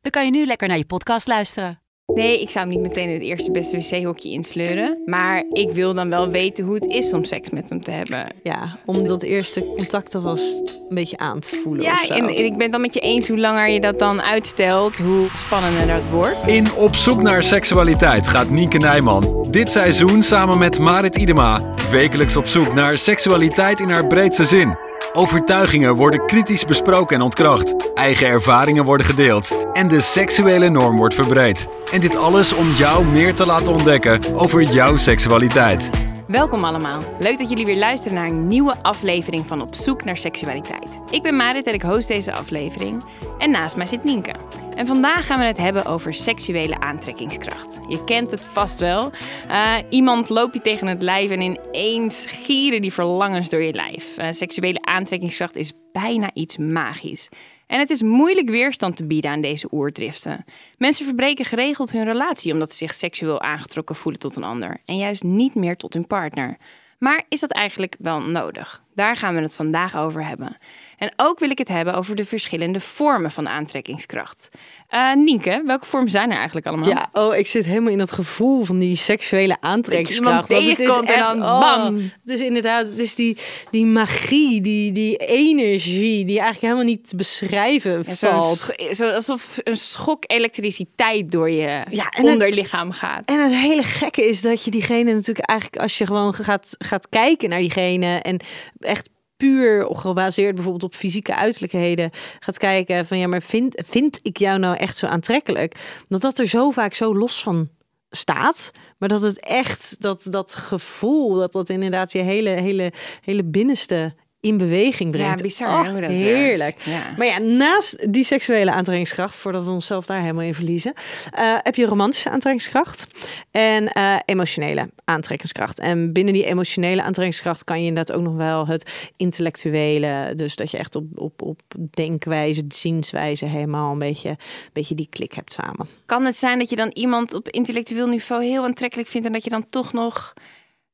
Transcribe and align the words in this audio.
dan 0.00 0.10
kan 0.10 0.24
je 0.24 0.30
nu 0.30 0.46
lekker 0.46 0.68
naar 0.68 0.78
je 0.78 0.86
podcast 0.86 1.26
luisteren. 1.26 1.80
Nee, 2.14 2.40
ik 2.40 2.50
zou 2.50 2.66
hem 2.66 2.74
niet 2.74 2.88
meteen 2.88 3.08
in 3.08 3.14
het 3.14 3.22
eerste 3.22 3.50
beste 3.50 3.76
wc-hokje 3.76 4.30
insleuren. 4.30 5.02
Maar 5.04 5.44
ik 5.48 5.70
wil 5.70 5.94
dan 5.94 6.10
wel 6.10 6.30
weten 6.30 6.64
hoe 6.64 6.74
het 6.74 6.90
is 6.90 7.12
om 7.12 7.24
seks 7.24 7.50
met 7.50 7.70
hem 7.70 7.82
te 7.82 7.90
hebben. 7.90 8.26
Ja, 8.42 8.76
om 8.84 9.04
dat 9.04 9.22
eerste 9.22 9.64
contact 9.76 10.14
alvast 10.14 10.80
een 10.88 10.94
beetje 10.94 11.18
aan 11.18 11.40
te 11.40 11.60
voelen. 11.62 11.92
of 11.92 12.06
Ja, 12.06 12.16
en 12.16 12.28
ik 12.44 12.52
ben 12.52 12.62
het 12.62 12.72
dan 12.72 12.80
met 12.80 12.94
je 12.94 13.00
eens 13.00 13.28
hoe 13.28 13.38
langer 13.38 13.68
je 13.68 13.80
dat 13.80 13.98
dan 13.98 14.22
uitstelt, 14.22 14.96
hoe 14.96 15.28
spannender 15.34 15.86
dat 15.86 16.06
wordt. 16.06 16.46
In 16.46 16.72
Op 16.72 16.94
zoek 16.94 17.22
naar 17.22 17.42
seksualiteit 17.42 18.28
gaat 18.28 18.50
Nienke 18.50 18.78
Nijman 18.78 19.46
dit 19.50 19.70
seizoen 19.70 20.22
samen 20.22 20.58
met 20.58 20.78
Marit 20.78 21.16
Idema 21.16 21.74
wekelijks 21.90 22.36
op 22.36 22.46
zoek 22.46 22.74
naar 22.74 22.98
seksualiteit 22.98 23.80
in 23.80 23.90
haar 23.90 24.06
breedste 24.06 24.44
zin. 24.44 24.89
Overtuigingen 25.12 25.94
worden 25.94 26.26
kritisch 26.26 26.64
besproken 26.64 27.16
en 27.16 27.22
ontkracht. 27.22 27.94
Eigen 27.94 28.26
ervaringen 28.26 28.84
worden 28.84 29.06
gedeeld. 29.06 29.56
En 29.72 29.88
de 29.88 30.00
seksuele 30.00 30.68
norm 30.68 30.96
wordt 30.96 31.14
verbreed. 31.14 31.68
En 31.92 32.00
dit 32.00 32.16
alles 32.16 32.54
om 32.54 32.70
jou 32.70 33.04
meer 33.04 33.34
te 33.34 33.46
laten 33.46 33.72
ontdekken 33.72 34.20
over 34.34 34.62
jouw 34.62 34.96
seksualiteit. 34.96 36.09
Welkom 36.30 36.64
allemaal. 36.64 37.02
Leuk 37.18 37.38
dat 37.38 37.48
jullie 37.48 37.66
weer 37.66 37.76
luisteren 37.76 38.16
naar 38.16 38.26
een 38.26 38.48
nieuwe 38.48 38.76
aflevering 38.82 39.46
van 39.46 39.62
Op 39.62 39.74
zoek 39.74 40.04
naar 40.04 40.16
seksualiteit. 40.16 41.00
Ik 41.10 41.22
ben 41.22 41.36
Marit 41.36 41.66
en 41.66 41.74
ik 41.74 41.82
host 41.82 42.08
deze 42.08 42.32
aflevering. 42.32 43.04
En 43.38 43.50
naast 43.50 43.76
mij 43.76 43.86
zit 43.86 44.04
Nienke. 44.04 44.34
En 44.74 44.86
vandaag 44.86 45.26
gaan 45.26 45.38
we 45.38 45.44
het 45.44 45.58
hebben 45.58 45.84
over 45.84 46.14
seksuele 46.14 46.80
aantrekkingskracht. 46.80 47.80
Je 47.88 48.04
kent 48.04 48.30
het 48.30 48.46
vast 48.46 48.80
wel. 48.80 49.12
Eh, 49.48 49.74
iemand 49.88 50.28
loopt 50.28 50.54
je 50.54 50.60
tegen 50.60 50.86
het 50.86 51.02
lijf 51.02 51.30
en 51.30 51.40
ineens 51.40 52.26
gieren 52.28 52.80
die 52.80 52.92
verlangens 52.92 53.48
door 53.48 53.62
je 53.62 53.72
lijf. 53.72 54.16
Eh, 54.16 54.26
seksuele 54.30 54.82
aantrekkingskracht 54.82 55.56
is 55.56 55.72
bijna 55.92 56.30
iets 56.34 56.56
magisch. 56.58 57.28
En 57.70 57.78
het 57.78 57.90
is 57.90 58.02
moeilijk 58.02 58.48
weerstand 58.48 58.96
te 58.96 59.06
bieden 59.06 59.30
aan 59.30 59.40
deze 59.40 59.68
oerdriften. 59.72 60.44
Mensen 60.78 61.04
verbreken 61.04 61.44
geregeld 61.44 61.92
hun 61.92 62.04
relatie 62.04 62.52
omdat 62.52 62.70
ze 62.70 62.76
zich 62.76 62.94
seksueel 62.94 63.40
aangetrokken 63.40 63.96
voelen 63.96 64.20
tot 64.20 64.36
een 64.36 64.44
ander 64.44 64.80
en 64.84 64.96
juist 64.96 65.22
niet 65.22 65.54
meer 65.54 65.76
tot 65.76 65.94
hun 65.94 66.06
partner. 66.06 66.56
Maar 66.98 67.24
is 67.28 67.40
dat 67.40 67.50
eigenlijk 67.50 67.96
wel 67.98 68.20
nodig? 68.20 68.82
Daar 68.94 69.16
gaan 69.16 69.34
we 69.34 69.40
het 69.40 69.54
vandaag 69.54 69.96
over 69.96 70.26
hebben. 70.26 70.56
En 71.00 71.12
ook 71.16 71.38
wil 71.38 71.50
ik 71.50 71.58
het 71.58 71.68
hebben 71.68 71.94
over 71.94 72.16
de 72.16 72.24
verschillende 72.24 72.80
vormen 72.80 73.30
van 73.30 73.48
aantrekkingskracht. 73.48 74.48
Eh, 74.88 75.12
Nienke, 75.14 75.62
welke 75.66 75.86
vormen 75.86 76.10
zijn 76.10 76.30
er 76.30 76.36
eigenlijk 76.36 76.66
allemaal? 76.66 76.88
Ja, 76.88 77.08
oh, 77.12 77.36
ik 77.36 77.46
zit 77.46 77.64
helemaal 77.64 77.90
in 77.92 77.98
dat 77.98 78.12
gevoel 78.12 78.64
van 78.64 78.78
die 78.78 78.96
seksuele 78.96 79.56
aantrekkingskracht. 79.60 80.48
Want 80.48 80.60
het 80.62 80.70
is 80.70 80.76
tegenkomt 80.76 81.08
en 81.08 81.14
echt, 81.14 81.24
dan 81.24 81.42
oh, 81.42 81.60
bam. 81.60 81.94
Het 81.96 82.12
is 82.24 82.40
inderdaad, 82.40 82.86
het 82.86 82.98
is 82.98 83.14
die, 83.14 83.36
die 83.70 83.86
magie, 83.86 84.60
die, 84.60 84.92
die 84.92 85.16
energie, 85.16 86.24
die 86.24 86.38
eigenlijk 86.40 86.60
helemaal 86.60 86.84
niet 86.84 87.08
te 87.08 87.16
beschrijven 87.16 88.02
Ja, 88.06 88.14
valt. 88.14 88.74
zo, 88.92 89.10
alsof 89.10 89.58
een 89.62 89.76
schok 89.76 90.24
elektriciteit 90.26 91.30
door 91.30 91.50
je 91.50 91.84
Ja, 91.90 92.08
en 92.10 92.24
het- 92.24 92.32
onderlichaam 92.32 92.90
gaat. 92.92 93.22
En 93.24 93.40
het 93.42 93.52
hele 93.54 93.82
gekke 93.82 94.28
is 94.28 94.42
dat 94.42 94.64
je 94.64 94.70
diegene 94.70 95.12
natuurlijk 95.12 95.48
eigenlijk, 95.48 95.82
als 95.82 95.98
je 95.98 96.06
gewoon 96.06 96.34
gaat, 96.34 96.74
gaat 96.78 97.08
kijken 97.08 97.48
naar 97.48 97.60
diegene 97.60 98.16
en 98.18 98.40
echt 98.78 99.08
puur 99.40 99.96
gebaseerd 99.96 100.54
bijvoorbeeld 100.54 100.84
op 100.84 100.94
fysieke 100.94 101.34
uiterlijkheden 101.34 102.10
gaat 102.40 102.58
kijken 102.58 103.06
van 103.06 103.18
ja, 103.18 103.26
maar 103.26 103.42
vind, 103.42 103.82
vind 103.86 104.20
ik 104.22 104.36
jou 104.36 104.58
nou 104.58 104.76
echt 104.76 104.96
zo 104.96 105.06
aantrekkelijk? 105.06 106.02
Dat 106.08 106.20
dat 106.20 106.38
er 106.38 106.46
zo 106.46 106.70
vaak 106.70 106.94
zo 106.94 107.16
los 107.16 107.42
van 107.42 107.68
staat, 108.10 108.70
maar 108.98 109.08
dat 109.08 109.22
het 109.22 109.40
echt 109.40 109.96
dat 109.98 110.26
dat 110.30 110.54
gevoel, 110.54 111.34
dat 111.34 111.52
dat 111.52 111.68
inderdaad 111.68 112.12
je 112.12 112.22
hele 112.22 112.50
hele 112.50 112.92
hele 113.20 113.44
binnenste 113.44 114.14
in 114.40 114.56
beweging 114.56 115.10
brengt. 115.10 115.38
Ja, 115.38 115.44
bizar 115.44 115.80
Oh, 115.80 115.90
hoe 115.90 116.00
dat 116.00 116.10
heerlijk. 116.10 116.80
Ja. 116.82 117.14
Maar 117.16 117.26
ja, 117.26 117.38
naast 117.38 118.12
die 118.12 118.24
seksuele 118.24 118.70
aantrekkingskracht, 118.70 119.36
voordat 119.36 119.64
we 119.64 119.70
onszelf 119.70 120.06
daar 120.06 120.20
helemaal 120.20 120.44
in 120.44 120.54
verliezen, 120.54 120.92
eh, 121.30 121.56
heb 121.62 121.74
je 121.74 121.86
romantische 121.86 122.30
aantrekkingskracht 122.30 123.06
en 123.50 123.88
eh, 123.88 124.16
emotionele 124.24 124.90
aantrekkingskracht. 125.04 125.78
En 125.78 126.12
binnen 126.12 126.34
die 126.34 126.44
emotionele 126.44 127.02
aantrekkingskracht 127.02 127.64
kan 127.64 127.80
je 127.80 127.86
inderdaad 127.86 128.16
ook 128.16 128.22
nog 128.22 128.36
wel 128.36 128.66
het 128.66 129.10
intellectuele, 129.16 130.32
dus 130.34 130.56
dat 130.56 130.70
je 130.70 130.78
echt 130.78 130.94
op, 130.94 131.04
op, 131.14 131.42
op 131.42 131.60
denkwijze, 131.90 132.64
zienswijze 132.68 133.44
helemaal 133.44 133.92
een 133.92 133.98
beetje, 133.98 134.28
een 134.28 134.36
beetje 134.72 134.94
die 134.94 135.08
klik 135.10 135.32
hebt 135.32 135.52
samen. 135.52 135.88
Kan 136.06 136.24
het 136.24 136.36
zijn 136.36 136.58
dat 136.58 136.70
je 136.70 136.76
dan 136.76 136.90
iemand 136.92 137.34
op 137.34 137.48
intellectueel 137.48 138.06
niveau 138.06 138.44
heel 138.44 138.64
aantrekkelijk 138.64 139.08
vindt 139.08 139.26
en 139.26 139.32
dat 139.32 139.44
je 139.44 139.50
dan 139.50 139.66
toch 139.66 139.92
nog 139.92 140.34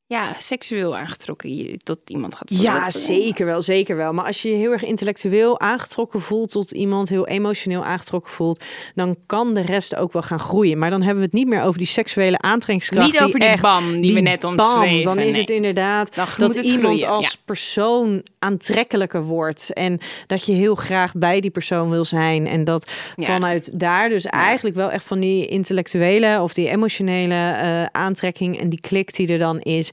ja, 0.08 0.34
seksueel 0.38 0.96
aangetrokken 0.96 1.78
tot 1.82 1.98
iemand 2.06 2.34
gaat? 2.34 2.60
Ja, 2.60 2.90
zeker 2.90 3.46
wel, 3.46 3.62
zeker 3.62 3.96
wel. 3.96 4.12
Maar 4.12 4.24
als 4.24 4.42
je 4.42 4.48
je 4.50 4.56
heel 4.56 4.72
erg 4.72 4.84
intellectueel 4.84 5.60
aangetrokken 5.60 6.20
voelt 6.20 6.50
tot 6.50 6.70
iemand, 6.70 7.08
heel 7.08 7.26
emotioneel 7.26 7.84
aangetrokken 7.84 8.32
voelt, 8.32 8.64
dan 8.94 9.16
kan 9.26 9.54
de 9.54 9.60
rest 9.60 9.96
ook 9.96 10.12
wel 10.12 10.22
gaan 10.22 10.38
groeien. 10.38 10.78
Maar 10.78 10.90
dan 10.90 11.00
hebben 11.02 11.18
we 11.18 11.24
het 11.24 11.34
niet 11.34 11.46
meer 11.46 11.62
over 11.62 11.78
die 11.78 11.86
seksuele 11.86 12.38
aantrekkingskracht. 12.38 13.12
Niet 13.12 13.22
over 13.22 13.38
die 13.38 13.48
echt, 13.48 13.62
bam 13.62 14.00
die 14.00 14.14
we 14.14 14.20
net 14.20 14.44
omschreven, 14.44 15.02
Dan 15.02 15.18
is 15.18 15.32
nee. 15.32 15.40
het 15.40 15.50
inderdaad 15.50 16.14
Dan 16.14 16.26
dat 16.36 16.54
het 16.54 16.64
iemand 16.64 17.00
groeien, 17.00 17.08
als 17.08 17.32
ja. 17.32 17.38
persoon 17.44 18.22
aantrekkelijker 18.38 19.22
wordt. 19.22 19.72
En 19.72 19.98
dat 20.26 20.46
je 20.46 20.52
heel 20.52 20.74
graag 20.74 21.12
bij 21.14 21.40
die 21.40 21.50
persoon 21.50 21.90
wil 21.90 22.04
zijn. 22.04 22.46
En 22.46 22.64
dat 22.64 22.90
Ja. 23.16 23.26
vanuit 23.26 23.80
daar 23.80 24.08
dus 24.08 24.24
eigenlijk 24.24 24.76
wel 24.76 24.90
echt 24.90 25.04
van 25.04 25.20
die 25.20 25.46
intellectuele 25.46 26.40
of 26.42 26.52
die 26.54 26.68
emotionele 26.68 27.34
eh, 27.34 27.84
aantrekking 28.02 28.60
en 28.60 28.68
die 28.68 28.80
klik 28.80 29.14
die 29.16 29.28
er 29.28 29.38
dan 29.38 29.60
is, 29.60 29.90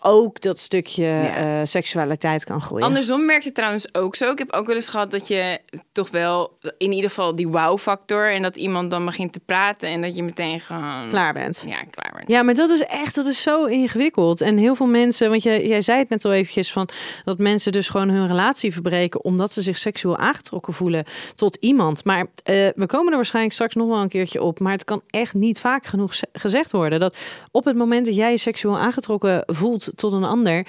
ook 0.00 0.40
dat 0.40 0.58
stukje 0.58 1.04
Ja. 1.04 1.36
eh, 1.36 1.66
seksualiteit 1.66 2.44
kan 2.44 2.60
groeien. 2.60 2.86
Andersom 2.86 3.24
merkt 3.26 3.44
het 3.44 3.54
trouwens 3.54 3.94
ook 3.94 4.16
zo. 4.16 4.30
Ik 4.30 4.38
heb 4.38 4.52
ook 4.52 4.66
wel 4.66 4.74
eens 4.76 4.88
gehad 4.88 5.10
dat 5.10 5.28
je 5.28 5.58
toch 5.92 6.10
wel 6.10 6.58
in 6.78 6.92
ieder 6.92 7.08
geval 7.10 7.34
die 7.36 7.48
wow-factor 7.48 8.32
en 8.32 8.42
dat 8.42 8.56
iemand 8.56 8.90
dan 8.90 9.04
begint 9.04 9.32
te 9.32 9.40
praten 9.40 9.88
en 9.88 10.02
dat 10.02 10.16
je 10.16 10.22
meteen 10.22 10.60
gewoon 10.60 11.08
klaar 11.08 11.32
bent. 11.32 11.64
Ja, 11.66 11.82
klaar 11.90 12.12
bent. 12.16 12.28
Ja, 12.28 12.42
maar 12.42 12.54
dat 12.54 12.70
is 12.70 12.80
echt, 12.84 13.14
dat 13.14 13.26
is 13.26 13.42
zo 13.42 13.64
ingewikkeld. 13.64 14.40
En 14.40 14.56
heel 14.56 14.74
veel 14.74 14.86
mensen, 14.86 15.30
want 15.30 15.42
jij, 15.42 15.66
jij 15.66 15.80
zei 15.80 15.98
het 15.98 16.08
net 16.08 16.24
al 16.24 16.32
eventjes 16.32 16.72
van 16.72 16.88
dat 17.24 17.38
mensen 17.38 17.72
dus 17.72 17.88
gewoon 17.88 18.08
hun 18.08 18.26
relatie 18.26 18.72
verbreken 18.72 19.24
omdat 19.24 19.52
ze 19.52 19.62
zich 19.62 19.78
seksueel 19.78 20.16
aangetrokken 20.16 20.72
voelen 20.72 21.04
tot 21.34 21.56
iemand. 21.60 22.04
Maar 22.04 22.26
eh, 22.42 22.54
we 22.74 22.86
komen 22.86 23.10
er 23.10 23.16
waarschijnlijk 23.16 23.54
straks 23.54 23.74
nog 23.74 23.88
wel 23.88 23.98
een 24.02 24.08
keertje 24.08 24.42
op. 24.42 24.58
Maar 24.60 24.72
het 24.72 24.84
kan 24.84 25.02
echt 25.06 25.34
niet 25.34 25.60
vaak 25.60 25.86
genoeg 25.86 26.14
ze- 26.14 26.28
gezegd 26.32 26.70
worden 26.72 27.00
dat 27.00 27.16
op 27.50 27.64
het 27.64 27.76
moment 27.76 28.06
dat 28.06 28.16
jij 28.16 28.30
je 28.30 28.36
seksueel 28.38 28.78
aangetrokken 28.78 29.42
voelt 29.46 29.88
tot 29.94 30.12
een 30.12 30.24
ander, 30.24 30.66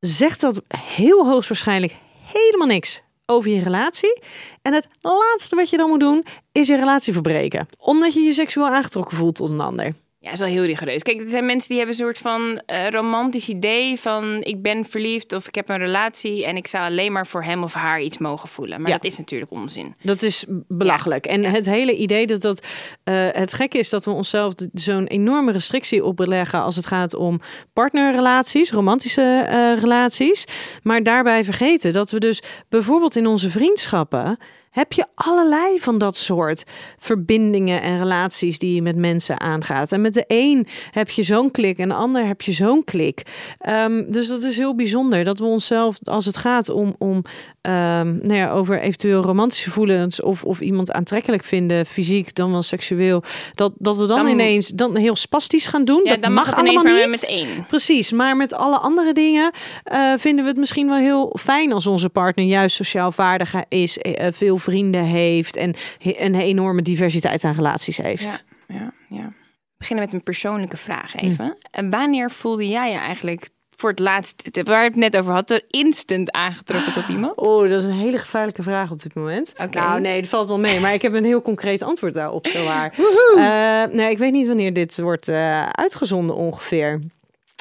zegt 0.00 0.40
dat 0.40 0.62
heel 0.68 1.26
hoogstwaarschijnlijk 1.26 1.96
helemaal 2.32 2.66
niks 2.66 3.00
over 3.26 3.50
je 3.50 3.62
relatie. 3.62 4.20
En 4.62 4.74
het 4.74 4.88
laatste 5.00 5.56
wat 5.56 5.70
je 5.70 5.76
dan 5.76 5.88
moet 5.88 6.00
doen, 6.00 6.24
is 6.52 6.68
je 6.68 6.76
relatie 6.76 7.12
verbreken. 7.12 7.68
Omdat 7.78 8.14
je 8.14 8.20
je 8.20 8.32
seksueel 8.32 8.66
aangetrokken 8.68 9.16
voelt 9.16 9.34
tot 9.34 9.50
een 9.50 9.60
ander. 9.60 9.94
Ja, 10.26 10.32
is 10.32 10.38
wel 10.38 10.48
heel 10.48 10.64
rigoureus. 10.64 11.02
Kijk, 11.02 11.20
er 11.20 11.28
zijn 11.28 11.46
mensen 11.46 11.68
die 11.68 11.78
hebben 11.78 11.96
een 11.96 12.04
soort 12.04 12.18
van 12.18 12.62
eh, 12.66 12.88
romantisch 12.88 13.48
idee 13.48 14.00
van 14.00 14.38
ik 14.42 14.62
ben 14.62 14.84
verliefd 14.84 15.32
of 15.32 15.46
ik 15.48 15.54
heb 15.54 15.68
een 15.68 15.78
relatie 15.78 16.44
en 16.46 16.56
ik 16.56 16.66
zou 16.66 16.84
alleen 16.84 17.12
maar 17.12 17.26
voor 17.26 17.44
hem 17.44 17.62
of 17.62 17.72
haar 17.72 18.00
iets 18.00 18.18
mogen 18.18 18.48
voelen. 18.48 18.80
Maar 18.80 18.90
Ja. 18.90 18.96
dat 18.96 19.04
is 19.04 19.18
natuurlijk 19.18 19.50
onzin. 19.50 19.94
Dat 20.02 20.22
is 20.22 20.44
belachelijk. 20.68 21.26
En 21.26 21.44
het 21.44 21.66
hele 21.66 21.96
idee 21.96 22.26
dat 22.26 22.40
dat. 22.42 22.66
eh, 23.04 23.14
het 23.30 23.52
gekke 23.52 23.78
is 23.78 23.88
dat 23.90 24.04
we 24.04 24.10
onszelf 24.10 24.54
zo'n 24.72 25.06
enorme 25.06 25.52
restrictie 25.52 26.04
opleggen 26.04 26.60
als 26.62 26.76
het 26.76 26.86
gaat 26.86 27.14
om 27.14 27.40
partnerrelaties, 27.72 28.70
romantische 28.70 29.44
eh, 29.48 29.80
relaties. 29.80 30.44
Maar 30.82 31.02
daarbij 31.02 31.44
vergeten 31.44 31.92
dat 31.92 32.10
we 32.10 32.18
dus 32.20 32.42
bijvoorbeeld 32.68 33.16
in 33.16 33.26
onze 33.26 33.50
vriendschappen. 33.50 34.38
Heb 34.76 34.92
je 34.92 35.06
allerlei 35.14 35.78
van 35.80 35.98
dat 35.98 36.16
soort 36.16 36.64
verbindingen 36.98 37.82
en 37.82 37.98
relaties 37.98 38.58
die 38.58 38.74
je 38.74 38.82
met 38.82 38.96
mensen 38.96 39.40
aangaat. 39.40 39.92
En 39.92 40.00
met 40.00 40.14
de 40.14 40.24
een 40.28 40.66
heb 40.90 41.10
je 41.10 41.22
zo'n 41.22 41.50
klik 41.50 41.78
en 41.78 41.88
de 41.88 41.94
ander 41.94 42.26
heb 42.26 42.42
je 42.42 42.52
zo'n 42.52 42.84
klik. 42.84 43.22
Ehm, 43.58 44.10
dus 44.10 44.28
dat 44.28 44.42
is 44.42 44.56
heel 44.56 44.74
bijzonder 44.74 45.24
dat 45.24 45.38
we 45.38 45.44
onszelf, 45.44 45.96
als 46.02 46.24
het 46.26 46.36
gaat 46.36 46.68
om, 46.68 46.94
om 46.98 47.22
ehm, 47.60 48.16
nou 48.16 48.34
ja, 48.34 48.50
over 48.50 48.80
eventueel 48.80 49.22
romantische 49.22 49.64
gevoelens 49.64 50.22
of, 50.22 50.44
of 50.44 50.60
iemand 50.60 50.92
aantrekkelijk 50.92 51.44
vinden, 51.44 51.86
fysiek 51.86 52.34
dan 52.34 52.50
wel 52.52 52.62
seksueel, 52.62 53.22
dat, 53.54 53.72
dat 53.78 53.96
we 53.96 54.06
dan, 54.06 54.16
Dan- 54.22 54.32
ineens 54.32 54.68
dan 54.68 54.96
heel 54.96 55.16
spastisch 55.16 55.66
gaan 55.66 55.84
doen. 55.84 56.00
Ja, 56.04 56.10
dat 56.10 56.22
dan 56.22 56.32
mag, 56.32 56.46
mag 56.46 56.58
allemaal 56.58 56.94
niet. 56.94 57.08
met 57.08 57.26
één. 57.26 57.66
Precies, 57.68 58.12
maar 58.12 58.36
met 58.36 58.54
alle 58.54 58.78
andere 58.78 59.12
dingen 59.12 59.50
eh, 59.82 60.12
vinden 60.16 60.44
we 60.44 60.50
het 60.50 60.58
misschien 60.58 60.88
wel 60.88 60.98
heel 60.98 61.36
fijn 61.40 61.72
als 61.72 61.86
onze 61.86 62.08
partner 62.08 62.44
juist 62.44 62.76
sociaal 62.76 63.12
vaardig 63.12 63.54
is, 63.68 63.98
eh, 63.98 64.26
veel 64.32 64.58
vrienden 64.70 65.04
heeft 65.04 65.56
en 65.56 65.74
een 66.00 66.34
enorme 66.34 66.82
diversiteit 66.82 67.44
aan 67.44 67.54
relaties 67.54 67.96
heeft. 67.96 68.44
Ja, 68.68 68.92
ja, 69.08 69.32
beginnen 69.78 70.04
met 70.04 70.14
een 70.14 70.22
persoonlijke 70.22 70.76
vraag 70.76 71.12
Hm. 71.12 71.18
even. 71.18 71.56
En 71.70 71.90
wanneer 71.90 72.30
voelde 72.30 72.68
jij 72.68 72.90
je 72.90 72.98
eigenlijk 72.98 73.48
voor 73.76 73.90
het 73.90 73.98
laatst, 73.98 74.60
waar 74.62 74.80
we 74.80 74.86
het 74.86 74.96
net 74.96 75.16
over 75.16 75.32
hadden, 75.32 75.62
instant 75.66 76.30
aangetrokken 76.32 76.92
tot 76.92 77.08
iemand? 77.08 77.36
Oh, 77.36 77.68
dat 77.68 77.80
is 77.80 77.86
een 77.86 77.92
hele 77.92 78.18
gevaarlijke 78.18 78.62
vraag 78.62 78.90
op 78.90 79.02
dit 79.02 79.14
moment. 79.14 79.52
Oké. 79.56 79.78
Nou, 79.78 80.00
nee, 80.00 80.20
dat 80.20 80.30
valt 80.30 80.48
wel 80.48 80.58
mee. 80.58 80.80
Maar 80.80 80.94
ik 80.94 81.02
heb 81.02 81.12
een 81.14 81.24
heel 81.24 81.42
concreet 81.42 81.82
antwoord 81.82 82.14
daarop, 82.14 82.46
zo 82.46 82.64
waar. 82.64 82.94
Eh, 83.36 83.94
nee, 83.94 84.10
ik 84.10 84.18
weet 84.18 84.32
niet 84.32 84.46
wanneer 84.46 84.72
dit 84.72 85.00
wordt 85.00 85.28
eh, 85.28 85.68
uitgezonden 85.68 86.36
ongeveer. 86.36 87.00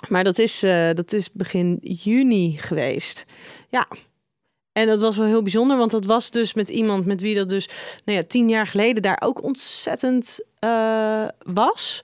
Maar 0.09 0.23
dat 0.23 0.39
is, 0.39 0.63
eh, 0.63 0.89
dat 0.93 1.13
is 1.13 1.31
begin 1.31 1.77
juni 1.81 2.57
geweest. 2.57 3.25
Ja. 3.69 3.87
En 4.77 4.87
dat 4.87 4.99
was 4.99 5.17
wel 5.17 5.25
heel 5.27 5.41
bijzonder, 5.41 5.77
want 5.77 5.91
dat 5.91 6.05
was 6.05 6.29
dus 6.31 6.53
met 6.53 6.69
iemand 6.69 7.05
met 7.05 7.21
wie 7.21 7.35
dat 7.35 7.49
dus 7.49 7.69
nou 8.05 8.17
ja, 8.17 8.23
tien 8.27 8.49
jaar 8.49 8.67
geleden 8.67 9.01
daar 9.01 9.21
ook 9.23 9.43
ontzettend 9.43 10.39
eh, 10.59 11.27
was. 11.43 11.99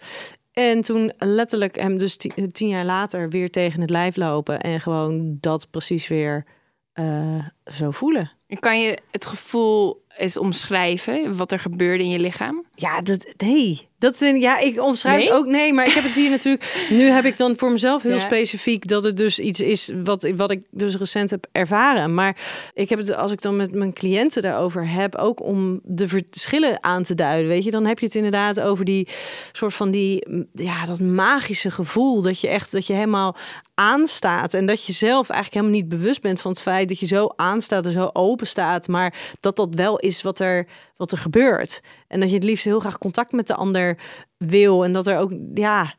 En 0.53 0.81
toen 0.81 1.13
letterlijk 1.17 1.75
hem 1.75 1.97
dus 1.97 2.15
ti- 2.15 2.47
tien 2.51 2.67
jaar 2.67 2.85
later 2.85 3.29
weer 3.29 3.49
tegen 3.49 3.81
het 3.81 3.89
lijf 3.89 4.15
lopen 4.15 4.61
en 4.61 4.79
gewoon 4.79 5.37
dat 5.39 5.67
precies 5.71 6.07
weer 6.07 6.45
eh, 6.93 7.47
zo 7.73 7.91
voelen. 7.91 8.31
Kan 8.59 8.81
je 8.81 8.97
het 9.11 9.25
gevoel 9.25 10.03
eens 10.17 10.37
omschrijven, 10.37 11.37
wat 11.37 11.51
er 11.51 11.59
gebeurde 11.59 12.03
in 12.03 12.09
je 12.09 12.19
lichaam? 12.19 12.65
Ja, 12.75 13.01
dat, 13.01 13.33
nee. 13.37 13.89
Dat 13.99 14.17
vind 14.17 14.35
ik, 14.35 14.41
ja, 14.41 14.59
ik 14.59 14.81
omschrijf 14.81 15.17
Nee? 15.17 15.25
het 15.27 15.35
ook. 15.35 15.45
Nee, 15.45 15.73
maar 15.73 15.85
ik 15.85 15.91
heb 15.91 16.03
het 16.03 16.13
hier 16.13 16.29
natuurlijk. 16.29 16.87
Nu 16.89 17.03
heb 17.09 17.25
ik 17.25 17.37
dan 17.37 17.55
voor 17.55 17.71
mezelf 17.71 18.03
heel 18.03 18.11
Ja. 18.13 18.19
specifiek 18.19 18.87
dat 18.87 19.03
het 19.03 19.17
dus 19.17 19.39
iets 19.39 19.59
is 19.59 19.91
wat, 20.03 20.29
wat 20.35 20.51
ik 20.51 20.63
dus 20.71 20.97
recent 20.97 21.29
heb 21.29 21.47
ervaren. 21.51 22.13
Maar 22.13 22.37
ik 22.73 22.89
heb 22.89 22.99
het, 22.99 23.13
als 23.15 23.31
ik 23.31 23.41
dan 23.41 23.55
met 23.55 23.71
mijn 23.73 23.93
cliënten 23.93 24.41
daarover 24.41 24.89
heb, 24.89 25.15
ook 25.15 25.41
om 25.43 25.79
de 25.83 26.07
verschillen 26.07 26.83
aan 26.83 27.03
te 27.03 27.15
duiden. 27.15 27.49
Weet 27.49 27.63
je, 27.63 27.71
dan 27.71 27.85
heb 27.85 27.99
je 27.99 28.05
het 28.05 28.15
inderdaad 28.15 28.59
over 28.59 28.85
die 28.85 29.07
soort 29.51 29.73
van 29.73 29.91
die, 29.91 30.45
ja, 30.53 30.85
dat 30.85 30.99
magische 30.99 31.71
gevoel 31.71 32.21
dat 32.21 32.41
je 32.41 32.47
echt, 32.47 32.71
dat 32.71 32.87
je 32.87 32.93
helemaal 32.93 33.35
aanstaat. 33.73 34.53
En 34.53 34.65
dat 34.65 34.85
je 34.85 34.93
zelf 34.93 35.29
eigenlijk 35.29 35.53
helemaal 35.53 35.81
niet 35.81 35.99
bewust 35.99 36.21
bent 36.21 36.41
van 36.41 36.51
het 36.51 36.61
feit 36.61 36.87
dat 36.87 36.99
je 36.99 37.05
zo 37.07 37.29
aanstaat 37.35 37.60
en 37.69 37.91
zo 37.91 38.09
open 38.13 38.47
staat. 38.47 38.87
Maar 38.87 39.35
dat 39.39 39.55
dat 39.55 39.75
wel 39.75 39.97
is 39.99 40.21
wat 40.21 40.39
er, 40.39 40.67
wat 40.97 41.11
er 41.11 41.17
gebeurt. 41.17 41.81
En 42.07 42.19
dat 42.19 42.29
je 42.29 42.35
het 42.35 42.43
liefst 42.43 42.65
heel 42.65 42.79
graag 42.79 42.97
contact 42.97 43.31
met 43.31 43.47
de 43.47 43.55
ander 43.55 43.97
wil. 44.37 44.83
En 44.83 44.91
dat 44.91 45.07
er 45.07 45.17
ook, 45.17 45.31
ja, 45.53 45.93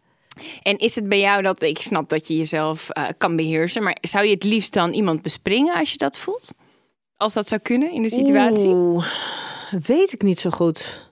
En 0.63 0.79
is 0.79 0.95
het 0.95 1.09
bij 1.09 1.21
jou 1.21 1.43
dat, 1.43 1.63
ik 1.63 1.83
snap 1.83 2.09
dat 2.09 2.29
je 2.29 2.37
jezelf 2.37 2.91
eh, 2.91 3.05
kan 3.19 3.37
beheersen, 3.37 3.83
maar 3.83 3.97
zou 4.01 4.25
je 4.25 4.35
het 4.35 4.45
liefst 4.45 4.73
dan 4.73 4.93
iemand 4.93 5.23
bespringen 5.23 5.75
als 5.75 5.91
je 5.91 5.99
dat 5.99 6.19
voelt? 6.19 6.55
Als 7.17 7.33
dat 7.33 7.49
zou 7.49 7.61
kunnen 7.61 7.93
in 7.93 8.03
de 8.03 8.11
situatie? 8.11 8.69
Oeh, 8.69 9.07
weet 9.71 10.13
ik 10.13 10.23
niet 10.23 10.41
zo 10.41 10.51
goed. 10.51 11.12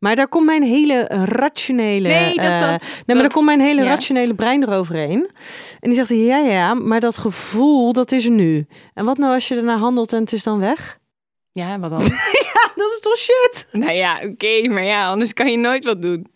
Maar 0.00 0.16
daar 0.16 0.28
komt 0.28 0.46
mijn 0.46 0.62
hele 0.62 1.04
rationele. 1.24 2.08
Nee, 2.08 2.34
dat- 2.34 2.44
eh, 2.44 2.60
dat- 2.60 2.80
nee, 2.80 3.02
maar 3.06 3.16
daar 3.16 3.30
komt 3.32 3.44
mijn 3.46 3.60
hele 3.60 3.82
ja. 3.82 3.88
rationele 3.88 4.34
brein 4.34 4.62
eroverheen. 4.62 5.30
En 5.80 5.90
die 5.90 5.94
zegt: 5.94 6.08
ja, 6.08 6.16
ja, 6.16 6.50
ja, 6.50 6.74
maar 6.74 7.00
dat 7.00 7.18
gevoel, 7.18 7.92
dat 7.92 8.12
is 8.12 8.24
er 8.24 8.30
nu. 8.30 8.66
En 8.94 9.04
wat 9.04 9.18
nou 9.18 9.34
als 9.34 9.48
je 9.48 9.56
ernaar 9.56 9.78
handelt 9.78 10.12
en 10.12 10.20
het 10.20 10.32
is 10.32 10.42
dan 10.42 10.58
weg? 10.58 10.98
Ja, 11.52 11.78
wat 11.78 11.90
dan? 11.90 11.98
Dat 12.74 12.90
is 12.90 13.00
toch 13.00 13.16
shit? 13.16 13.66
nou 13.72 13.92
ja, 13.92 14.20
oké, 14.24 14.68
maar 14.68 14.84
ja, 14.84 15.08
anders 15.08 15.32
kan 15.32 15.50
je 15.50 15.56
nooit 15.56 15.84
wat 15.84 16.02
doen. 16.02 16.26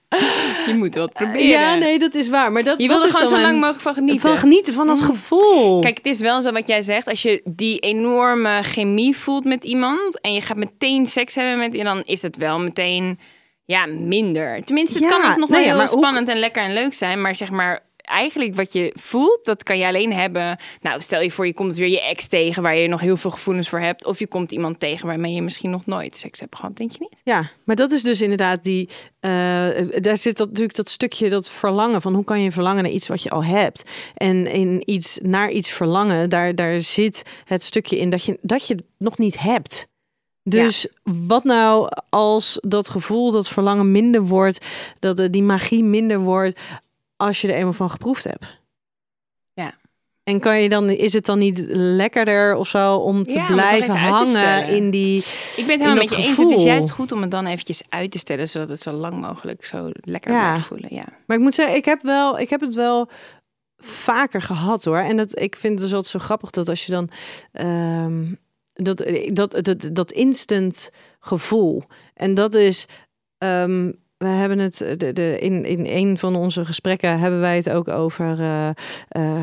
Je 0.66 0.75
moet 0.76 0.94
wat 0.94 1.12
proberen. 1.12 1.46
Ja, 1.49 1.75
nee, 1.75 1.99
dat 1.99 2.14
is 2.14 2.28
waar. 2.28 2.52
Maar 2.52 2.62
dat, 2.62 2.81
Je 2.81 2.88
wil 2.88 3.05
er 3.05 3.12
gewoon 3.12 3.28
zo 3.28 3.40
lang 3.40 3.55
mogelijk 3.58 3.81
van 3.81 3.94
genieten. 3.94 4.20
Van 4.20 4.37
genieten 4.37 4.75
van 4.75 4.87
dat 4.87 4.99
Mm. 4.99 5.05
gevoel. 5.05 5.81
Kijk, 5.81 5.96
het 5.96 6.06
is 6.06 6.20
wel 6.20 6.43
zo 6.43 6.52
wat 6.52 6.69
jij 6.69 6.82
zegt. 6.82 7.08
Als 7.08 7.22
je 7.22 7.40
die 7.44 7.78
enorme 7.78 8.62
chemie 8.62 9.16
voelt 9.16 9.44
met 9.44 9.64
iemand 9.64 10.20
en 10.20 10.32
je 10.32 10.40
gaat 10.40 10.56
meteen 10.56 11.06
seks 11.06 11.34
hebben 11.34 11.58
met 11.58 11.72
dan 11.84 12.02
is 12.05 12.22
het 12.22 12.37
wel 12.37 12.58
meteen 12.58 13.19
ja, 13.64 13.87
minder. 13.87 14.64
Tenminste, 14.64 14.99
het 14.99 15.08
Ja, 15.08 15.16
kan 15.16 15.26
alsnog 15.26 15.49
nou 15.49 15.62
wel 15.64 15.72
ja, 15.72 15.78
heel 15.78 15.88
hoe- 15.88 15.99
spannend 15.99 16.28
en 16.28 16.38
lekker 16.38 16.62
en 16.62 16.72
leuk 16.72 16.94
zijn. 16.94 17.20
Maar 17.20 17.37
zeg 17.37 17.50
maar, 17.50 17.82
eigenlijk 17.96 18.55
wat 18.55 18.72
je 18.72 18.90
voelt, 19.00 19.44
dat 19.44 19.62
kan 19.62 19.78
je 19.78 19.87
alleen 19.87 20.12
hebben. 20.12 20.56
Nou, 20.81 21.00
stel 21.00 21.20
je 21.20 21.31
voor, 21.31 21.46
je 21.46 21.55
komt 21.55 21.76
weer 21.76 21.88
je 21.88 22.00
ex 22.02 22.26
tegen 22.26 22.62
waar 22.62 22.76
je 22.76 22.88
nog 22.88 23.00
heel 23.00 23.16
veel 23.16 23.31
gevoelens 23.31 23.69
voor 23.69 23.81
hebt. 23.81 24.05
Of 24.05 24.19
je 24.19 24.26
komt 24.26 24.52
iemand 24.52 24.81
tegen 24.81 25.06
waarmee 25.06 25.32
je 25.34 25.43
misschien 25.43 25.70
nog 25.70 25.87
nooit 25.87 26.16
seks 26.16 26.40
hebt 26.40 26.56
gehad, 26.56 26.76
denk 26.76 26.90
je 26.93 26.99
niet? 27.00 27.20
Ja, 27.25 27.50
maar 27.64 27.76
dat 27.76 27.90
is 27.90 28.02
dus 28.02 28.20
inderdaad 28.20 28.62
die. 28.62 28.88
eh, 29.20 29.31
daar 30.00 30.16
zit 30.16 30.37
dat, 30.37 30.49
natuurlijk 30.49 30.76
dat 30.76 30.88
stukje 30.88 31.28
dat 31.28 31.50
verlangen 31.50 32.02
van 32.02 32.14
hoe 32.14 32.25
kan 32.25 32.40
je 32.43 32.50
verlangen 32.52 32.82
naar 32.82 32.93
iets 32.93 33.08
wat 33.08 33.22
je 33.22 33.31
al 33.31 33.44
hebt. 33.44 33.82
En 34.14 34.46
in 34.46 34.82
iets 34.90 35.19
naar 35.22 35.50
iets 35.50 35.70
verlangen, 35.70 36.31
daar, 36.31 36.55
daar 36.55 36.81
zit 36.81 37.22
het 37.44 37.62
stukje 37.62 37.99
in 37.99 38.11
dat 38.11 38.25
je 38.25 38.38
dat 38.43 38.66
je 38.66 38.76
nog 38.99 39.19
niet 39.19 39.38
hebt. 39.40 39.87
Dus 40.46 40.87
wat 41.02 41.44
nou 41.44 41.88
als 42.08 42.58
dat 42.61 42.88
gevoel, 42.88 43.31
dat 43.31 43.49
verlangen 43.49 43.91
minder 43.93 44.23
wordt, 44.23 44.67
dat 44.99 45.19
eh, 45.19 45.26
die 45.31 45.43
magie 45.43 45.85
minder 45.85 46.19
wordt 46.19 46.61
als 47.17 47.41
je 47.41 47.49
er 47.49 47.55
eenmaal 47.55 47.73
van 47.73 47.91
geproefd 47.91 48.25
hebt? 48.25 48.58
Ja. 49.55 49.75
En 50.25 50.41
kan 50.41 50.62
je 50.62 50.69
dan, 50.69 50.91
is 50.91 51.12
het 51.12 51.26
dan 51.26 51.38
niet 51.38 51.64
lekkerder 51.69 52.55
of 52.55 52.69
zo 52.69 52.96
om 52.96 53.23
te 53.23 53.38
Ja, 53.38 53.46
blijven 53.46 53.91
te 53.94 53.99
hangen 53.99 54.69
in 54.69 54.91
die. 54.91 55.19
Ik 55.19 55.25
ben 55.67 55.69
het 55.69 55.69
helemaal 55.69 55.94
met 55.94 56.08
je 56.08 56.17
eens. 56.17 56.29
Het 56.29 56.38
is 56.38 56.44
gevoel. 56.44 56.64
juist 56.67 56.90
goed 56.90 57.12
om 57.12 57.20
het 57.23 57.31
dan 57.31 57.47
eventjes 57.47 57.82
uit 57.88 58.11
te 58.11 58.19
stellen, 58.19 58.49
zodat 58.49 58.69
het 58.69 58.81
zo 58.81 58.93
lang 58.93 59.20
mogelijk 59.20 59.64
zo 59.64 59.90
lekker 60.00 60.32
Ja. 60.32 60.49
blijft 60.50 60.67
voelen. 60.67 60.94
Ja. 60.94 61.05
Maar 61.26 61.37
ik 61.37 61.43
moet 61.43 61.55
zeggen, 61.55 61.76
ik 61.76 61.85
heb, 61.85 62.02
wel, 62.02 62.38
ik 62.38 62.50
heb 62.50 62.61
het 62.61 62.75
wel 62.75 63.08
vaker 63.79 64.43
gehad 64.43 64.85
hoor. 64.85 64.99
En 64.99 65.17
dat, 65.17 65.40
ik 65.40 65.56
vind 65.56 65.73
het 65.73 65.82
dus 65.82 65.93
altijd 65.94 66.12
zo 66.12 66.19
grappig 66.19 66.50
dat 66.50 66.69
als 66.69 66.87
je 66.87 66.93
dan 66.93 67.08
ehm, 67.52 68.25
dat, 68.75 69.05
dat, 69.32 69.65
dat, 69.65 69.91
dat 69.93 70.12
instant 70.12 70.91
gevoel. 71.19 71.82
En 72.15 72.35
dat 72.35 72.55
is. 72.55 72.87
ehm, 73.38 73.91
we 74.17 74.31
hebben 74.31 74.59
het 74.59 74.76
de, 74.97 75.12
de, 75.12 75.38
in, 75.38 75.65
in 75.65 75.87
een 75.87 76.19
van 76.19 76.37
onze 76.37 76.65
gesprekken 76.65 77.19
hebben 77.19 77.41
wij 77.41 77.56
het 77.56 77.71
ook 77.71 77.88
over 77.88 78.41
eh, 78.41 78.69
eh, 78.69 78.75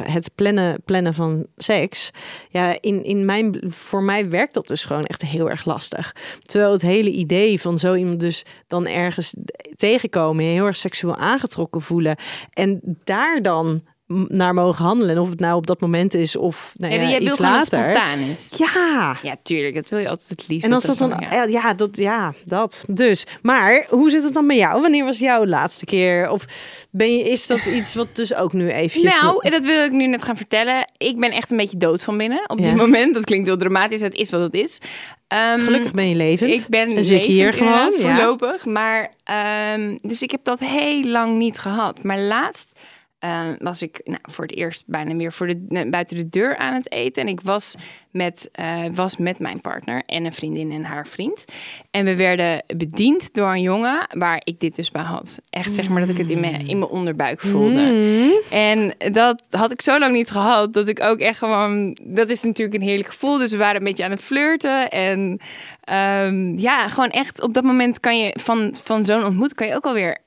het 0.04 0.32
plannen, 0.36 0.82
plannen 0.86 1.14
van 1.14 1.46
seks. 1.56 2.12
Ja, 2.50 2.78
in, 2.80 3.04
in 3.04 3.26
mijn, 3.26 3.62
voor 3.68 4.04
mij 4.04 4.30
werkt 4.30 4.54
dat 4.54 4.68
dus 4.68 4.86
gewoon 4.86 5.04
echt 5.04 5.22
heel 5.22 5.50
erg 5.50 5.66
lastig. 5.66 6.16
Terwijl 6.42 6.72
het 6.72 6.82
hele 6.82 7.10
idee 7.12 7.62
van 7.62 7.80
zo 7.80 7.96
iemand 7.96 8.20
dus 8.20 8.46
dan 8.68 8.88
ergens 8.88 9.36
tegenkomen, 9.76 10.46
heel 10.46 10.66
erg 10.66 10.76
seksueel 10.76 11.16
aangetrokken 11.16 11.82
voelen 11.82 12.16
en 12.54 12.82
daar 13.04 13.42
dan 13.42 13.82
naar 14.28 14.54
mogen 14.54 14.86
handelen. 14.86 15.16
En 15.16 15.22
of 15.22 15.30
het 15.30 15.40
nou 15.40 15.56
op 15.56 15.68
dat 15.68 15.80
moment 15.82 16.14
is 16.14 16.36
of 16.36 16.74
nou 16.78 16.94
Ja, 16.94 17.18
iets 17.20 17.30
dat 17.30 17.40
later. 17.40 17.66
spontaan 17.84 18.20
is. 18.20 18.50
Ja. 18.56 19.18
Ja, 19.22 19.36
tuurlijk. 19.44 19.76
Dat 19.76 19.90
wil 19.90 20.00
je 20.00 20.08
altijd 20.10 20.30
het 20.30 20.48
liefst. 20.48 20.66
En 20.66 20.74
als 20.74 20.84
dat 20.84 20.98
dat 20.98 21.10
dan, 21.10 21.50
ja. 21.50 21.74
dat, 21.74 21.98
ja, 21.98 22.34
dat. 22.46 22.84
Dus, 22.88 23.26
maar 23.42 23.86
hoe 23.90 24.10
zit 24.10 24.24
het 24.24 24.34
dan 24.34 24.46
met 24.46 24.58
jou? 24.58 24.82
Wanneer 24.82 25.06
was 25.06 25.18
jouw 25.18 25.46
laatste 25.46 25.86
keer? 25.86 26.30
Of 26.30 26.46
ben 26.92 27.18
je, 27.18 27.30
is 27.30 27.48
dat 27.48 27.66
iets 27.66 27.94
wat 27.94 28.16
dus 28.16 28.34
ook 28.34 28.54
nu 28.54 28.70
eventjes... 28.72 29.22
Nou, 29.22 29.38
en 29.42 29.52
dat 29.52 29.64
wil 29.64 29.84
ik 29.84 29.92
nu 29.92 30.08
net 30.08 30.24
gaan 30.24 30.38
vertellen. 30.38 30.92
Ik 30.98 31.20
ben 31.20 31.32
echt 31.32 31.52
een 31.52 31.58
beetje 31.58 31.78
dood 31.78 32.04
van 32.04 32.18
binnen 32.18 32.50
op 32.50 32.64
dit 32.64 32.76
moment. 32.76 33.14
Dat 33.14 33.24
klinkt 33.24 33.48
heel 33.48 33.58
dramatisch. 33.58 34.02
Het 34.02 34.14
is 34.14 34.30
wat 34.30 34.42
het 34.42 34.54
is. 34.54 34.80
Ehm, 35.28 35.60
Gelukkig 35.60 35.92
ben 35.94 36.10
je 36.10 36.16
levend. 36.16 36.52
Ik 36.52 36.66
ben 36.70 36.96
en 36.96 37.06
zit 37.06 37.26
je 37.26 37.32
hier 37.32 37.54
gewoon. 37.54 37.94
Voorlopig. 38.00 38.66
Maar, 38.66 39.14
ehm, 39.24 39.98
dus 40.02 40.22
ik 40.22 40.32
heb 40.32 40.44
dat 40.44 40.60
heel 40.60 41.04
lang 41.04 41.38
niet 41.38 41.60
gehad. 41.60 42.04
Maar 42.04 42.20
laatst 42.20 42.80
ehm, 43.22 43.56
was 43.60 43.82
ik 43.82 44.02
nou, 44.04 44.20
voor 44.22 44.46
het 44.46 44.56
eerst 44.56 44.84
bijna 44.86 45.16
weer 45.16 45.34
voor 45.34 45.48
de, 45.48 45.66
nee, 45.68 45.90
buiten 45.90 46.18
de 46.18 46.30
deur 46.30 46.58
aan 46.58 46.74
het 46.74 46.92
eten. 46.92 47.22
En 47.22 47.28
ik 47.28 47.42
was 47.42 47.76
met, 48.12 48.50
eh, 48.52 48.84
was 48.94 49.18
met 49.18 49.40
mijn 49.40 49.62
partner 49.62 50.04
en 50.06 50.26
een 50.26 50.34
vriendin 50.34 50.72
en 50.72 50.84
haar 50.84 51.08
vriend. 51.08 51.46
En 51.92 52.06
we 52.06 52.16
werden 52.16 52.64
bediend 52.78 53.34
door 53.34 53.52
een 53.52 53.62
jongen 53.62 54.08
waar 54.10 54.42
ik 54.44 54.60
dit 54.60 54.76
dus 54.76 54.92
bij 54.92 55.02
had. 55.02 55.40
Echt 55.50 55.74
zeg 55.74 55.90
maar 55.90 56.02
dat 56.02 56.10
ik 56.10 56.18
het 56.18 56.30
in 56.30 56.40
mijn, 56.40 56.68
in 56.68 56.80
mijn 56.80 56.92
onderbuik 56.92 57.42
voelde. 57.42 57.82
Mm. 57.82 58.58
En 58.58 58.94
dat 59.12 59.48
had 59.50 59.72
ik 59.72 59.82
zo 59.82 60.00
lang 60.00 60.14
niet 60.14 60.32
gehad. 60.32 60.74
Dat 60.74 60.88
ik 60.88 61.02
ook 61.02 61.20
echt 61.20 61.38
gewoon. 61.38 61.98
Dat 62.04 62.30
is 62.30 62.44
natuurlijk 62.44 62.82
een 62.82 62.88
heerlijk 62.88 63.10
gevoel. 63.10 63.38
Dus 63.38 63.52
we 63.52 63.58
waren 63.58 63.76
een 63.76 63.84
beetje 63.84 64.04
aan 64.04 64.12
het 64.12 64.22
flirten. 64.22 64.90
En 64.90 65.40
ehm, 65.84 66.58
ja, 66.58 66.88
gewoon 66.88 67.10
echt 67.10 67.42
op 67.42 67.54
dat 67.54 67.64
moment 67.64 68.00
kan 68.00 68.20
je 68.20 68.34
van, 68.40 68.76
van 68.84 69.06
zo'n 69.06 69.26
ontmoet 69.26 69.54
kan 69.54 69.68
je 69.68 69.76
ook 69.76 69.86
alweer 69.86 70.18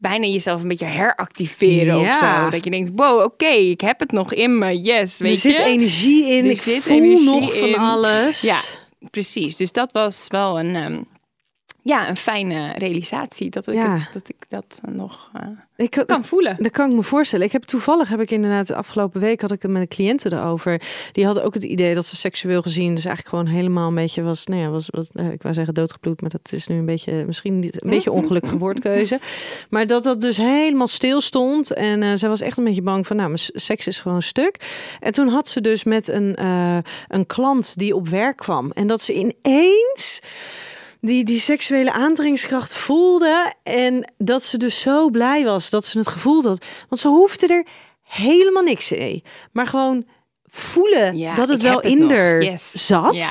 bijna 0.00 0.26
jezelf 0.26 0.62
een 0.62 0.68
beetje 0.68 0.84
heractiveren 0.84 2.00
of 2.00 2.12
zo. 2.12 2.50
Dat 2.50 2.64
je 2.64 2.70
denkt, 2.70 2.90
wow, 2.94 3.22
oké, 3.22 3.46
ik 3.46 3.80
heb 3.80 4.00
het 4.00 4.12
nog 4.12 4.34
in 4.34 4.58
me. 4.58 4.80
Yes, 4.80 5.18
weet 5.18 5.32
er 5.34 5.38
zit 5.40 5.56
je? 5.56 5.62
energie 5.62 6.32
in. 6.32 6.44
Er 6.44 6.50
ik 6.50 6.60
zit 6.60 6.82
voel 6.82 6.96
energie 6.96 7.40
nog 7.40 7.58
van 7.58 7.74
alles. 7.74 8.40
Ja, 8.40 8.60
precies. 9.10 9.56
Dus 9.56 9.72
dat 9.72 9.92
was 9.92 10.26
wel 10.28 10.58
een, 10.58 10.74
ehm, 10.76 11.00
ja, 11.82 12.08
een 12.08 12.16
fijne 12.16 12.72
realisatie. 12.78 13.50
Dat 13.50 13.66
ik, 13.66 13.74
Ja. 13.74 13.96
het- 13.96 14.08
dat, 14.12 14.28
ik 14.28 14.36
dat 14.48 14.80
nog 14.92 15.30
eh, 15.32 15.42
Ik, 15.76 16.02
kan 16.06 16.24
voelen. 16.24 16.56
Dat 16.58 16.72
kan 16.72 16.90
ik 16.90 16.96
me 16.96 17.02
voorstellen. 17.02 17.46
Ik 17.46 17.52
heb 17.52 17.62
toevallig 17.62 18.08
heb 18.08 18.20
ik 18.20 18.30
inderdaad 18.30 18.66
de 18.66 18.74
afgelopen 18.74 19.20
week 19.20 19.40
had 19.40 19.52
ik 19.52 19.62
het 19.62 19.70
met 19.70 19.82
een 19.82 19.88
cliënten 19.88 20.32
erover. 20.32 20.82
Die 21.12 21.24
hadden 21.24 21.44
ook 21.44 21.54
het 21.54 21.64
idee 21.64 21.94
dat 21.94 22.06
ze 22.06 22.16
seksueel 22.16 22.62
gezien 22.62 22.94
dus 22.94 23.04
eigenlijk 23.04 23.28
gewoon 23.36 23.54
helemaal 23.56 23.88
een 23.88 23.94
beetje 23.94 24.22
was. 24.22 24.46
Nou 24.46 24.60
ja, 24.60 24.68
was, 24.68 24.88
was 24.90 25.08
eh, 25.12 25.30
ik 25.32 25.42
wou 25.42 25.54
zeggen 25.54 25.74
doodgebloed, 25.74 26.20
maar 26.20 26.30
dat 26.30 26.52
is 26.52 26.66
nu 26.66 26.76
een 26.76 26.86
beetje 26.86 27.24
misschien 27.26 27.58
niet 27.58 27.82
een 27.84 27.90
beetje 27.90 28.12
ongelukkige 28.12 28.58
woordkeuze. 28.64 29.18
Maar 29.70 29.86
dat 29.86 30.04
dat 30.04 30.20
dus 30.20 30.36
helemaal 30.36 30.88
stil 30.88 31.20
stond 31.20 31.72
en 31.72 32.02
eh, 32.02 32.10
zij 32.14 32.28
was 32.28 32.40
echt 32.40 32.58
een 32.58 32.64
beetje 32.64 32.82
bang 32.82 33.06
van, 33.06 33.16
nou, 33.16 33.28
mijn 33.28 33.40
seks 33.54 33.86
is 33.86 34.00
gewoon 34.00 34.22
stuk. 34.22 34.56
En 35.00 35.12
toen 35.12 35.28
had 35.28 35.48
ze 35.48 35.60
dus 35.60 35.84
met 35.84 36.08
een 36.08 36.38
een 37.08 37.26
klant 37.26 37.76
die 37.78 37.94
op 37.94 38.08
werk 38.08 38.36
kwam 38.36 38.70
en 38.70 38.86
dat 38.86 39.00
ze 39.00 39.12
ineens 39.14 40.20
die 41.00 41.24
die 41.24 41.38
seksuele 41.40 41.92
aantrekkingskracht 41.92 42.76
voelde. 42.76 43.52
En 43.62 44.12
dat 44.18 44.42
ze 44.42 44.56
dus 44.58 44.80
zo 44.80 45.10
blij 45.10 45.44
was 45.44 45.70
dat 45.70 45.84
ze 45.84 45.98
het 45.98 46.08
gevoeld 46.08 46.44
had. 46.44 46.64
Want 46.88 47.00
ze 47.00 47.08
hoefde 47.08 47.46
er 47.46 47.66
helemaal 48.02 48.62
niks 48.62 48.92
in. 48.92 49.24
Maar 49.52 49.66
gewoon 49.66 50.06
voelen 50.44 51.18
Ja, 51.18 51.34
dat 51.34 51.48
het 51.48 51.62
wel 51.62 51.80
in 51.80 52.10
er 52.10 52.42
Yes. 52.44 52.86
zat. 52.86 53.14
Ja. 53.14 53.30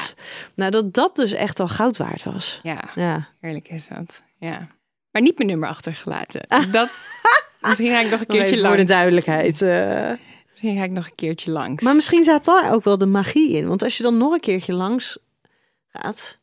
Nou, 0.55 0.71
dat 0.71 0.93
dat 0.93 1.15
dus 1.15 1.31
echt 1.33 1.59
al 1.59 1.67
goud 1.67 1.97
waard 1.97 2.23
was. 2.23 2.59
Ja, 2.63 2.89
Ja. 2.95 3.27
heerlijk 3.41 3.69
is 3.69 3.88
dat. 3.88 4.23
Ja. 4.39 4.67
Maar 5.11 5.21
niet 5.21 5.38
mijn 5.38 5.49
nummer 5.49 5.69
achtergelaten. 5.69 6.41
Dat, 6.71 7.01
misschien 7.61 7.89
ga 7.91 7.99
ik 7.99 8.09
nog 8.09 8.19
een 8.19 8.25
keertje 8.25 8.55
even 8.55 8.65
voor 8.67 8.77
de 8.77 8.85
langs. 8.85 8.91
duidelijkheid. 8.91 9.61
eh. 9.61 10.11
Misschien 10.51 10.77
ga 10.77 10.83
ik 10.83 10.91
nog 10.91 11.05
een 11.05 11.15
keertje 11.15 11.51
langs. 11.51 11.83
Maar 11.83 11.95
misschien 11.95 12.23
zat 12.23 12.45
daar 12.45 12.73
ook 12.73 12.83
wel 12.83 12.97
de 12.97 13.05
magie 13.05 13.51
in. 13.51 13.67
Want 13.67 13.83
als 13.83 13.97
je 13.97 14.03
dan 14.03 14.17
nog 14.17 14.33
een 14.33 14.39
keertje 14.39 14.73
langs 14.73 15.17
gaat. 15.88 16.38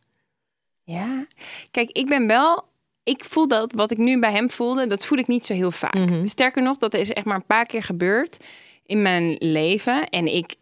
Ja, 0.86 1.26
kijk, 1.70 1.90
ik 1.90 2.06
ben 2.06 2.26
wel. 2.26 2.64
Ik 3.04 3.24
voel 3.24 3.48
dat 3.48 3.72
wat 3.72 3.90
ik 3.90 3.96
nu 3.98 4.18
bij 4.18 4.32
hem 4.32 4.50
voelde, 4.50 4.86
dat 4.86 5.06
voel 5.06 5.18
ik 5.18 5.26
niet 5.26 5.46
zo 5.46 5.52
heel 5.54 5.70
vaak. 5.70 5.94
Mhm. 5.94 6.26
Sterker 6.26 6.62
nog, 6.62 6.76
dat 6.76 6.94
is 6.94 7.12
echt 7.12 7.26
maar 7.26 7.36
een 7.36 7.46
paar 7.46 7.66
keer 7.66 7.82
gebeurd 7.82 8.44
in 8.86 9.02
mijn 9.02 9.36
leven. 9.38 10.08
En 10.08 10.34
ik 10.34 10.54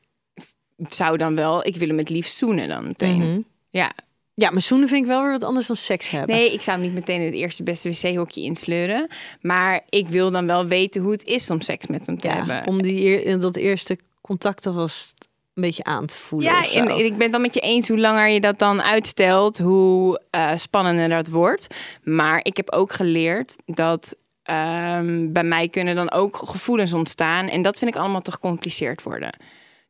zou 0.76 1.16
dan 1.16 1.34
wel, 1.34 1.66
ik 1.66 1.76
wil 1.76 1.88
hem 1.88 1.98
het 1.98 2.08
liefst 2.08 2.36
zoenen 2.36 2.68
dan 2.68 2.86
meteen. 2.86 3.16
Mhm. 3.18 3.40
Ja, 3.70 3.92
Ja, 4.34 4.50
maar 4.50 4.62
zoenen 4.62 4.88
vind 4.88 5.00
ik 5.00 5.06
wel 5.08 5.22
weer 5.22 5.30
wat 5.30 5.44
anders 5.44 5.66
dan 5.66 5.76
seks 5.76 6.10
hebben. 6.10 6.36
nee, 6.36 6.52
ik 6.52 6.62
zou 6.62 6.76
hem 6.76 6.86
niet 6.86 6.94
meteen 6.94 7.20
het 7.20 7.34
eerste 7.34 7.62
beste 7.62 7.88
wc-hokje 7.90 8.42
insleuren. 8.42 9.08
Maar 9.40 9.80
ik 9.88 10.08
wil 10.08 10.30
dan 10.30 10.46
wel 10.46 10.66
weten 10.66 11.02
hoe 11.02 11.12
het 11.12 11.26
is 11.26 11.50
om 11.50 11.60
seks 11.60 11.86
met 11.86 12.06
hem 12.06 12.18
te 12.18 12.28
ja, 12.28 12.34
hebben. 12.34 12.66
om 12.66 12.82
die 12.82 13.36
dat 13.36 13.56
eerste 13.56 13.98
contact 14.20 14.66
alvast 14.66 15.28
een 15.54 15.62
beetje 15.62 15.84
aan 15.84 16.06
te 16.06 16.16
voelen. 16.16 16.52
Ja, 16.52 16.72
en 16.72 16.98
ik 16.98 17.12
ben 17.12 17.22
het 17.22 17.32
dan 17.32 17.40
met 17.40 17.54
je 17.54 17.60
eens 17.60 17.88
hoe 17.88 17.98
langer 17.98 18.28
je 18.28 18.40
dat 18.40 18.58
dan 18.58 18.82
uitstelt, 18.82 19.58
hoe 19.58 20.20
eh, 20.30 20.56
spannender 20.56 21.08
dat 21.08 21.28
wordt. 21.28 21.66
Maar 22.02 22.40
ik 22.42 22.56
heb 22.56 22.70
ook 22.70 22.92
geleerd 22.92 23.56
dat 23.64 24.16
ehm, 24.42 25.32
bij 25.32 25.44
mij 25.44 25.68
kunnen 25.68 25.94
dan 25.94 26.10
ook 26.10 26.36
gevoelens 26.36 26.92
ontstaan. 26.92 27.48
En 27.48 27.62
dat 27.62 27.78
vind 27.78 27.94
ik 27.94 28.00
allemaal 28.00 28.22
te 28.22 28.32
gecompliceerd 28.32 29.02
worden. 29.02 29.36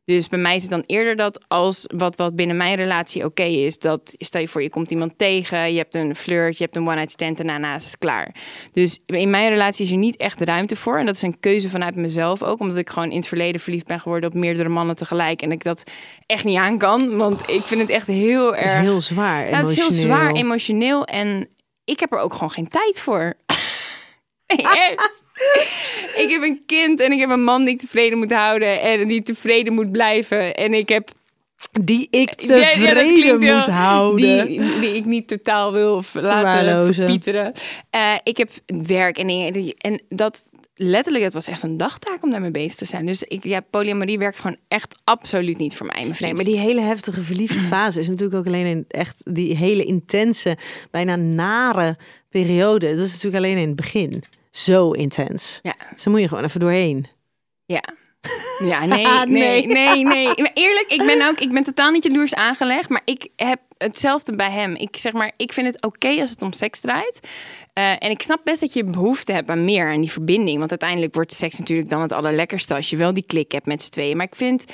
Dus 0.05 0.27
bij 0.27 0.39
mij 0.39 0.55
is 0.55 0.61
het 0.61 0.71
dan 0.71 0.83
eerder 0.85 1.15
dat 1.15 1.45
als 1.47 1.83
wat, 1.95 2.15
wat 2.15 2.35
binnen 2.35 2.57
mijn 2.57 2.75
relatie 2.75 3.25
oké 3.25 3.43
is, 3.43 3.79
dat 3.79 4.15
stel 4.17 4.41
je 4.41 4.47
voor, 4.47 4.61
je 4.61 4.69
komt 4.69 4.91
iemand 4.91 5.17
tegen, 5.17 5.71
je 5.71 5.77
hebt 5.77 5.95
een 5.95 6.15
flirt, 6.15 6.57
je 6.57 6.63
hebt 6.63 6.75
een 6.75 6.87
one-night 6.87 7.11
stand 7.11 7.39
en 7.39 7.47
daarna 7.47 7.75
is 7.75 7.85
het 7.85 7.97
klaar. 7.97 8.35
Dus 8.71 8.99
in 9.05 9.29
mijn 9.29 9.49
relatie 9.49 9.85
is 9.85 9.91
er 9.91 9.97
niet 9.97 10.17
echt 10.17 10.41
ruimte 10.41 10.75
voor. 10.75 10.97
En 10.97 11.05
dat 11.05 11.15
is 11.15 11.21
een 11.21 11.39
keuze 11.39 11.69
vanuit 11.69 11.95
mezelf 11.95 12.43
ook, 12.43 12.59
omdat 12.59 12.77
ik 12.77 12.89
gewoon 12.89 13.09
in 13.11 13.17
het 13.17 13.27
verleden 13.27 13.61
verliefd 13.61 13.87
ben 13.87 13.99
geworden 13.99 14.29
op 14.29 14.35
meerdere 14.35 14.69
mannen 14.69 14.95
tegelijk. 14.95 15.41
En 15.41 15.51
ik 15.51 15.63
dat 15.63 15.83
echt 16.25 16.43
niet 16.43 16.57
aan 16.57 16.77
kan, 16.77 17.17
want 17.17 17.49
ik 17.49 17.63
vind 17.63 17.81
het 17.81 17.89
echt 17.89 18.07
heel 18.07 18.53
Het 18.53 18.65
is 18.65 18.71
erg. 18.71 18.81
heel 18.81 19.01
zwaar. 19.01 19.49
Ja, 19.49 19.57
het 19.57 19.69
is 19.69 19.75
heel 19.75 19.91
zwaar 19.91 20.31
emotioneel 20.31 21.05
en 21.05 21.47
ik 21.85 21.99
heb 21.99 22.11
er 22.11 22.19
ook 22.19 22.33
gewoon 22.33 22.51
geen 22.51 22.67
tijd 22.67 22.99
voor. 22.99 23.33
Echt. 24.45 25.23
ik 26.23 26.29
heb 26.29 26.41
een 26.41 26.63
kind 26.65 26.99
en 26.99 27.11
ik 27.11 27.19
heb 27.19 27.29
een 27.29 27.43
man 27.43 27.65
die 27.65 27.73
ik 27.73 27.79
tevreden 27.79 28.17
moet 28.17 28.31
houden 28.31 28.81
en 28.81 29.07
die 29.07 29.23
tevreden 29.23 29.73
moet 29.73 29.91
blijven. 29.91 30.55
En 30.55 30.73
ik 30.73 30.89
heb 30.89 31.09
Die 31.81 32.07
ik 32.11 32.33
Ja, 32.37 32.55
ja, 32.55 32.93
dat 32.93 33.05
tevreden 33.05 33.55
moet 33.55 33.67
houden. 33.67 34.47
Die, 34.47 34.79
die 34.79 34.95
ik 34.95 35.05
niet 35.05 35.27
totaal 35.27 35.71
wil 35.71 36.03
laten 36.13 36.93
verpieteren. 36.93 37.51
Eh, 37.89 38.13
ik 38.23 38.37
heb 38.37 38.49
werk 38.65 39.17
en 39.17 39.27
dingen. 39.27 39.73
En 39.77 40.01
dat 40.09 40.43
letterlijk, 40.75 41.23
het 41.23 41.33
was 41.33 41.47
echt 41.47 41.63
een 41.63 41.77
dagtaak 41.77 42.23
om 42.23 42.29
daarmee 42.29 42.51
bezig 42.51 42.75
te 42.75 42.85
zijn. 42.85 43.05
Dus 43.05 43.23
ik, 43.23 43.43
ja, 43.43 43.61
polyamorie 43.69 44.17
werkt 44.17 44.39
gewoon 44.39 44.57
echt 44.67 44.99
absoluut 45.03 45.57
niet 45.57 45.75
voor 45.75 45.85
mij. 45.85 45.99
Mijn 45.99 46.15
Nee, 46.19 46.33
maar 46.33 46.43
die 46.43 46.59
hele 46.59 46.81
heftige 46.81 47.21
verliefde 47.21 47.59
fase 47.75 47.99
is 47.99 48.07
natuurlijk 48.07 48.39
ook 48.39 48.47
alleen 48.47 48.65
in 48.65 48.85
echt 48.87 49.35
die 49.35 49.57
hele 49.57 49.83
intense, 49.83 50.57
bijna 50.91 51.15
nare 51.15 51.97
periode. 52.29 52.95
Dat 52.95 53.05
is 53.05 53.11
natuurlijk 53.11 53.43
alleen 53.43 53.57
in 53.57 53.67
het 53.67 53.75
begin. 53.75 54.23
Zo 54.55 54.91
intens. 54.91 55.59
Ja. 55.63 55.75
Dus 55.93 56.03
daar 56.03 56.13
moet 56.13 56.21
je 56.21 56.27
gewoon 56.27 56.43
even 56.43 56.59
doorheen. 56.59 57.07
Ja. 57.65 57.83
Ja, 58.59 58.85
nee, 58.85 59.05
Ah, 59.07 59.23
nee, 59.23 59.65
nee. 59.65 60.03
nee, 60.03 60.03
nee. 60.03 60.25
Eerlijk, 60.63 60.85
ik 60.87 61.05
ben 61.05 61.27
ook, 61.27 61.39
ik 61.39 61.51
ben 61.51 61.63
totaal 61.63 61.91
niet 61.91 62.03
jaloers 62.03 62.33
aangelegd, 62.33 62.89
maar 62.89 63.01
ik 63.05 63.27
heb 63.35 63.59
hetzelfde 63.77 64.35
bij 64.35 64.51
hem. 64.51 64.75
Ik 64.75 64.97
zeg 64.97 65.13
maar, 65.13 65.33
ik 65.37 65.53
vind 65.53 65.67
het 65.67 65.85
oké 65.85 66.07
als 66.07 66.29
het 66.29 66.41
om 66.41 66.53
seks 66.53 66.79
draait. 66.79 67.19
Eh, 67.73 67.91
en 67.91 68.09
ik 68.09 68.21
snap 68.21 68.39
best 68.43 68.59
dat 68.59 68.73
je 68.73 68.83
behoefte 68.83 69.31
hebt 69.31 69.49
aan 69.49 69.65
meer, 69.65 69.91
aan 69.91 70.01
die 70.01 70.11
verbinding. 70.11 70.57
Want 70.57 70.69
uiteindelijk 70.69 71.13
wordt 71.13 71.33
seks 71.33 71.59
natuurlijk 71.59 71.89
dan 71.89 72.01
het 72.01 72.11
allerlekkerste 72.11 72.75
als 72.75 72.89
je 72.89 72.97
wel 72.97 73.13
die 73.13 73.25
klik 73.25 73.51
hebt 73.51 73.65
met 73.65 73.81
z'n 73.83 73.89
tweeën. 73.89 74.17
Maar 74.17 74.25
ik 74.25 74.35
vind 74.35 74.65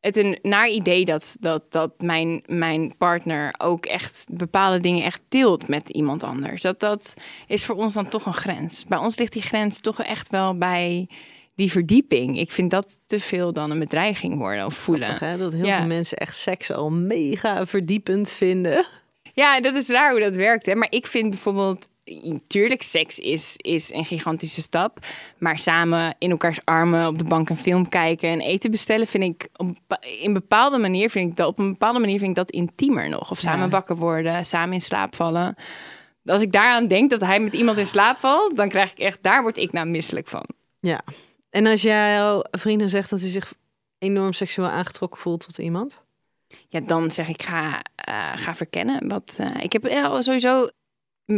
het 0.00 0.16
een 0.16 0.38
naar 0.42 0.68
idee 0.68 1.04
dat, 1.04 1.36
dat, 1.40 1.72
dat 1.72 2.00
mijn, 2.00 2.42
mijn 2.46 2.96
partner 2.96 3.54
ook 3.58 3.86
echt 3.86 4.26
bepaalde 4.30 4.80
dingen 4.80 5.04
echt 5.04 5.22
deelt 5.28 5.68
met 5.68 5.88
iemand 5.88 6.22
anders. 6.22 6.62
Dat, 6.62 6.80
dat 6.80 7.14
is 7.46 7.64
voor 7.64 7.76
ons 7.76 7.94
dan 7.94 8.08
toch 8.08 8.26
een 8.26 8.32
grens. 8.34 8.84
Bij 8.88 8.98
ons 8.98 9.18
ligt 9.18 9.32
die 9.32 9.42
grens 9.42 9.80
toch 9.80 10.02
echt 10.02 10.28
wel 10.30 10.58
bij 10.58 11.08
die 11.54 11.70
verdieping. 11.70 12.38
Ik 12.38 12.52
vind 12.52 12.70
dat 12.70 13.00
te 13.06 13.20
veel 13.20 13.52
dan 13.52 13.70
een 13.70 13.78
bedreiging 13.78 14.36
worden 14.38 14.64
of 14.66 14.74
voelen. 14.74 15.06
Grappig, 15.08 15.28
hè? 15.28 15.36
Dat 15.36 15.52
heel 15.52 15.64
Ja. 15.64 15.78
veel 15.78 15.86
mensen 15.86 16.18
echt 16.18 16.36
seks 16.36 16.72
al 16.72 16.90
mega 16.90 17.66
verdiepend 17.66 18.30
vinden. 18.30 18.86
Ja, 19.34 19.60
dat 19.60 19.74
is 19.74 19.88
raar 19.88 20.10
hoe 20.10 20.20
dat 20.20 20.36
werkt. 20.36 20.66
Hè? 20.66 20.74
Maar 20.74 20.90
ik 20.90 21.06
vind 21.06 21.30
bijvoorbeeld, 21.30 21.88
natuurlijk, 22.22 22.82
seks 22.82 23.18
is, 23.18 23.54
is 23.56 23.92
een 23.92 24.04
gigantische 24.04 24.60
stap. 24.60 24.98
Maar 25.38 25.58
samen 25.58 26.14
in 26.18 26.30
elkaars 26.30 26.58
armen 26.64 27.06
op 27.06 27.18
de 27.18 27.24
bank 27.24 27.48
een 27.48 27.56
film 27.56 27.88
kijken 27.88 28.28
en 28.28 28.40
eten 28.40 28.70
bestellen, 28.70 29.06
vind 29.06 29.24
ik 29.24 29.48
op, 29.56 29.98
in 30.20 30.32
bepaalde 30.32 30.78
manier 30.78 31.10
vind 31.10 31.30
ik 31.30 31.36
dat 31.36 31.48
op 31.48 31.58
een 31.58 31.70
bepaalde 31.72 31.98
manier 31.98 32.18
vind 32.18 32.30
ik 32.30 32.36
dat 32.36 32.50
intiemer 32.50 33.08
nog. 33.08 33.30
Of 33.30 33.38
samen 33.38 33.64
Ja. 33.64 33.68
wakker 33.68 33.96
worden, 33.96 34.44
samen 34.44 34.74
in 34.74 34.80
slaap 34.80 35.14
vallen. 35.14 35.54
Als 36.24 36.42
ik 36.42 36.52
daaraan 36.52 36.86
denk 36.86 37.10
dat 37.10 37.20
hij 37.20 37.40
met 37.40 37.54
iemand 37.54 37.78
in 37.78 37.86
slaap 37.86 38.18
valt, 38.18 38.56
dan 38.56 38.68
krijg 38.68 38.90
ik 38.90 38.98
echt, 38.98 39.22
daar 39.22 39.42
word 39.42 39.56
ik 39.56 39.72
nou 39.72 39.86
misselijk 39.86 40.28
van. 40.28 40.46
Ja. 40.80 41.00
En 41.50 41.66
als 41.66 41.82
jouw 41.82 42.42
vrienden 42.50 42.88
zegt 42.88 43.10
dat 43.10 43.20
hij 43.20 43.28
zich 43.28 43.52
enorm 43.98 44.32
seksueel 44.32 44.68
aangetrokken 44.68 45.20
voelt 45.20 45.40
tot 45.46 45.58
iemand? 45.58 46.04
Ja, 46.68 46.80
dan 46.80 47.10
zeg 47.10 47.28
ik 47.28 47.42
ga, 47.42 47.82
eh, 47.94 48.32
ga 48.34 48.54
verkennen. 48.54 49.08
Wat, 49.08 49.34
eh, 49.38 49.62
ik 49.64 49.72
heb 49.72 49.84
eh, 49.84 50.20
sowieso 50.20 50.68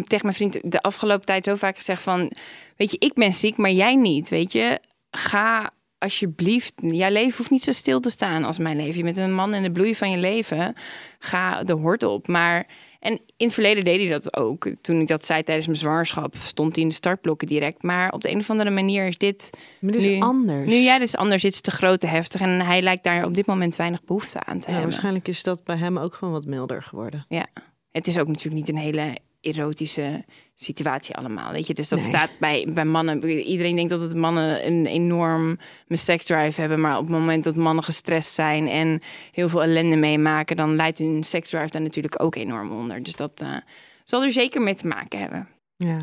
tegen 0.00 0.26
mijn 0.26 0.34
vriend 0.34 0.58
de 0.72 0.82
afgelopen 0.82 1.26
tijd 1.26 1.44
zo 1.44 1.54
vaak 1.54 1.76
gezegd 1.76 2.02
van... 2.02 2.32
Weet 2.76 2.90
je, 2.90 2.96
ik 2.98 3.12
ben 3.14 3.34
ziek, 3.34 3.56
maar 3.56 3.70
jij 3.70 3.94
niet, 3.94 4.28
weet 4.28 4.52
je. 4.52 4.80
Ga 5.10 5.70
alsjeblieft, 5.98 6.72
jouw 6.76 7.10
leven 7.10 7.36
hoeft 7.36 7.50
niet 7.50 7.62
zo 7.62 7.72
stil 7.72 8.00
te 8.00 8.10
staan 8.10 8.44
als 8.44 8.58
mijn 8.58 8.76
leven. 8.76 8.96
Je 8.96 9.02
bent 9.04 9.16
een 9.16 9.34
man 9.34 9.54
in 9.54 9.62
de 9.62 9.70
bloei 9.70 9.94
van 9.94 10.10
je 10.10 10.16
leven. 10.16 10.74
Ga 11.18 11.62
de 11.64 11.72
hort 11.72 12.02
op. 12.02 12.28
Maar, 12.28 12.66
en 13.00 13.12
in 13.12 13.46
het 13.46 13.54
verleden 13.54 13.84
deed 13.84 14.00
hij 14.00 14.08
dat 14.08 14.36
ook. 14.36 14.70
Toen 14.80 15.00
ik 15.00 15.08
dat 15.08 15.24
zei 15.24 15.42
tijdens 15.42 15.66
mijn 15.66 15.78
zwangerschap, 15.78 16.34
stond 16.36 16.74
hij 16.74 16.82
in 16.82 16.88
de 16.88 16.94
startblokken 16.94 17.46
direct. 17.48 17.82
Maar 17.82 18.12
op 18.12 18.20
de 18.20 18.30
een 18.30 18.38
of 18.38 18.50
andere 18.50 18.70
manier 18.70 19.06
is 19.06 19.18
dit... 19.18 19.50
Maar 19.80 19.92
dit 19.92 20.00
is 20.00 20.06
Nu- 20.06 20.20
anders. 20.20 20.68
Nu, 20.70 20.74
ja, 20.76 20.98
dit 20.98 21.08
is 21.08 21.16
anders. 21.16 21.42
Dit 21.42 21.52
is 21.52 21.60
te 21.60 21.70
groot, 21.70 22.00
te 22.00 22.06
heftig. 22.06 22.40
En 22.40 22.60
hij 22.60 22.82
lijkt 22.82 23.04
daar 23.04 23.24
op 23.24 23.34
dit 23.34 23.46
moment 23.46 23.76
weinig 23.76 24.04
behoefte 24.04 24.38
aan 24.44 24.58
te 24.58 24.66
Ja, 24.66 24.72
hebben. 24.72 24.82
waarschijnlijk 24.90 25.28
is 25.28 25.42
dat 25.42 25.64
bij 25.64 25.76
hem 25.76 25.98
ook 25.98 26.14
gewoon 26.14 26.34
wat 26.34 26.46
milder 26.46 26.82
geworden. 26.82 27.24
Ja, 27.28 27.46
het 27.92 28.06
is 28.06 28.18
ook 28.18 28.26
natuurlijk 28.26 28.54
niet 28.54 28.68
een 28.68 28.82
hele 28.82 29.16
erotische 29.42 30.24
situatie 30.54 31.14
allemaal, 31.14 31.52
weet 31.52 31.66
je. 31.66 31.74
Dus 31.74 31.88
dat 31.88 31.98
Nee. 31.98 32.08
staat 32.08 32.38
bij, 32.38 32.66
bij 32.68 32.84
mannen. 32.84 33.24
Iedereen 33.24 33.74
denkt 33.76 33.90
dat 33.90 34.00
het 34.00 34.14
mannen 34.14 34.66
een 34.66 34.86
enorm 34.86 35.58
seksdrive 35.88 36.60
hebben, 36.60 36.80
maar 36.80 36.96
op 36.96 37.02
het 37.02 37.12
moment 37.12 37.44
dat 37.44 37.56
mannen 37.56 37.84
gestrest 37.84 38.34
zijn 38.34 38.68
en 38.68 39.00
heel 39.32 39.48
veel 39.48 39.62
ellende 39.62 39.96
meemaken, 39.96 40.56
dan 40.56 40.76
leidt 40.76 40.98
hun 40.98 41.24
seksdrive 41.24 41.70
daar 41.70 41.82
natuurlijk 41.82 42.22
ook 42.22 42.34
enorm 42.34 42.70
onder. 42.70 43.02
Dus 43.02 43.16
dat 43.16 43.40
eh, 43.40 43.56
zal 44.04 44.22
er 44.22 44.32
zeker 44.32 44.62
mee 44.62 44.74
te 44.74 44.86
maken 44.86 45.18
hebben. 45.18 45.48
Ja. 45.76 45.98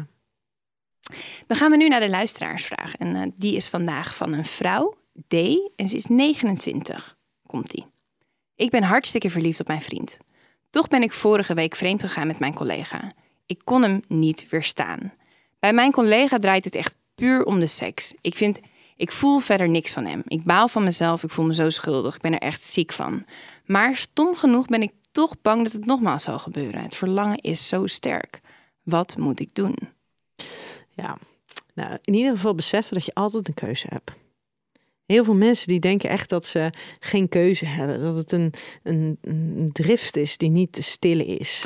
Dan 1.47 1.57
gaan 1.57 1.71
we 1.71 1.77
nu 1.77 1.87
naar 1.87 1.99
de 1.99 2.09
luisteraarsvraag. 2.09 2.95
En 2.95 3.15
eh, 3.15 3.21
die 3.35 3.55
is 3.55 3.67
vandaag 3.67 4.15
van 4.15 4.33
een 4.33 4.45
vrouw, 4.45 4.97
D, 5.27 5.33
en 5.75 5.89
ze 5.89 5.95
is 5.95 6.05
29. 6.05 7.17
Komt 7.47 7.71
die. 7.71 7.85
Ik 8.55 8.69
ben 8.69 8.83
hartstikke 8.83 9.29
verliefd 9.29 9.59
op 9.59 9.67
mijn 9.67 9.81
vriend. 9.81 10.17
Toch 10.69 10.87
ben 10.87 11.01
ik 11.01 11.11
vorige 11.11 11.53
week 11.53 11.75
vreemd 11.75 12.01
gegaan 12.01 12.27
met 12.27 12.39
mijn 12.39 12.53
collega. 12.53 13.11
Ik 13.49 13.61
kon 13.63 13.81
hem 13.81 14.01
niet 14.07 14.49
weerstaan. 14.49 15.13
Bij 15.59 15.73
mijn 15.73 15.91
collega 15.91 16.39
draait 16.39 16.65
het 16.65 16.75
echt 16.75 16.95
puur 17.15 17.45
om 17.45 17.59
de 17.59 17.67
seks. 17.67 18.13
Ik 18.21 18.35
vind, 18.35 18.59
ik 18.95 19.11
voel 19.11 19.39
verder 19.39 19.69
niks 19.69 19.91
van 19.91 20.05
hem. 20.05 20.21
Ik 20.27 20.43
baal 20.43 20.67
van 20.67 20.83
mezelf, 20.83 21.23
ik 21.23 21.29
voel 21.29 21.45
me 21.45 21.53
zo 21.53 21.69
schuldig. 21.69 22.15
Ik 22.15 22.21
ben 22.21 22.33
er 22.33 22.39
echt 22.39 22.63
ziek 22.63 22.91
van. 22.91 23.25
Maar 23.65 23.95
stom 23.95 24.35
genoeg 24.35 24.65
ben 24.65 24.81
ik 24.81 24.91
toch 25.11 25.41
bang 25.41 25.63
dat 25.63 25.71
het 25.71 25.85
nogmaals 25.85 26.23
zal 26.23 26.39
gebeuren. 26.39 26.81
Het 26.81 26.95
verlangen 26.95 27.37
is 27.37 27.67
zo 27.67 27.87
sterk. 27.87 28.39
Wat 28.83 29.17
moet 29.17 29.39
ik 29.39 29.55
doen? 29.55 29.77
Ja, 30.89 31.17
nou, 31.73 31.97
in 32.01 32.13
ieder 32.13 32.31
geval 32.31 32.55
beseffen 32.55 32.93
dat 32.93 33.05
je 33.05 33.13
altijd 33.13 33.47
een 33.47 33.53
keuze 33.53 33.87
hebt. 33.89 34.11
Heel 35.05 35.23
veel 35.23 35.35
mensen 35.35 35.67
die 35.67 35.79
denken 35.79 36.09
echt 36.09 36.29
dat 36.29 36.45
ze 36.45 36.73
geen 36.99 37.29
keuze 37.29 37.65
hebben. 37.65 38.01
Dat 38.01 38.15
het 38.15 38.31
een, 38.31 38.53
een, 38.83 39.17
een 39.21 39.69
drift 39.73 40.15
is 40.15 40.37
die 40.37 40.49
niet 40.49 40.73
te 40.73 40.81
stillen 40.81 41.25
is. 41.25 41.65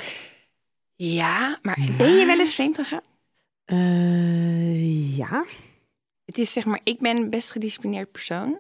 Ja, 0.96 1.60
maar 1.62 1.80
ben 1.98 2.12
je 2.12 2.26
wel 2.26 2.40
eens 2.40 2.54
vreemd 2.54 2.76
gegaan? 2.76 3.02
Eh, 3.66 5.18
ja. 5.18 5.46
Het 6.26 6.38
is 6.38 6.52
zeg 6.52 6.66
maar, 6.66 6.80
ik 6.84 7.00
ben 7.00 7.18
een 7.18 7.30
best 7.30 7.52
gedisciplineerd 7.52 8.12
persoon. 8.12 8.60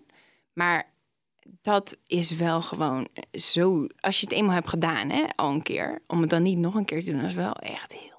Maar 0.53 0.91
dat 1.61 1.97
is 2.05 2.31
wel 2.31 2.61
gewoon 2.61 3.07
zo. 3.31 3.87
Als 3.99 4.19
je 4.19 4.25
het 4.25 4.35
eenmaal 4.35 4.53
hebt 4.55 4.69
gedaan, 4.69 5.09
hè, 5.09 5.23
al 5.35 5.51
een 5.51 5.61
keer, 5.63 6.01
om 6.07 6.21
het 6.21 6.29
dan 6.29 6.41
niet 6.43 6.57
nog 6.57 6.75
een 6.75 6.85
keer 6.85 7.03
te 7.03 7.11
doen, 7.11 7.21
dat 7.21 7.29
is 7.29 7.35
wel 7.35 7.53
echt 7.55 7.93
heel. 7.93 8.11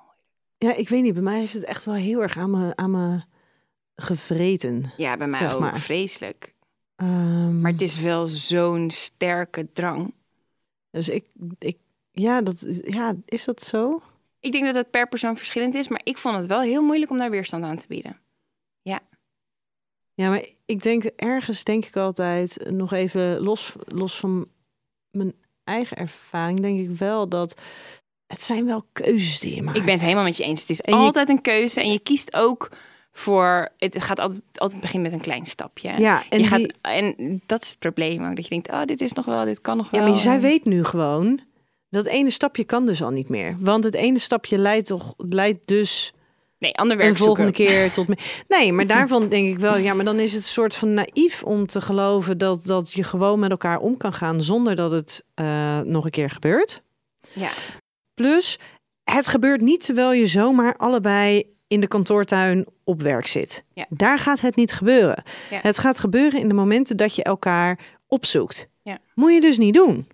Ja, 0.58 0.74
ik 0.74 0.88
weet 0.88 1.02
niet. 1.02 1.12
Bij 1.14 1.22
mij 1.22 1.38
heeft 1.38 1.52
het 1.52 1.64
echt 1.64 1.84
wel 1.84 1.94
heel 1.94 2.22
erg 2.22 2.36
aan 2.38 2.50
me, 2.50 2.76
aan 2.76 2.90
me 2.90 3.20
gevreten. 3.96 4.92
Ja, 4.96 5.16
bij 5.16 5.26
mij 5.26 5.38
Zeg 5.38 5.54
ook 5.54 5.60
maar. 5.60 5.78
vreselijk. 5.78 6.54
Ehm, 6.96 7.60
Maar 7.60 7.70
het 7.72 7.80
is 7.80 7.98
wel 8.00 8.26
zo'n 8.26 8.90
sterke 8.90 9.72
drang. 9.72 10.14
Dus 10.90 11.08
ik, 11.08 11.26
ik 11.58 11.76
ja, 12.14 12.40
dat, 12.42 12.66
ja, 12.84 13.14
is 13.24 13.44
dat 13.44 13.62
zo? 13.62 14.00
Ik 14.40 14.52
denk 14.52 14.64
dat 14.64 14.74
het 14.74 14.90
per 14.90 15.08
persoon 15.08 15.36
verschillend 15.36 15.74
is, 15.74 15.88
maar 15.88 16.00
ik 16.04 16.18
vond 16.18 16.36
het 16.36 16.46
wel 16.46 16.60
heel 16.60 16.82
moeilijk 16.82 17.10
om 17.10 17.18
daar 17.18 17.30
weerstand 17.30 17.64
aan 17.64 17.76
te 17.76 17.86
bieden. 17.88 18.18
Ja, 20.16 20.28
maar 20.28 20.44
ik 20.66 20.82
denk 20.82 21.04
ergens, 21.04 21.64
denk 21.64 21.84
ik 21.84 21.96
altijd, 21.96 22.58
nog 22.70 22.92
even 22.92 23.40
los, 23.40 23.72
los 23.84 24.16
van 24.18 24.46
mijn 25.10 25.34
eigen 25.64 25.96
ervaring, 25.96 26.60
denk 26.60 26.78
ik 26.78 26.90
wel 26.90 27.28
dat 27.28 27.60
het 28.26 28.40
zijn 28.40 28.64
wel 28.66 28.84
keuzes 28.92 29.40
die 29.40 29.54
je 29.54 29.62
maakt. 29.62 29.76
Ik 29.76 29.84
ben 29.84 29.92
het 29.92 30.02
helemaal 30.02 30.24
met 30.24 30.36
je 30.36 30.44
eens. 30.44 30.60
Het 30.60 30.70
is 30.70 30.80
En 30.80 30.94
je- 30.94 31.00
altijd 31.00 31.28
een 31.28 31.40
keuze 31.40 31.80
en 31.80 31.92
je 31.92 31.98
kiest 31.98 32.34
ook 32.34 32.70
voor. 33.12 33.68
Het 33.78 34.02
gaat 34.02 34.18
altijd, 34.18 34.42
altijd 34.54 34.80
beginnen 34.80 35.10
met 35.10 35.18
een 35.20 35.24
klein 35.24 35.46
stapje. 35.46 35.88
Ja, 35.98 36.18
en, 36.22 36.26
En, 36.30 36.38
je 36.38 36.44
die- 36.44 36.46
gaat, 36.46 36.74
en 36.80 37.42
dat 37.46 37.62
is 37.62 37.68
het 37.68 37.78
probleem 37.78 38.28
ook. 38.28 38.36
Dat 38.36 38.44
je 38.44 38.50
denkt, 38.50 38.70
oh, 38.70 38.84
dit 38.84 39.00
is 39.00 39.12
nog 39.12 39.24
wel, 39.24 39.44
dit 39.44 39.60
kan 39.60 39.76
nog 39.76 39.90
wel. 39.90 40.00
ja, 40.00 40.08
maar 40.08 40.18
zij 40.18 40.40
weet 40.40 40.64
nu 40.64 40.84
gewoon 40.84 41.40
dat 41.94 42.06
ene 42.06 42.30
stapje 42.30 42.64
kan 42.64 42.86
dus 42.86 43.02
al 43.02 43.10
niet 43.10 43.28
meer. 43.28 43.56
Want 43.58 43.84
het 43.84 43.94
ene 43.94 44.18
stapje 44.18 44.58
leidt 44.58 44.86
toch 44.86 45.14
leidt 45.16 45.66
dus 45.66 46.12
Nee, 46.58 46.74
ander 46.74 46.96
werk 46.96 47.10
een 47.10 47.16
volgende 47.16 47.52
keer 47.52 47.90
tot 47.90 48.08
me. 48.08 48.16
Nee, 48.48 48.72
maar 48.72 48.86
daarvan 48.96 49.28
denk 49.28 49.48
ik 49.48 49.58
wel, 49.58 49.76
ja, 49.76 49.94
maar 49.94 50.04
dan 50.04 50.18
is 50.18 50.32
het 50.32 50.42
een 50.42 50.48
soort 50.48 50.74
van 50.74 50.94
naïef 50.94 51.42
om 51.42 51.66
te 51.66 51.80
geloven 51.80 52.38
dat, 52.38 52.66
dat 52.66 52.92
je 52.92 53.02
gewoon 53.02 53.38
met 53.38 53.50
elkaar 53.50 53.78
om 53.78 53.96
kan 53.96 54.12
gaan 54.12 54.42
zonder 54.42 54.76
dat 54.76 54.92
het 54.92 55.24
eh, 55.34 55.80
nog 55.80 56.04
een 56.04 56.10
keer 56.10 56.30
gebeurt. 56.30 56.82
Ja. 57.32 57.50
Plus, 58.14 58.58
het 59.04 59.28
gebeurt 59.28 59.60
niet 59.60 59.84
terwijl 59.84 60.12
je 60.12 60.26
zomaar 60.26 60.76
allebei 60.76 61.44
in 61.66 61.80
de 61.80 61.88
kantoortuin 61.88 62.66
op 62.84 63.02
werk 63.02 63.26
zit. 63.26 63.64
Ja. 63.74 63.86
Daar 63.88 64.18
gaat 64.18 64.40
het 64.40 64.56
niet 64.56 64.72
gebeuren. 64.72 65.22
Ja. 65.50 65.58
Het 65.62 65.78
gaat 65.78 65.98
gebeuren 65.98 66.40
in 66.40 66.48
de 66.48 66.54
momenten 66.54 66.96
dat 66.96 67.14
je 67.14 67.22
elkaar 67.22 67.78
opzoekt. 68.06 68.68
Ja. 68.82 68.98
Moet 69.14 69.32
je 69.32 69.40
dus 69.40 69.58
niet 69.58 69.74
doen. 69.74 70.06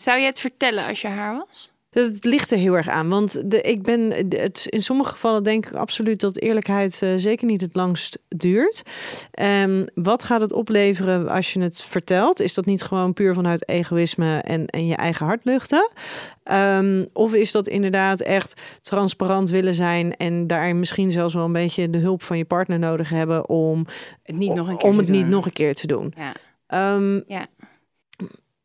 Zou 0.00 0.18
je 0.18 0.26
het 0.26 0.40
vertellen 0.40 0.86
als 0.86 1.00
je 1.00 1.08
haar 1.08 1.36
was? 1.46 1.70
Het 1.90 2.24
ligt 2.24 2.50
er 2.50 2.58
heel 2.58 2.76
erg 2.76 2.88
aan. 2.88 3.08
Want 3.08 3.50
de, 3.50 3.60
ik 3.60 3.82
ben, 3.82 4.10
het, 4.28 4.66
in 4.68 4.82
sommige 4.82 5.10
gevallen 5.10 5.42
denk 5.42 5.66
ik 5.66 5.72
absoluut 5.72 6.20
dat 6.20 6.38
eerlijkheid 6.38 7.02
eh, 7.02 7.08
zeker 7.16 7.46
niet 7.46 7.60
het 7.60 7.74
langst 7.74 8.18
duurt. 8.28 8.82
Ehm, 9.30 9.86
wat 9.94 10.24
gaat 10.24 10.40
het 10.40 10.52
opleveren 10.52 11.28
als 11.28 11.52
je 11.52 11.60
het 11.60 11.82
vertelt? 11.82 12.40
Is 12.40 12.54
dat 12.54 12.64
niet 12.64 12.82
gewoon 12.82 13.12
puur 13.12 13.34
vanuit 13.34 13.68
egoïsme 13.68 14.38
en, 14.38 14.66
en 14.66 14.86
je 14.86 14.94
eigen 14.96 15.26
hart 15.26 15.44
luchten? 15.44 15.92
Ehm, 16.42 17.04
of 17.12 17.34
is 17.34 17.52
dat 17.52 17.68
inderdaad 17.68 18.20
echt 18.20 18.60
transparant 18.80 19.50
willen 19.50 19.74
zijn 19.74 20.16
en 20.16 20.46
daar 20.46 20.76
misschien 20.76 21.10
zelfs 21.10 21.34
wel 21.34 21.44
een 21.44 21.52
beetje 21.52 21.90
de 21.90 21.98
hulp 21.98 22.22
van 22.22 22.38
je 22.38 22.44
partner 22.44 22.78
nodig 22.78 23.08
hebben 23.08 23.48
om, 23.48 23.86
Het 24.22 24.36
niet 24.36 24.54
nog 24.54 24.68
een 24.68 24.76
keer 24.76 24.88
om 24.88 24.94
te 24.94 25.00
het 25.00 25.10
niet 25.10 25.20
doen. 25.20 25.30
nog 25.30 25.46
een 25.46 25.52
keer 25.52 25.74
te 25.74 25.86
doen? 25.86 26.14
Ja. 26.16 26.32
Ehm, 26.66 27.20
Ja. 27.26 27.46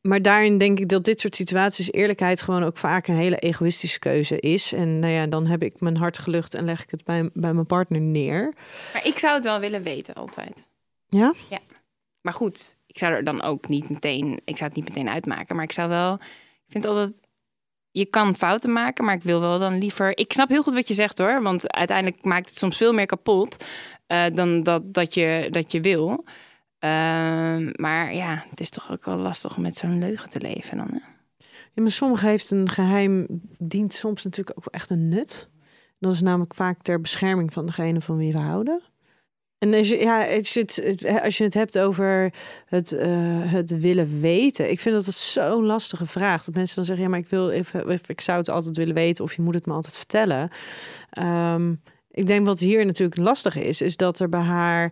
Maar 0.07 0.21
daarin 0.21 0.57
denk 0.57 0.79
ik 0.79 0.89
dat 0.89 1.05
dit 1.05 1.19
soort 1.19 1.35
situaties 1.35 1.91
eerlijkheid 1.91 2.41
gewoon 2.41 2.63
ook 2.63 2.77
vaak 2.77 3.07
een 3.07 3.15
hele 3.15 3.37
egoïstische 3.37 3.99
keuze 3.99 4.39
is. 4.39 4.73
En 4.73 4.99
nou 4.99 5.13
ja, 5.13 5.27
dan 5.27 5.45
heb 5.45 5.63
ik 5.63 5.79
mijn 5.79 5.97
hart 5.97 6.17
gelucht 6.17 6.53
en 6.53 6.65
leg 6.65 6.83
ik 6.83 6.91
het 6.91 7.03
bij, 7.03 7.29
bij 7.33 7.53
mijn 7.53 7.65
partner 7.65 8.01
neer. 8.01 8.53
Maar 8.93 9.05
ik 9.05 9.19
zou 9.19 9.33
het 9.33 9.43
wel 9.43 9.59
willen 9.59 9.83
weten 9.83 10.13
altijd. 10.13 10.69
Ja? 11.07 11.33
Ja. 11.49 11.59
Maar 12.21 12.33
goed, 12.33 12.77
ik 12.87 12.97
zou 12.97 13.13
er 13.13 13.23
dan 13.23 13.41
ook 13.41 13.67
niet 13.67 13.89
meteen, 13.89 14.41
ik 14.43 14.57
zou 14.57 14.69
het 14.69 14.75
niet 14.75 14.89
meteen 14.89 15.09
uitmaken. 15.09 15.55
Maar 15.55 15.65
ik 15.65 15.71
zou 15.71 15.89
wel, 15.89 16.13
ik 16.13 16.71
vind 16.71 16.85
altijd, 16.85 17.21
je 17.91 18.05
kan 18.05 18.35
fouten 18.35 18.71
maken, 18.71 19.05
maar 19.05 19.15
ik 19.15 19.23
wil 19.23 19.39
wel 19.39 19.59
dan 19.59 19.77
liever. 19.77 20.17
Ik 20.17 20.33
snap 20.33 20.49
heel 20.49 20.63
goed 20.63 20.73
wat 20.73 20.87
je 20.87 20.93
zegt 20.93 21.17
hoor, 21.17 21.41
want 21.41 21.71
uiteindelijk 21.71 22.23
maakt 22.23 22.49
het 22.49 22.57
soms 22.57 22.77
veel 22.77 22.93
meer 22.93 23.05
kapot 23.05 23.65
eh, 24.07 24.25
dan 24.33 24.63
dat, 24.63 24.93
dat, 24.93 25.13
je, 25.13 25.47
dat 25.51 25.71
je 25.71 25.81
wil. 25.81 26.25
Ehm, 26.85 27.69
maar 27.75 28.13
ja, 28.13 28.45
het 28.49 28.59
is 28.59 28.69
toch 28.69 28.91
ook 28.91 29.05
wel 29.05 29.17
lastig 29.17 29.55
om 29.55 29.61
met 29.61 29.77
zo'n 29.77 29.99
leugen 29.99 30.29
te 30.29 30.41
leven 30.41 30.77
dan. 30.77 31.01
Ja, 31.73 31.81
maar 31.81 31.91
sommige 31.91 32.27
heeft 32.27 32.51
een 32.51 32.69
geheim 32.69 33.27
dient 33.57 33.93
soms 33.93 34.23
natuurlijk 34.23 34.57
ook 34.57 34.73
echt 34.73 34.89
een 34.89 35.09
nut. 35.09 35.49
Dat 35.99 36.13
is 36.13 36.21
namelijk 36.21 36.53
vaak 36.53 36.81
ter 36.81 37.01
bescherming 37.01 37.53
van 37.53 37.65
degene 37.65 38.01
van 38.01 38.17
wie 38.17 38.31
we 38.31 38.39
houden. 38.39 38.81
En 39.57 39.73
als 39.73 39.89
je, 39.89 39.97
ja, 39.97 40.35
als 40.35 40.53
je, 40.53 40.59
het, 40.59 41.05
als 41.23 41.37
je 41.37 41.43
het 41.43 41.53
hebt 41.53 41.77
over 41.77 42.33
het, 42.65 42.91
eh, 42.91 43.51
het 43.51 43.79
willen 43.79 44.19
weten. 44.19 44.69
Ik 44.71 44.79
vind 44.79 44.95
dat 44.95 45.05
het 45.05 45.15
zo'n 45.15 45.65
lastige 45.65 46.05
vraag. 46.05 46.43
Dat 46.43 46.55
mensen 46.55 46.75
dan 46.75 46.85
zeggen, 46.85 47.03
ja, 47.03 47.09
maar 47.09 47.19
ik, 47.19 47.27
wil 47.27 47.49
ik 48.07 48.21
zou 48.21 48.37
het 48.37 48.49
altijd 48.49 48.77
willen 48.77 48.95
weten. 48.95 49.23
Of 49.23 49.35
je 49.35 49.41
moet 49.41 49.53
het 49.53 49.65
me 49.65 49.73
altijd 49.73 49.95
vertellen. 49.95 50.49
Ehm, 51.09 51.73
ik 52.11 52.27
denk 52.27 52.45
wat 52.45 52.59
hier 52.59 52.85
natuurlijk 52.85 53.19
lastig 53.19 53.55
is, 53.55 53.81
is 53.81 53.97
dat 53.97 54.19
er 54.19 54.29
bij 54.29 54.41
haar 54.41 54.91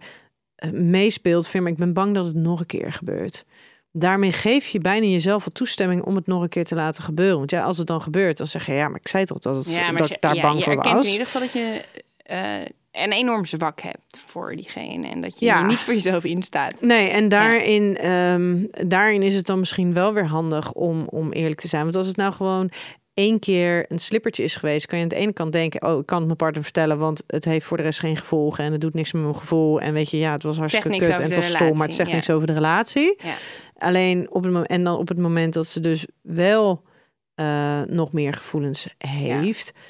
meespeelt. 0.71 1.47
Vind, 1.47 1.63
maar 1.63 1.71
ik 1.71 1.77
ben 1.77 1.93
bang 1.93 2.13
dat 2.13 2.25
het 2.25 2.35
nog 2.35 2.59
een 2.59 2.65
keer 2.65 2.93
gebeurt. 2.93 3.45
Daarmee 3.91 4.31
geef 4.31 4.67
je 4.67 4.79
bijna 4.79 5.05
jezelf 5.05 5.39
wel 5.45 5.53
toestemming 5.53 6.01
om 6.03 6.15
het 6.15 6.27
nog 6.27 6.41
een 6.41 6.49
keer 6.49 6.65
te 6.65 6.75
laten 6.75 7.03
gebeuren. 7.03 7.37
Want 7.37 7.51
ja, 7.51 7.63
als 7.63 7.77
het 7.77 7.87
dan 7.87 8.01
gebeurt, 8.01 8.37
dan 8.37 8.47
zeg 8.47 8.65
je 8.65 8.73
ja, 8.73 8.87
maar 8.87 8.99
ik 8.99 9.07
zei 9.07 9.25
toch 9.25 9.39
dat, 9.39 9.55
het, 9.55 9.73
Ja, 9.75 9.87
maar 9.91 9.97
dat 9.97 10.07
je- 10.07 10.13
ik 10.15 10.21
daar 10.21 10.35
ja, 10.35 10.41
bang 10.41 10.57
je 10.57 10.63
voor 10.63 10.75
was. 10.75 11.05
in 11.05 11.11
ieder 11.11 11.25
geval 11.25 11.41
dat 11.41 11.53
je 11.53 11.81
eh, 12.23 12.61
een 12.91 13.11
enorm 13.11 13.45
zwak 13.45 13.81
hebt 13.81 14.19
voor 14.27 14.55
diegene. 14.55 15.07
En 15.07 15.21
dat 15.21 15.39
je 15.39 15.45
Ja. 15.45 15.65
niet 15.65 15.77
voor 15.77 15.93
jezelf 15.93 16.23
instaat. 16.23 16.81
Nee, 16.81 17.07
en 17.09 17.29
daarin, 17.29 17.97
ehm, 17.97 18.57
daarin 18.87 19.21
is 19.21 19.35
het 19.35 19.45
dan 19.45 19.59
misschien 19.59 19.93
wel 19.93 20.13
weer 20.13 20.27
handig 20.27 20.71
om, 20.73 21.03
om 21.09 21.31
eerlijk 21.31 21.59
te 21.61 21.67
zijn. 21.67 21.83
Want 21.83 21.95
als 21.95 22.07
het 22.07 22.15
nou 22.15 22.33
gewoon 22.33 22.69
één 23.13 23.39
keer 23.39 23.85
een 23.91 23.99
slippertje 23.99 24.43
is 24.43 24.55
geweest, 24.55 24.85
kan 24.85 24.97
je 24.97 25.03
aan 25.03 25.09
de 25.09 25.15
ene 25.15 25.33
kant 25.33 25.51
denken: 25.51 25.83
Oh, 25.83 25.99
ik 25.99 26.05
kan 26.05 26.17
het 26.17 26.25
mijn 26.25 26.37
partner 26.37 26.63
vertellen, 26.63 26.97
want 26.97 27.23
het 27.27 27.45
heeft 27.45 27.65
voor 27.65 27.77
de 27.77 27.83
rest 27.83 27.99
geen 27.99 28.17
gevolgen 28.17 28.63
en 28.63 28.71
het 28.71 28.81
doet 28.81 28.93
niks 28.93 29.13
met 29.13 29.21
mijn 29.21 29.35
gevoel. 29.35 29.81
En 29.81 29.93
weet 29.93 30.09
je, 30.09 30.17
ja, 30.17 30.31
het 30.31 30.43
was 30.43 30.57
hartstikke 30.57 30.89
kut 30.89 31.09
en 31.09 31.21
het 31.21 31.35
was 31.35 31.49
stom, 31.49 31.77
maar 31.77 31.87
het 31.87 31.95
zegt 31.95 32.09
ja. 32.09 32.15
niks 32.15 32.29
over 32.29 32.47
de 32.47 32.53
relatie. 32.53 33.15
Ja. 33.23 33.35
Alleen 33.77 34.31
op 34.31 34.43
het 34.43 34.67
en 34.67 34.83
dan 34.83 34.97
op 34.97 35.07
het 35.07 35.17
moment 35.17 35.53
dat 35.53 35.67
ze 35.67 35.79
dus 35.79 36.07
wel 36.21 36.83
eh, 37.35 37.81
nog 37.81 38.11
meer 38.11 38.33
gevoelens 38.33 38.87
heeft. 38.97 39.71
Ja. 39.75 39.81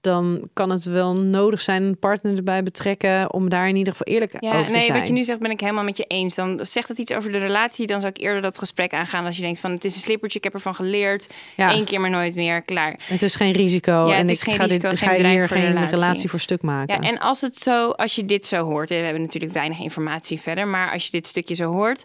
Dan 0.00 0.48
kan 0.52 0.70
het 0.70 0.84
wel 0.84 1.14
nodig 1.14 1.60
zijn 1.60 1.82
een 1.82 1.98
partner 1.98 2.36
erbij 2.36 2.62
betrekken 2.62 3.32
om 3.32 3.48
daar 3.48 3.68
in 3.68 3.76
ieder 3.76 3.92
geval 3.94 4.12
eerlijk 4.14 4.36
Ja, 4.40 4.50
over 4.52 4.64
te 4.64 4.70
nee, 4.70 4.80
zijn. 4.80 4.98
wat 4.98 5.06
je 5.06 5.12
nu 5.12 5.24
zegt 5.24 5.38
ben 5.38 5.50
ik 5.50 5.60
helemaal 5.60 5.84
met 5.84 5.96
je 5.96 6.04
eens. 6.04 6.34
Dan 6.34 6.58
zegt 6.62 6.88
het 6.88 6.98
iets 6.98 7.12
over 7.12 7.32
de 7.32 7.38
relatie. 7.38 7.86
Dan 7.86 8.00
zou 8.00 8.12
ik 8.16 8.22
eerder 8.22 8.42
dat 8.42 8.58
gesprek 8.58 8.92
aangaan 8.92 9.24
als 9.26 9.36
je 9.36 9.42
denkt 9.42 9.58
van 9.60 9.70
het 9.70 9.84
is 9.84 9.94
een 9.94 10.00
slippertje, 10.00 10.38
ik 10.38 10.44
heb 10.44 10.54
ervan 10.54 10.74
geleerd. 10.74 11.28
ja. 11.56 11.72
Eén 11.72 11.84
keer 11.84 12.00
maar 12.00 12.10
nooit 12.10 12.34
meer, 12.34 12.62
klaar. 12.62 12.98
Het 13.04 13.22
is 13.22 13.34
geen 13.34 13.52
risico 13.52 13.92
Ja, 13.92 14.06
het 14.08 14.16
en 14.16 14.28
is 14.28 14.38
ik 14.38 14.44
geen 14.44 14.54
ga, 14.54 14.64
risico, 14.64 14.88
dit, 14.88 14.98
geen 14.98 15.08
ga 15.08 15.14
hier 15.28 15.48
geen 15.48 15.66
relatie. 15.66 15.90
relatie. 15.90 16.28
voor 16.30 16.40
stuk 16.40 16.62
maken. 16.62 17.02
Ja, 17.02 17.08
en 17.08 17.18
als 17.18 17.40
het 17.40 17.58
zo, 17.58 17.90
als 17.90 18.14
je 18.14 18.24
dit 18.24 18.46
zo 18.46 18.64
hoort, 18.64 18.88
we 18.88 18.94
hebben 18.94 19.22
natuurlijk 19.22 19.52
weinig 19.52 19.78
informatie 19.78 20.40
verder, 20.40 20.68
maar 20.68 20.92
als 20.92 21.04
je 21.04 21.10
dit 21.10 21.26
stukje 21.26 21.54
zo 21.54 21.72
hoort, 21.72 22.02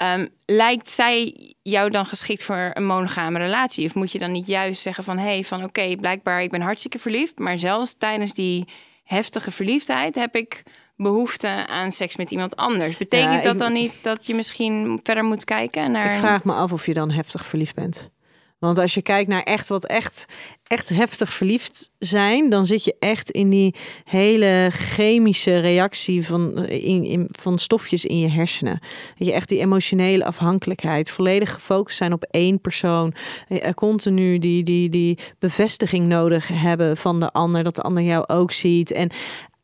ehm, 0.00 0.26
lijkt 0.46 0.88
zij 0.88 1.34
jou 1.62 1.90
dan 1.90 2.06
geschikt 2.06 2.42
voor 2.42 2.70
een 2.74 2.86
monogame 2.86 3.38
relatie? 3.38 3.86
Of 3.86 3.94
moet 3.94 4.12
je 4.12 4.18
dan 4.18 4.32
niet 4.32 4.46
juist 4.46 4.82
zeggen 4.82 5.04
van, 5.04 5.18
hé, 5.18 5.24
hey, 5.28 5.44
van 5.44 5.64
oké, 5.64 5.94
blijkbaar 5.96 6.42
ik 6.42 6.50
ben 6.50 6.60
hartstikke 6.60 6.98
verliefd, 6.98 7.38
maar 7.38 7.58
zelfs 7.58 7.94
tijdens 7.98 8.34
die 8.34 8.68
heftige 9.04 9.50
verliefdheid 9.50 10.14
heb 10.14 10.36
ik 10.36 10.62
behoefte 10.96 11.66
aan 11.66 11.90
seks 11.92 12.16
met 12.16 12.30
iemand 12.30 12.56
anders. 12.56 12.96
Betekent 12.96 13.32
Ja, 13.34 13.40
dat 13.42 13.52
ik- 13.52 13.58
dan 13.58 13.72
niet 13.72 13.92
dat 14.02 14.26
je 14.26 14.34
misschien 14.34 15.00
verder 15.02 15.24
moet 15.24 15.44
kijken 15.44 15.90
naar... 15.90 16.12
Ik 16.12 16.18
vraag 16.18 16.44
me 16.44 16.52
af 16.52 16.72
of 16.72 16.86
je 16.86 16.94
dan 16.94 17.10
heftig 17.10 17.46
verliefd 17.46 17.74
bent. 17.74 18.10
Want 18.58 18.78
als 18.78 18.94
je 18.94 19.02
kijkt 19.02 19.28
naar 19.28 19.42
echt 19.42 19.68
wat 19.68 19.86
echt, 19.86 20.24
echt 20.70 20.88
heftig 20.88 21.32
verliefd 21.32 21.90
zijn, 21.98 22.50
dan 22.50 22.66
zit 22.66 22.84
je 22.84 22.96
echt 22.98 23.30
in 23.30 23.50
die 23.50 23.74
hele 24.04 24.68
chemische 24.70 25.58
reactie 25.58 26.26
van, 26.26 26.66
in, 26.66 27.04
in, 27.04 27.28
van 27.30 27.58
stofjes 27.58 28.04
in 28.04 28.18
je 28.18 28.28
hersenen. 28.28 28.78
Dat 29.18 29.26
je 29.26 29.32
echt 29.32 29.48
die 29.48 29.58
emotionele 29.58 30.24
afhankelijkheid, 30.24 31.10
volledig 31.10 31.52
gefocust 31.52 31.96
zijn 31.96 32.12
op 32.12 32.22
één 32.22 32.60
persoon, 32.60 33.14
eh, 33.48 33.72
continu 33.72 34.38
die, 34.38 34.62
die, 34.62 34.88
die 34.88 35.18
bevestiging 35.38 36.06
nodig 36.06 36.48
hebben 36.48 36.96
van 36.96 37.20
de 37.20 37.32
ander, 37.32 37.64
dat 37.64 37.76
de 37.76 37.82
ander 37.82 38.02
jou 38.02 38.24
ook 38.26 38.52
ziet. 38.52 38.92
En 38.92 39.10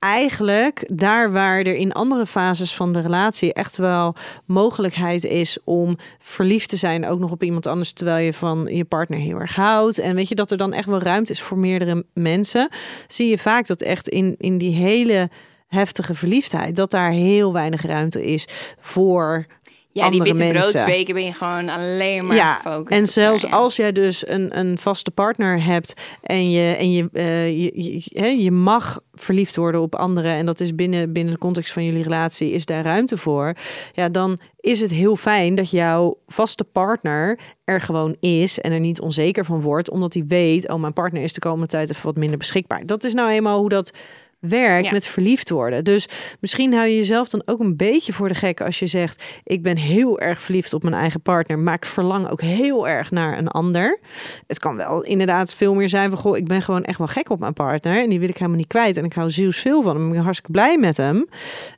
eigenlijk 0.07 0.91
daar 0.95 1.33
waar 1.33 1.59
er 1.59 1.75
in 1.75 1.93
andere 1.93 2.27
fases 2.27 2.75
van 2.75 2.93
de 2.93 3.01
relatie 3.01 3.53
echt 3.53 3.77
wel 3.77 4.15
mogelijkheid 4.45 5.25
is 5.25 5.59
om 5.65 5.97
verliefd 6.19 6.69
te 6.69 6.77
zijn 6.77 7.07
ook 7.07 7.19
nog 7.19 7.31
op 7.31 7.43
iemand 7.43 7.67
anders 7.67 7.93
terwijl 7.93 8.25
je 8.25 8.33
van 8.33 8.67
je 8.71 8.85
partner 8.85 9.19
heel 9.19 9.41
erg 9.41 9.55
houdt. 9.55 9.99
En 9.99 10.15
weet 10.15 10.29
je 10.29 10.35
dat 10.35 10.51
er 10.51 10.57
dan 10.57 10.73
echt 10.73 10.89
wel 10.89 11.03
ruimte 11.03 11.33
is 11.33 11.43
voor 11.43 11.59
meerdere 11.59 12.05
mensen 12.15 12.69
zie 13.07 13.29
je 13.29 13.39
vaak 13.39 13.67
dat 13.67 13.83
echt 13.83 14.09
in 14.09 14.35
in 14.39 14.59
die 14.59 14.75
hele 14.75 15.31
heftige 15.69 16.15
verliefdheid 16.15 16.77
dat 16.77 16.91
daar 16.91 17.11
heel 17.11 17.53
weinig 17.53 17.83
ruimte 17.83 18.25
is 18.25 18.49
voor 18.81 19.47
Ja, 19.97 20.11
die 20.11 20.23
witte 20.23 20.39
mensen. 20.39 20.61
broodsweken 20.73 21.15
ben 21.15 21.25
je 21.25 21.33
gewoon 21.33 21.69
alleen 21.69 22.27
maar 22.27 22.37
Ja, 22.37 22.55
gefocust. 22.55 23.01
en 23.01 23.07
zelfs 23.07 23.43
ja. 23.43 23.49
als 23.49 23.77
jij 23.77 23.93
dus 23.93 24.29
een, 24.29 24.59
een 24.59 24.79
vaste 24.79 25.11
partner 25.11 25.65
hebt 25.65 25.95
en 26.23 26.51
je, 26.51 26.75
en 26.75 26.93
je, 26.93 27.09
eh, 27.13 27.49
je, 27.49 27.71
je, 27.75 28.03
hè, 28.21 28.27
je 28.27 28.51
mag 28.51 28.99
verliefd 29.15 29.57
worden 29.57 29.81
op 29.81 29.95
anderen 29.95 30.33
en 30.33 30.47
dat 30.47 30.61
is 30.61 30.75
binnen, 30.75 31.13
binnen 31.13 31.33
de 31.33 31.39
context 31.41 31.73
van 31.73 31.85
jullie 31.85 32.03
relatie, 32.03 32.51
is 32.53 32.65
daar 32.65 32.85
ruimte 32.85 33.19
voor. 33.19 33.55
Ja, 33.93 34.09
dan 34.09 34.39
is 34.61 34.81
het 34.81 34.91
heel 34.91 35.17
fijn 35.17 35.55
dat 35.55 35.71
jouw 35.71 36.19
vaste 36.27 36.65
partner 36.65 37.39
er 37.65 37.81
gewoon 37.81 38.17
is 38.21 38.61
en 38.61 38.73
er 38.73 38.81
niet 38.81 39.01
onzeker 39.01 39.45
van 39.45 39.61
wordt, 39.61 39.91
omdat 39.91 40.15
hij 40.15 40.25
weet, 40.29 40.69
oh, 40.69 40.81
mijn 40.81 40.93
partner 40.93 41.23
is 41.23 41.33
de 41.33 41.41
komende 41.41 41.67
tijd 41.67 41.91
even 41.91 42.07
wat 42.07 42.17
minder 42.17 42.39
beschikbaar. 42.39 42.87
Dat 42.87 43.05
is 43.05 43.15
nou 43.15 43.31
eenmaal 43.31 43.59
hoe 43.59 43.69
dat 43.69 43.93
werkt 44.41 44.85
Ja. 44.85 44.93
met 44.93 45.07
verliefd 45.07 45.51
worden. 45.51 45.85
Dus 45.85 46.09
misschien 46.41 46.73
hou 46.75 46.87
je 46.87 46.97
jezelf 46.97 47.29
dan 47.29 47.43
ook 47.45 47.61
een 47.61 47.77
beetje 47.77 48.13
voor 48.13 48.29
de 48.29 48.35
gek 48.35 48.61
als 48.61 48.79
je 48.79 48.87
zegt: 48.87 49.23
Ik 49.45 49.63
ben 49.63 49.77
heel 49.77 50.21
erg 50.21 50.41
verliefd 50.43 50.73
op 50.73 50.83
mijn 50.83 50.95
eigen 50.95 51.21
partner, 51.23 51.59
maar 51.59 51.75
ik 51.75 51.85
verlang 51.87 52.29
ook 52.31 52.41
heel 52.41 52.89
erg 52.89 53.11
naar 53.11 53.39
een 53.39 53.49
ander. 53.49 53.99
Het 54.47 54.59
kan 54.59 54.77
wel 54.77 55.03
inderdaad 55.03 55.55
veel 55.55 55.75
meer 55.75 55.89
zijn 55.89 56.11
van: 56.11 56.19
Goh, 56.19 56.37
ik 56.37 56.47
ben 56.47 56.63
gewoon 56.63 56.85
echt 56.85 56.99
wel 56.99 57.07
gek 57.07 57.31
op 57.31 57.39
mijn 57.41 57.53
partner 57.53 58.03
en 58.03 58.09
die 58.09 58.19
wil 58.21 58.29
ik 58.29 58.37
helemaal 58.37 58.57
niet 58.59 58.67
kwijt. 58.67 58.97
En 58.97 59.05
ik 59.05 59.13
hou 59.13 59.31
zielsveel 59.31 59.83
van 59.83 59.97
hem. 59.97 60.07
Ik 60.07 60.13
ben 60.13 60.21
hartstikke 60.23 60.53
blij 60.53 60.79
met 60.79 60.97
hem. 60.97 61.29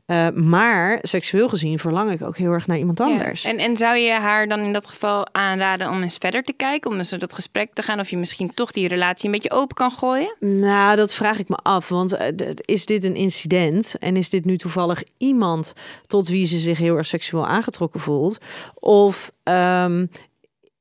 Eh, 0.07 0.27
maar 0.35 0.99
seksueel 1.03 1.49
gezien 1.49 1.79
verlang 1.79 2.11
ik 2.11 2.23
ook 2.23 2.37
heel 2.37 2.53
erg 2.53 2.67
naar 2.67 2.79
iemand 2.79 2.99
Ja. 2.99 3.05
anders. 3.05 3.45
En, 3.45 3.59
en 3.59 3.77
zou 3.77 3.97
je 3.97 4.11
haar 4.13 4.49
dan 4.49 4.61
in 4.61 4.73
dat 4.73 4.87
geval 4.87 5.29
aanraden 5.35 5.91
om 5.91 6.03
eens 6.03 6.17
verder 6.19 6.43
te 6.43 6.53
kijken, 6.53 6.91
om 6.91 6.97
eens 6.97 7.11
dat 7.11 7.33
gesprek 7.35 7.71
te 7.75 7.83
gaan, 7.83 8.01
of 8.01 8.11
je 8.11 8.17
misschien 8.17 8.55
toch 8.55 8.71
die 8.73 8.89
relatie 8.89 9.27
een 9.27 9.33
beetje 9.33 9.51
open 9.51 9.77
kan 9.77 9.91
gooien? 9.91 10.37
Nou, 10.41 10.97
dat 10.97 11.15
vraag 11.15 11.39
ik 11.39 11.49
me 11.49 11.57
af. 11.57 11.89
Want 11.89 12.13
eh, 12.13 12.27
d- 12.29 12.48
is 12.55 12.87
dit 12.87 13.05
een 13.05 13.17
incident? 13.17 13.95
En 13.99 14.17
is 14.17 14.31
dit 14.31 14.45
nu 14.45 14.59
toevallig 14.59 15.03
iemand 15.17 15.73
tot 16.07 16.29
wie 16.29 16.47
ze 16.47 16.59
zich 16.59 16.79
heel 16.79 16.97
erg 16.97 17.07
seksueel 17.07 17.47
aangetrokken 17.47 18.01
voelt? 18.01 18.39
Of 18.75 19.33
ehm, 19.43 20.07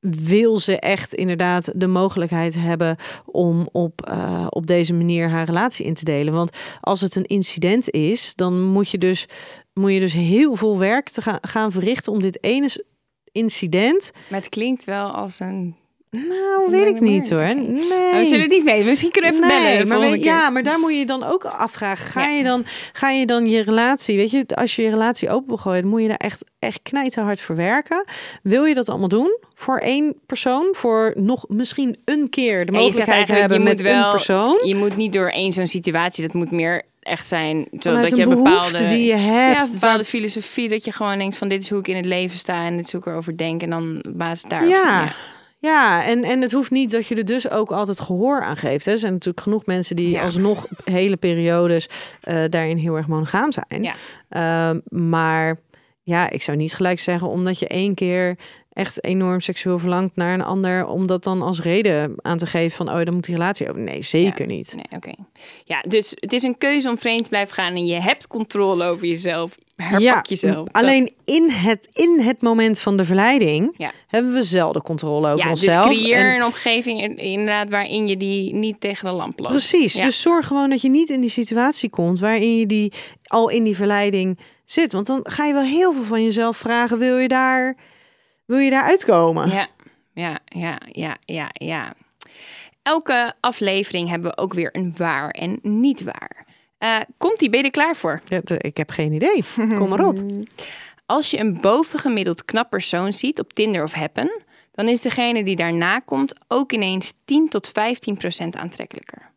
wil 0.00 0.58
ze 0.58 0.78
echt 0.78 1.14
inderdaad 1.14 1.70
de 1.74 1.86
mogelijkheid 1.86 2.54
hebben 2.54 2.96
om 3.24 3.68
op, 3.72 4.06
eh, 4.06 4.46
op 4.48 4.66
deze 4.66 4.94
manier 4.94 5.28
haar 5.28 5.44
relatie 5.44 5.86
in 5.86 5.94
te 5.94 6.04
delen? 6.04 6.34
Want 6.34 6.56
als 6.80 7.00
het 7.00 7.14
een 7.14 7.26
incident 7.26 7.90
is, 7.90 8.34
dan 8.34 8.62
moet 8.62 8.90
je 8.90 8.98
dus, 8.98 9.26
moet 9.74 9.92
je 9.92 10.00
dus 10.00 10.12
heel 10.12 10.56
veel 10.56 10.78
werk 10.78 11.08
te 11.08 11.22
gaan, 11.22 11.38
gaan 11.40 11.72
verrichten 11.72 12.12
om 12.12 12.20
dit 12.20 12.42
ene 12.42 12.84
incident. 13.32 14.10
Maar 14.28 14.40
het 14.40 14.48
klinkt 14.48 14.84
wel 14.84 15.10
als 15.10 15.40
een. 15.40 15.76
Nou, 16.10 16.70
weet 16.70 16.86
ik 16.86 17.00
niet 17.00 17.30
hoor. 17.30 17.40
Nee. 17.54 17.54
Nou, 17.64 18.18
we 18.18 18.24
zullen 18.24 18.40
het 18.40 18.50
niet 18.50 18.64
weten. 18.64 18.86
Misschien 18.86 19.10
kunnen 19.10 19.30
we 19.30 19.36
even 19.36 19.48
bellen. 19.48 19.88
maar 19.88 20.10
weet- 20.10 20.24
ja, 20.24 20.50
maar 20.50 20.62
daar 20.62 20.78
moet 20.78 20.94
je 20.96 21.06
dan 21.06 21.22
ook 21.24 21.44
afvragen. 21.44 22.10
Ga, 22.10 22.20
Ja. 22.22 22.28
je 22.28 22.42
dan, 22.44 22.64
ga 22.92 23.10
je 23.10 23.26
dan 23.26 23.46
je 23.46 23.62
relatie, 23.62 24.16
weet 24.16 24.30
je, 24.30 24.44
als 24.54 24.76
je 24.76 24.82
je 24.82 24.90
relatie 24.90 25.30
open 25.30 25.48
wil 25.48 25.56
gooien, 25.56 25.86
moet 25.86 26.02
je 26.02 26.08
daar 26.08 26.16
echt, 26.16 26.44
echt 26.58 26.80
knijterhard 26.82 27.40
voor 27.40 27.56
werken. 27.56 28.04
Wil 28.42 28.64
je 28.64 28.74
dat 28.74 28.88
allemaal 28.88 29.08
doen 29.08 29.38
voor 29.54 29.78
één 29.78 30.14
persoon? 30.26 30.68
Voor 30.72 31.12
nog 31.16 31.44
misschien 31.48 31.98
een 32.04 32.28
keer 32.30 32.66
de 32.66 32.72
Ja, 32.72 32.78
mogelijkheid 32.78 33.26
te 33.26 33.34
hebben 33.34 33.58
je 33.58 33.64
met 33.64 33.72
moet 33.76 33.82
wel- 33.86 34.04
een 34.04 34.10
persoon? 34.10 34.60
Je 34.64 34.74
moet 34.74 34.96
niet 34.96 35.12
door 35.12 35.28
één 35.28 35.52
zo'n 35.52 35.66
situatie. 35.66 36.24
Dat 36.26 36.34
moet 36.34 36.50
meer 36.50 36.82
echt 37.00 37.26
zijn. 37.26 37.68
Zodat 37.78 38.16
je 38.16 38.26
bepaalde. 38.28 38.86
die 38.86 38.98
je 38.98 39.06
ja, 39.06 39.16
hebt. 39.16 39.66
een 39.66 39.72
bepaalde 39.80 40.04
filosofie. 40.04 40.68
Dat 40.68 40.84
je 40.84 40.92
gewoon 40.92 41.18
denkt 41.18 41.36
van 41.36 41.48
dit 41.48 41.60
is 41.62 41.68
hoe 41.70 41.78
ik 41.78 41.88
in 41.88 41.96
het 41.96 42.06
leven 42.06 42.38
sta. 42.38 42.64
En 42.66 42.76
dit 42.76 42.86
is 42.86 42.92
hoe 42.92 43.00
ik 43.00 43.06
erover 43.06 43.36
denk. 43.36 43.62
En 43.62 43.70
dan 43.70 44.04
basis. 44.08 44.44
Ja. 44.50 44.62
Ja, 44.66 45.12
en, 45.60 46.24
en 46.24 46.40
het 46.40 46.52
hoeft 46.52 46.70
niet 46.70 46.90
dat 46.90 47.06
je 47.06 47.14
er 47.14 47.24
dus 47.24 47.50
ook 47.50 47.72
altijd 47.72 48.00
gehoor 48.00 48.42
aan 48.42 48.56
geeft. 48.56 48.84
Hè. 48.84 48.92
Er 48.92 48.98
zijn 48.98 49.12
natuurlijk 49.12 49.40
genoeg 49.40 49.66
mensen 49.66 49.96
die 49.96 50.10
Ja. 50.10 50.22
alsnog 50.22 50.66
hele 50.84 51.16
periodes 51.16 51.88
eh, 52.20 52.44
daarin 52.48 52.76
heel 52.76 52.96
erg 52.96 53.06
monogaam 53.08 53.52
zijn. 53.52 53.82
Ja. 53.82 53.94
Ehm, 54.28 54.80
maar 55.06 55.60
ja, 56.02 56.30
ik 56.30 56.42
zou 56.42 56.56
niet 56.56 56.74
gelijk 56.74 57.00
zeggen 57.00 57.28
omdat 57.28 57.58
je 57.58 57.68
één 57.68 57.94
keer 57.94 58.36
echt 58.78 59.04
enorm 59.04 59.40
seksueel 59.40 59.78
verlangt 59.78 60.16
naar 60.16 60.34
een 60.34 60.42
ander, 60.44 60.86
om 60.86 61.06
dat 61.06 61.24
dan 61.24 61.42
als 61.42 61.60
reden 61.62 62.14
aan 62.22 62.38
te 62.38 62.46
geven 62.46 62.76
van 62.76 62.88
oh, 62.88 63.04
dan 63.04 63.14
moet 63.14 63.24
die 63.24 63.34
relatie 63.34 63.68
over. 63.68 63.80
Nee, 63.80 64.02
zeker 64.02 64.46
niet. 64.46 64.72
Nee, 64.74 64.84
oké. 64.98 65.12
Ja, 65.64 65.82
dus 65.88 66.12
het 66.14 66.32
is 66.32 66.42
een 66.42 66.58
keuze 66.58 66.88
om 66.88 66.98
vreemd 66.98 67.22
te 67.22 67.28
blijven 67.28 67.54
gaan. 67.54 67.74
En 67.74 67.86
je 67.86 68.00
hebt 68.00 68.26
controle 68.26 68.84
over 68.84 69.06
jezelf. 69.06 69.56
Herpak 69.76 70.26
jezelf. 70.26 70.68
Alleen 70.72 71.10
in 71.24 71.50
het, 71.50 71.88
in 71.92 72.20
het 72.20 72.40
moment 72.42 72.78
van 72.80 72.96
de 72.96 73.04
verleiding 73.04 73.74
Ja. 73.76 73.92
hebben 74.08 74.32
we 74.32 74.42
zelden 74.42 74.82
controle 74.82 75.26
over 75.32 75.44
ja, 75.46 75.52
dus 75.52 75.64
onszelf. 75.64 75.84
creëer 75.86 76.30
En- 76.30 76.36
een 76.36 76.44
omgeving 76.44 77.02
in- 77.02 77.16
inderdaad 77.18 77.70
waarin 77.70 78.08
je 78.08 78.16
die 78.16 78.54
niet 78.54 78.80
tegen 78.80 79.04
de 79.08 79.12
lamp 79.14 79.38
loopt. 79.38 79.52
Precies. 79.52 79.94
Ja. 79.94 80.04
Dus 80.04 80.20
zorg 80.20 80.46
gewoon 80.46 80.70
dat 80.70 80.80
je 80.82 80.88
niet 80.88 81.10
in 81.10 81.20
die 81.20 81.30
situatie 81.30 81.90
komt 81.90 82.18
waarin 82.20 82.58
je 82.58 82.66
die 82.66 82.92
al 83.24 83.48
in 83.48 83.64
die 83.64 83.76
verleiding 83.76 84.38
zit. 84.64 84.92
Want 84.92 85.06
dan 85.06 85.20
ga 85.22 85.44
je 85.44 85.52
wel 85.52 85.62
heel 85.62 85.92
veel 85.94 86.04
van 86.04 86.22
jezelf 86.24 86.56
vragen: 86.56 86.98
wil 86.98 87.18
je 87.18 87.28
daar, 87.28 87.76
wil 88.48 88.58
je 88.58 88.70
daar 88.70 88.82
uitkomen? 88.82 89.50
Ja, 89.50 89.68
ja, 90.12 90.38
ja, 90.44 90.78
ja, 90.92 91.16
ja, 91.20 91.48
ja. 91.52 91.94
Elke 92.82 93.34
aflevering 93.40 94.08
hebben 94.08 94.30
we 94.30 94.36
ook 94.36 94.54
weer 94.54 94.68
een 94.72 94.94
waar 94.96 95.30
en 95.30 95.58
niet 95.62 96.02
waar. 96.02 96.46
Eh, 96.78 96.96
komt 97.16 97.38
die, 97.38 97.50
ben 97.50 97.58
je 97.58 97.64
er 97.64 97.70
klaar 97.70 97.96
voor? 97.96 98.20
Dat, 98.28 98.50
eh, 98.50 98.56
ik 98.58 98.76
heb 98.76 98.90
geen 98.90 99.12
idee. 99.12 99.44
Kom 99.56 99.88
maar 99.88 100.06
op. 100.06 100.18
Als 101.06 101.30
je 101.30 101.38
een 101.38 101.60
bovengemiddeld 101.60 102.44
knap 102.44 102.70
persoon 102.70 103.12
ziet 103.12 103.38
op 103.38 103.52
Tinder 103.52 103.82
of 103.82 103.92
Happen, 103.92 104.42
dan 104.72 104.88
is 104.88 105.00
degene 105.00 105.44
die 105.44 105.56
daarna 105.56 105.98
komt 105.98 106.34
ook 106.48 106.72
ineens 106.72 107.12
10 107.24 107.48
tot 107.48 107.68
15 107.68 108.16
procent 108.16 108.56
aantrekkelijker. 108.56 109.30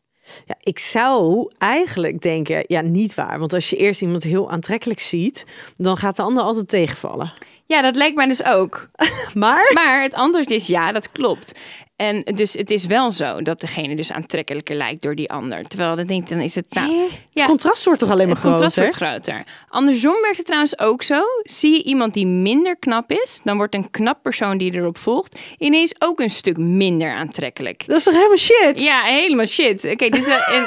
Ja, 0.45 0.56
ik 0.60 0.80
zou 0.80 1.52
eigenlijk 1.58 2.21
denken, 2.21 2.63
ja, 2.67 2.82
niet 2.82 3.15
waar. 3.15 3.39
Want 3.39 3.54
als 3.54 3.69
je 3.69 3.78
eerst 3.78 4.02
iemand 4.02 4.24
heel 4.24 4.52
aantrekkelijk 4.52 5.00
ziet, 5.00 5.45
dan 5.78 5.97
gaat 5.97 6.15
de 6.15 6.21
ander 6.21 6.43
altijd 6.43 6.67
tegenvallen. 6.67 7.34
Ja, 7.71 7.81
dat 7.81 7.95
lijkt 7.95 8.15
mij 8.15 8.27
dus 8.27 8.43
ook. 8.43 8.89
Maar 9.34 9.71
Maar 9.73 10.01
het 10.01 10.13
antwoord 10.13 10.51
is 10.51 10.67
ja, 10.67 10.91
dat 10.91 11.12
klopt. 11.12 11.60
En 12.01 12.23
dus 12.35 12.53
het 12.53 12.71
is 12.71 12.85
wel 12.85 13.11
zo 13.11 13.41
dat 13.41 13.59
degene 13.59 13.95
dus 13.95 14.11
aantrekkelijker 14.11 14.75
lijkt 14.75 15.01
door 15.01 15.15
die 15.15 15.31
ander. 15.31 15.67
Terwijl 15.67 15.95
dan 15.95 16.05
denk 16.05 16.21
ik, 16.21 16.29
dan 16.29 16.39
is 16.39 16.55
het 16.55 16.65
nou... 16.69 17.09
Ja, 17.33 17.45
contrast 17.45 17.85
wordt 17.85 17.99
toch 17.99 18.09
alleen 18.09 18.27
maar 18.27 18.35
het 18.35 18.45
contrast 18.45 18.73
groter? 18.73 18.97
wordt 18.99 19.25
groter. 19.25 19.43
Andersom 19.69 20.21
werkt 20.21 20.37
het 20.37 20.45
trouwens 20.45 20.79
ook 20.79 21.03
zo. 21.03 21.23
Zie 21.43 21.71
je 21.71 21.83
iemand 21.83 22.13
die 22.13 22.27
minder 22.27 22.77
knap 22.77 23.11
is, 23.11 23.39
dan 23.43 23.57
wordt 23.57 23.75
een 23.75 23.91
knap 23.91 24.21
persoon 24.21 24.57
die 24.57 24.73
erop 24.73 24.97
volgt 24.97 25.39
ineens 25.57 25.93
ook 25.99 26.19
een 26.19 26.29
stuk 26.29 26.57
minder 26.57 27.11
aantrekkelijk. 27.11 27.83
Dat 27.87 27.97
is 27.97 28.03
toch 28.03 28.13
helemaal 28.13 28.37
shit? 28.37 28.81
Ja, 28.81 29.01
helemaal 29.01 29.45
shit. 29.45 29.85
Oké, 29.85 30.09
dus, 30.09 30.27
eh, 30.27 30.57
en, 30.57 30.65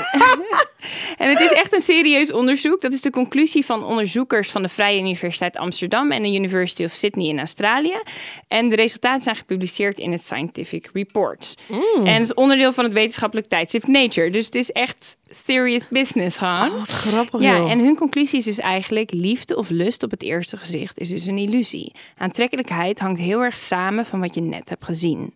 en 1.18 1.28
het 1.28 1.40
is 1.40 1.52
echt 1.52 1.72
een 1.72 1.80
serieus 1.80 2.32
onderzoek. 2.32 2.80
Dat 2.80 2.92
is 2.92 3.02
de 3.02 3.10
conclusie 3.10 3.64
van 3.64 3.84
onderzoekers 3.84 4.50
van 4.50 4.62
de 4.62 4.68
Vrije 4.68 4.98
Universiteit 4.98 5.56
Amsterdam 5.56 6.12
en 6.12 6.22
de 6.22 6.34
University 6.34 6.84
of 6.84 6.92
Sydney 6.92 7.26
in 7.26 7.38
Australië. 7.38 8.00
En 8.48 8.68
de 8.68 8.76
resultaten 8.76 9.22
zijn 9.22 9.36
gepubliceerd 9.36 9.98
in 9.98 10.12
het 10.12 10.22
Scientific 10.22 10.88
Reports. 11.28 11.54
En 12.04 12.12
het 12.12 12.22
is 12.22 12.34
onderdeel 12.34 12.72
van 12.72 12.84
het 12.84 12.92
wetenschappelijk 12.92 13.48
tijdschrift 13.48 13.86
Nature. 13.86 14.30
Dus 14.30 14.44
het 14.44 14.54
is 14.54 14.70
echt 14.70 15.16
serious 15.28 15.88
business, 15.88 16.38
gewoon. 16.38 16.70
Oh, 16.70 16.78
Wat 16.78 16.88
grappig, 16.88 17.40
Ja, 17.40 17.56
joh. 17.56 17.70
en 17.70 17.78
hun 17.78 17.96
conclusie 17.96 18.38
is 18.38 18.44
dus 18.44 18.58
eigenlijk 18.58 19.12
liefde 19.12 19.56
of 19.56 19.70
lust 19.70 20.02
op 20.02 20.10
het 20.10 20.22
eerste 20.22 20.56
gezicht 20.56 20.98
is 20.98 21.08
dus 21.08 21.26
een 21.26 21.38
illusie. 21.38 21.92
Aantrekkelijkheid 22.16 22.98
hangt 22.98 23.20
heel 23.20 23.40
erg 23.40 23.56
samen 23.58 24.06
van 24.06 24.20
wat 24.20 24.34
je 24.34 24.40
net 24.40 24.68
hebt 24.68 24.84
gezien. 24.84 25.34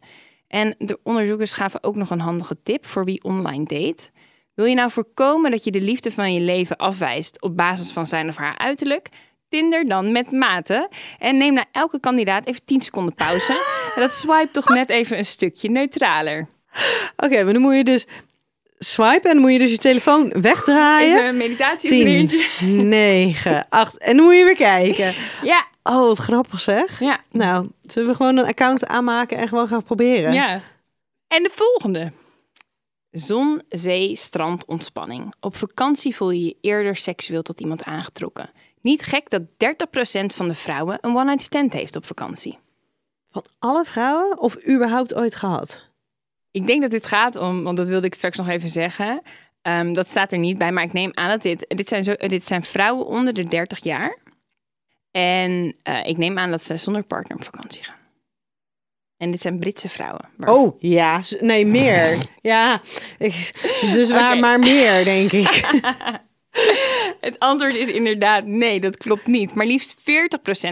En 0.48 0.74
de 0.78 0.98
onderzoekers 1.02 1.52
gaven 1.52 1.82
ook 1.82 1.96
nog 1.96 2.10
een 2.10 2.20
handige 2.20 2.56
tip 2.62 2.86
voor 2.86 3.04
wie 3.04 3.24
online 3.24 3.64
date. 3.64 4.10
Wil 4.54 4.66
je 4.66 4.74
nou 4.74 4.90
voorkomen 4.90 5.50
dat 5.50 5.64
je 5.64 5.70
de 5.70 5.80
liefde 5.80 6.10
van 6.10 6.32
je 6.32 6.40
leven 6.40 6.76
afwijst 6.76 7.42
op 7.42 7.56
basis 7.56 7.90
van 7.92 8.06
zijn 8.06 8.28
of 8.28 8.36
haar 8.36 8.58
uiterlijk? 8.58 9.08
Tinder 9.48 9.88
dan 9.88 10.12
met 10.12 10.30
mate. 10.30 10.88
En 11.18 11.36
neem 11.36 11.52
na 11.52 11.64
elke 11.72 12.00
kandidaat 12.00 12.46
even 12.46 12.64
10 12.64 12.80
seconden 12.80 13.14
pauze. 13.14 13.52
En 13.94 14.00
dat 14.04 14.12
swipe 14.14 14.48
toch 14.52 14.68
net 14.68 14.88
even 14.90 15.18
een 15.18 15.24
stukje 15.26 15.70
neutraler. 15.70 16.48
Oké, 17.16 17.44
maar 17.44 17.52
dan 17.52 17.62
moet 17.62 17.76
je 17.76 17.84
dus 17.84 18.06
swipen 18.78 19.30
en 19.30 19.32
dan 19.36 19.40
moet 19.40 19.52
je 19.52 19.58
dus 19.58 19.70
je 19.70 19.78
telefoon 19.78 20.32
wegdraaien. 20.40 21.12
Even 21.16 21.26
een 21.28 21.36
meditatie 21.36 21.88
10, 21.90 22.88
9, 22.88 23.66
8. 23.68 23.98
En 23.98 24.16
dan 24.16 24.24
moet 24.24 24.36
je 24.36 24.44
weer 24.44 24.56
kijken. 24.56 25.14
Ja, 25.42 25.66
Oh, 25.82 26.06
wat 26.06 26.18
grappig 26.18 26.60
zeg. 26.60 27.00
ja, 27.00 27.20
Nou, 27.30 27.68
zullen 27.82 28.08
we 28.08 28.14
gewoon 28.14 28.36
een 28.36 28.44
account 28.46 28.86
aanmaken 28.86 29.36
en 29.36 29.48
gewoon 29.48 29.68
gaan 29.68 29.82
proberen? 29.82 30.32
Ja. 30.32 30.62
En 31.28 31.42
de 31.42 31.50
volgende. 31.52 32.12
Zon, 33.10 33.62
zee, 33.68 34.16
strand, 34.16 34.66
ontspanning. 34.66 35.34
Op 35.40 35.56
vakantie 35.56 36.16
voel 36.16 36.30
je 36.30 36.44
je 36.44 36.56
eerder 36.60 36.96
seksueel 36.96 37.42
tot 37.42 37.60
iemand 37.60 37.84
aangetrokken. 37.84 38.50
Niet 38.82 39.02
gek 39.02 39.30
dat 39.30 39.42
30% 39.42 39.46
van 40.26 40.48
de 40.48 40.54
vrouwen 40.54 40.98
een 41.00 41.16
one-night 41.16 41.42
stand 41.42 41.72
heeft 41.72 41.96
op 41.96 42.06
vakantie. 42.06 42.58
Van 43.30 43.44
alle 43.58 43.84
vrouwen 43.84 44.38
of 44.38 44.66
überhaupt 44.68 45.14
ooit 45.14 45.34
gehad? 45.34 45.86
Ik 46.50 46.66
denk 46.66 46.82
dat 46.82 46.90
dit 46.90 47.06
gaat 47.06 47.36
om, 47.36 47.62
want 47.64 47.76
dat 47.76 47.88
wilde 47.88 48.06
ik 48.06 48.14
straks 48.14 48.36
nog 48.36 48.48
even 48.48 48.68
zeggen. 48.68 49.22
Ehm, 49.62 49.92
dat 49.92 50.08
staat 50.08 50.32
er 50.32 50.38
niet 50.38 50.58
bij, 50.58 50.72
maar 50.72 50.84
ik 50.84 50.92
neem 50.92 51.10
aan 51.14 51.28
dat 51.28 51.42
dit... 51.42 51.64
Dit 51.68 51.88
zijn, 51.88 52.04
zo, 52.04 52.14
dit 52.14 52.46
zijn 52.46 52.62
vrouwen 52.62 53.06
onder 53.06 53.32
de 53.34 53.44
30 53.44 53.82
jaar. 53.82 54.18
En 55.10 55.76
eh, 55.82 56.04
ik 56.04 56.16
neem 56.16 56.38
aan 56.38 56.50
dat 56.50 56.62
ze 56.62 56.76
zonder 56.76 57.02
partner 57.02 57.36
op 57.38 57.44
vakantie 57.44 57.84
gaan. 57.84 57.96
En 59.16 59.30
dit 59.30 59.40
zijn 59.40 59.58
Britse 59.58 59.88
vrouwen. 59.88 60.28
waar- 60.36 60.50
Oh, 60.54 60.76
ja. 60.80 61.20
Nee, 61.40 61.66
meer. 61.66 62.16
ja. 62.40 62.80
Dus 63.92 64.10
waar 64.10 64.38
maar 64.38 64.58
meer, 64.58 65.04
denk 65.04 65.32
ik. 65.32 65.60
Het 67.20 67.38
antwoord 67.38 67.74
is 67.74 67.88
inderdaad 67.88 68.46
nee, 68.46 68.80
dat 68.80 68.96
klopt 68.96 69.26
niet. 69.26 69.54
Maar 69.54 69.66
liefst 69.66 70.00
40% 70.00 70.02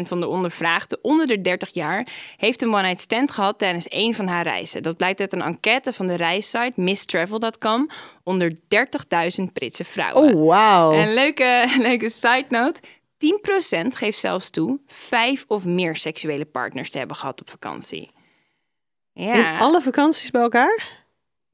van 0.03 0.20
de 0.20 0.29
ondervraagden 0.29 0.99
onder 1.03 1.27
de 1.27 1.40
30 1.40 1.75
jaar 1.75 2.07
heeft 2.37 2.62
een 2.62 2.75
one-night 2.75 3.01
stand 3.01 3.31
gehad 3.31 3.59
tijdens 3.59 3.87
een 3.88 4.14
van 4.14 4.27
haar 4.27 4.42
reizen. 4.42 4.83
Dat 4.83 4.96
blijkt 4.96 5.20
uit 5.20 5.33
een 5.33 5.42
enquête 5.42 5.92
van 5.92 6.07
de 6.07 6.14
reissite 6.14 6.81
misstravel.com 6.81 7.88
onder 8.22 8.51
30.000 8.51 9.44
Britse 9.53 9.85
vrouwen. 9.85 10.35
Oh, 10.35 10.46
wauw. 10.46 10.92
En 10.92 11.09
een 11.09 11.14
leuke, 11.14 11.66
leuke 11.88 12.11
side 12.11 12.46
note. 12.49 12.81
10% 13.85 13.87
geeft 13.88 14.18
zelfs 14.18 14.51
toe 14.51 14.81
vijf 14.87 15.44
of 15.49 15.64
meer 15.64 15.96
seksuele 15.96 16.44
partners 16.44 16.90
te 16.90 16.99
hebben 16.99 17.16
gehad 17.16 17.40
op 17.40 17.51
vakantie. 17.51 18.11
Ja. 19.12 19.35
In 19.35 19.61
alle 19.61 19.83
vakanties 19.83 20.31
bij 20.31 20.42
elkaar? 20.42 21.06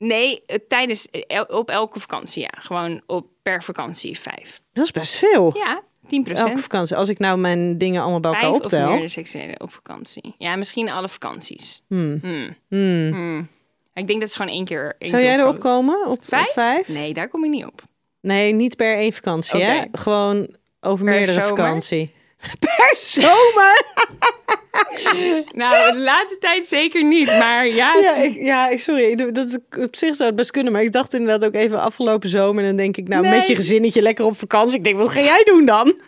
Nee, 0.07 0.43
eh, 0.47 0.57
tijdens, 0.69 1.09
eh, 1.11 1.41
op 1.49 1.71
elke 1.71 2.01
vakantie, 2.01 2.43
ja. 2.43 2.51
Gewoon 2.59 3.03
op, 3.07 3.27
per 3.43 3.63
vakantie 3.63 4.19
vijf. 4.19 4.61
Dat 4.73 4.85
is 4.85 4.91
best 4.91 5.15
veel. 5.15 5.57
Ja, 5.57 5.83
10%. 6.09 6.49
Elke 6.49 6.61
vakantie. 6.63 6.97
Als 6.97 7.09
ik 7.09 7.19
nou 7.19 7.39
mijn 7.39 7.79
dingen 7.79 8.01
allemaal 8.03 8.21
bij 8.21 8.31
elkaar 8.31 8.49
Vijf 8.51 8.65
of 8.65 8.73
optel. 8.73 8.97
meer 8.99 9.11
seksuele 9.11 9.55
op 9.59 9.73
vakantie. 9.73 10.35
Ja, 10.39 10.57
misschien 10.57 10.91
alle 10.91 11.09
vakanties. 11.09 11.83
Hmm. 11.89 12.19
Hmm. 12.23 12.57
Hmm. 12.69 13.49
Ik 13.95 14.07
denk 14.07 14.21
dat 14.21 14.29
is 14.29 14.35
gewoon 14.35 14.53
één 14.53 14.65
keer. 14.65 14.95
één 14.99 15.11
Zou 15.11 15.23
keer 15.23 15.31
jij 15.31 15.41
erop 15.41 15.55
op- 15.55 15.61
komen? 15.61 16.07
Op 16.07 16.11
op 16.11 16.25
Vijf? 16.53 16.89
Nee, 16.89 17.13
daar 17.13 17.29
kom 17.29 17.45
ik 17.45 17.51
niet 17.51 17.65
op. 17.65 17.83
Nee, 18.21 18.53
niet 18.53 18.77
per 18.77 18.97
één 18.97 19.13
vakantie, 19.13 19.61
hè? 19.63 19.83
Gewoon 19.93 20.57
over 20.81 21.05
Per 21.05 21.15
meerdere 21.15 21.41
zomer? 21.41 21.57
vakantie. 21.57 22.15
Per 22.61 22.95
zomer? 22.99 23.83
Nou, 25.55 25.93
de 25.93 25.99
laatste 25.99 26.39
tijd 26.39 26.67
zeker 26.67 27.05
niet. 27.05 27.27
Maar 27.27 27.67
ja, 27.67 27.95
Ja, 27.95 28.17
ik, 28.17 28.35
ja, 28.35 28.77
sorry. 28.77 29.15
Dat, 29.33 29.59
op 29.79 29.97
zich 29.97 30.17
zou 30.17 30.29
het 30.29 30.37
best 30.37 30.51
kunnen. 30.51 30.73
Maar 30.73 30.83
ik 30.83 30.93
dacht 30.93 31.15
inderdaad 31.15 31.45
ook 31.45 31.55
even 31.55 31.81
afgelopen 31.81 32.29
zomer. 32.29 32.63
En 32.63 32.69
dan 32.69 32.77
denk 32.77 32.97
ik, 32.97 33.09
nou, 33.09 33.23
Nee. 33.23 33.39
met 33.39 33.47
je 33.47 33.55
gezinnetje 33.55 34.03
lekker 34.03 34.25
op 34.25 34.39
vakantie. 34.39 34.79
Ik 34.79 34.85
denk, 34.85 34.97
wat 34.97 35.11
ga 35.11 35.21
jij 35.21 35.43
doen 35.45 35.65
dan? 35.65 36.01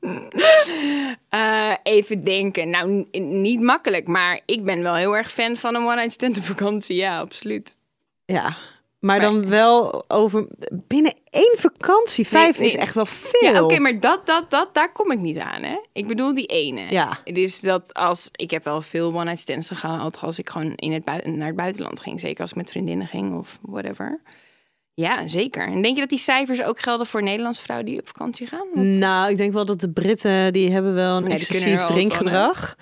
eh, 1.28 1.72
even 1.82 2.24
denken. 2.24 2.70
Nou, 2.70 3.06
niet 3.20 3.60
makkelijk. 3.60 4.06
Maar 4.06 4.40
ik 4.46 4.64
ben 4.64 4.82
wel 4.82 4.94
heel 4.94 5.16
erg 5.16 5.32
fan 5.32 5.56
van 5.56 5.74
een 5.74 5.82
one-night 5.86 6.12
stand 6.12 6.36
op 6.38 6.44
vakantie. 6.44 6.96
Ja, 6.96 7.18
absoluut. 7.18 7.78
Ja, 8.24 8.56
maar 9.02 9.20
dan 9.20 9.48
wel 9.48 10.04
over... 10.08 10.46
Binnen 10.86 11.14
één 11.30 11.54
vakantie. 11.58 12.26
Vijf 12.26 12.58
nee. 12.58 12.66
is 12.66 12.76
echt 12.76 12.94
wel 12.94 13.06
veel. 13.06 13.52
Ja, 13.52 13.64
oké, 13.64 13.78
maar 13.78 14.00
dat, 14.00 14.26
dat, 14.26 14.50
dat, 14.50 14.74
daar 14.74 14.92
kom 14.92 15.10
ik 15.10 15.18
niet 15.18 15.38
aan, 15.38 15.62
hè? 15.62 15.76
Ik 15.92 16.06
bedoel 16.06 16.34
die 16.34 16.46
ene. 16.46 16.86
Ja. 16.90 17.18
Dus 17.24 17.60
dat 17.60 17.94
als... 17.94 18.28
Ik 18.32 18.50
heb 18.50 18.64
wel 18.64 18.80
veel 18.80 19.12
one-night 19.12 19.38
stands 19.38 19.68
gehad 19.68 20.18
als 20.20 20.38
ik 20.38 20.50
gewoon 20.50 20.72
in 20.74 20.92
het 20.92 21.04
naar 21.24 21.46
het 21.46 21.56
buitenland 21.56 22.00
ging. 22.00 22.20
Zeker 22.20 22.40
als 22.40 22.50
ik 22.50 22.56
met 22.56 22.70
vriendinnen 22.70 23.06
ging 23.06 23.38
of 23.38 23.58
whatever. 23.62 24.20
Ja, 24.94 25.28
zeker. 25.28 25.66
En 25.66 25.82
denk 25.82 25.94
je 25.94 26.00
dat 26.00 26.10
die 26.10 26.18
cijfers 26.18 26.62
ook 26.62 26.80
gelden 26.80 27.06
voor 27.06 27.22
Nederlandse 27.22 27.62
vrouwen 27.62 27.88
die 27.88 27.98
op 27.98 28.06
vakantie 28.06 28.46
gaan? 28.46 28.66
Want- 28.74 28.96
Nou, 28.98 29.30
ik 29.30 29.36
denk 29.36 29.52
wel 29.52 29.66
dat 29.66 29.80
de 29.80 29.90
Britten, 29.90 30.52
die 30.52 30.70
hebben 30.70 30.94
wel 30.94 31.16
een 31.16 31.24
Nee, 31.24 31.32
excessief 31.32 31.84
drinkgedrag. 31.84 32.76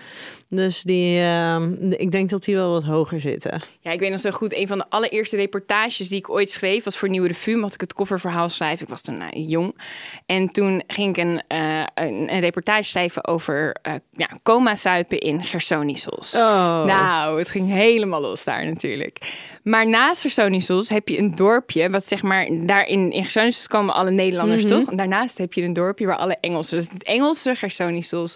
Dus 0.52 0.82
die, 0.82 1.20
ehm, 1.20 1.72
ik 1.90 2.10
denk 2.10 2.30
dat 2.30 2.44
die 2.44 2.54
wel 2.54 2.70
wat 2.70 2.84
hoger 2.84 3.20
zitten. 3.20 3.60
Ja, 3.80 3.90
ik 3.90 4.00
weet 4.00 4.10
nog 4.10 4.20
zo 4.20 4.30
goed. 4.30 4.54
Een 4.54 4.66
van 4.66 4.78
de 4.78 4.84
allereerste 4.88 5.36
reportages 5.36 6.08
die 6.08 6.18
ik 6.18 6.30
ooit 6.30 6.50
schreef 6.50 6.84
was 6.84 6.98
voor 6.98 7.08
Nieuwe 7.08 7.26
Revue. 7.26 7.56
Mocht 7.56 7.74
ik 7.74 7.80
het 7.80 7.92
kofferverhaal 7.92 8.48
schrijven. 8.48 8.82
Ik 8.82 8.88
was 8.88 9.02
toen 9.02 9.18
nou, 9.18 9.38
jong. 9.38 9.78
En 10.26 10.48
toen 10.52 10.82
ging 10.86 11.16
ik 11.16 11.24
een, 11.24 11.42
eh, 11.48 11.82
een, 11.94 12.32
een 12.34 12.40
reportage 12.40 12.82
schrijven 12.82 13.26
over 13.26 13.76
eh 13.82 13.94
ja, 14.12 14.28
coma-suipen 14.42 15.18
in 15.18 15.44
Gersonisos. 15.44 16.34
Oh. 16.34 16.84
Nou, 16.84 17.38
het 17.38 17.50
ging 17.50 17.68
helemaal 17.72 18.20
los 18.20 18.44
daar 18.44 18.64
natuurlijk. 18.64 19.18
Maar 19.62 19.88
naast 19.88 20.20
Gersonisos 20.20 20.88
heb 20.88 21.08
je 21.08 21.18
een 21.18 21.34
dorpje, 21.34 21.90
wat 21.90 22.06
zeg 22.06 22.22
maar, 22.22 22.48
daar 22.66 22.86
in, 22.86 23.12
in 23.12 23.22
Gersonisos 23.22 23.66
komen 23.68 23.94
alle 23.94 24.10
Nederlanders, 24.10 24.64
Mhm. 24.64 24.72
toch? 24.78 24.90
En 24.90 24.96
daarnaast 24.96 25.38
heb 25.38 25.52
je 25.52 25.62
een 25.62 25.72
dorpje 25.72 26.06
waar 26.06 26.16
alle 26.16 26.36
Engelsen, 26.40 26.76
dus 26.78 26.88
het 26.92 27.02
Engelse 27.02 27.54
Gersonisos. 27.54 28.34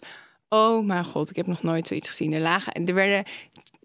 Oh 0.54 0.84
mijn 0.84 1.04
god, 1.04 1.30
ik 1.30 1.36
heb 1.36 1.46
nog 1.46 1.62
nooit 1.62 1.86
zoiets 1.86 2.08
gezien. 2.08 2.32
Er 2.32 2.40
lagen, 2.40 2.86
er 2.86 2.94
werden, 2.94 3.24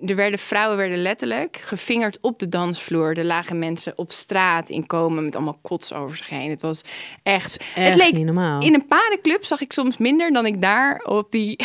er 0.06 0.16
werden 0.16 0.40
vrouwen 0.40 0.78
werden 0.78 1.02
letterlijk 1.02 1.58
gevingerd 1.58 2.18
op 2.22 2.40
de 2.40 2.50
dansvloer. 2.50 3.18
Er 3.18 3.26
lagen 3.26 3.60
mensen 3.60 3.94
op 3.96 4.12
straat 4.12 4.70
in 4.70 4.86
komen 4.88 5.24
met 5.24 5.36
allemaal 5.36 5.60
kots 5.62 5.94
over 5.94 6.18
zich 6.18 6.30
heen. 6.30 6.50
Het 6.50 6.62
was 6.62 6.82
echt, 7.24 7.58
echt 7.76 7.88
het 7.88 7.96
leek 7.96 8.14
niet 8.14 8.26
normaal. 8.26 8.62
in 8.62 8.74
een 8.74 8.86
parenclub 8.86 9.46
zag 9.46 9.62
ik 9.62 9.74
soms 9.74 9.98
minder 9.98 10.32
dan 10.32 10.46
ik 10.46 10.62
daar 10.62 11.02
op 11.06 11.32
die 11.32 11.60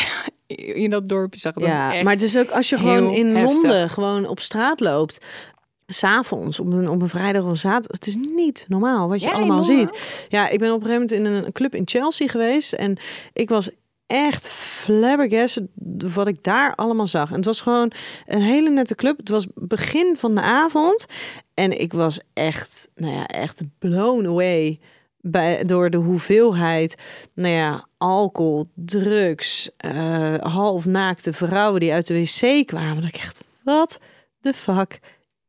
in 0.83 0.89
dat 0.89 1.09
dorpje 1.09 1.39
zag. 1.39 1.53
Dat 1.53 1.63
ja, 1.63 1.93
echt 1.93 2.03
maar 2.03 2.13
het 2.13 2.21
is 2.21 2.37
ook 2.37 2.49
als 2.49 2.69
je 2.69 2.77
gewoon 2.77 3.13
in 3.13 3.35
heftig. 3.35 3.51
Londen 3.51 3.89
gewoon 3.89 4.27
op 4.27 4.39
straat 4.39 4.79
loopt. 4.79 5.25
S'avonds, 5.87 6.59
op 6.59 6.73
een, 6.73 6.89
op 6.89 7.01
een 7.01 7.09
vrijdag 7.09 7.43
of 7.43 7.57
zaterdag. 7.57 7.97
Het 7.97 8.07
is 8.07 8.15
niet 8.15 8.65
normaal 8.67 9.07
wat 9.07 9.21
je 9.21 9.27
Ja, 9.27 9.33
allemaal 9.33 9.63
ziet. 9.63 10.25
Ja, 10.29 10.49
ik 10.49 10.59
ben 10.59 10.73
op 10.73 10.81
een 10.81 10.87
gegeven 10.87 11.17
moment 11.17 11.37
in 11.37 11.45
een 11.45 11.51
club 11.51 11.75
in 11.75 11.81
Chelsea 11.85 12.27
geweest. 12.27 12.73
En 12.73 12.97
ik 13.33 13.49
was 13.49 13.69
echt 14.07 14.49
flabbergasted 14.49 15.67
wat 16.13 16.27
ik 16.27 16.43
daar 16.43 16.75
allemaal 16.75 17.07
zag. 17.07 17.29
En 17.29 17.35
het 17.35 17.45
was 17.45 17.61
gewoon 17.61 17.91
een 18.25 18.41
hele 18.41 18.69
nette 18.69 18.95
club. 18.95 19.17
Het 19.17 19.29
was 19.29 19.47
begin 19.55 20.17
van 20.17 20.35
de 20.35 20.41
avond. 20.41 21.05
En 21.53 21.79
ik 21.79 21.93
was 21.93 22.19
echt, 22.33 22.89
nou 22.95 23.13
ja, 23.13 23.27
echt 23.27 23.61
blown 23.79 24.25
away 24.25 24.79
bij, 25.17 25.63
door 25.63 25.89
de 25.89 25.97
hoeveelheid, 25.97 26.95
nou 27.33 27.53
ja, 27.53 27.87
alcohol, 27.97 28.69
drugs, 28.75 29.69
eh 29.77 30.33
halfnaakte 30.37 31.33
vrouwen 31.33 31.79
die 31.79 31.93
uit 31.93 32.07
de 32.07 32.13
wc 32.19 32.67
kwamen. 32.67 33.01
Dat 33.01 33.09
ik 33.09 33.21
echt, 33.21 33.43
wat 33.63 33.99
de 34.39 34.53
fuck 34.53 34.99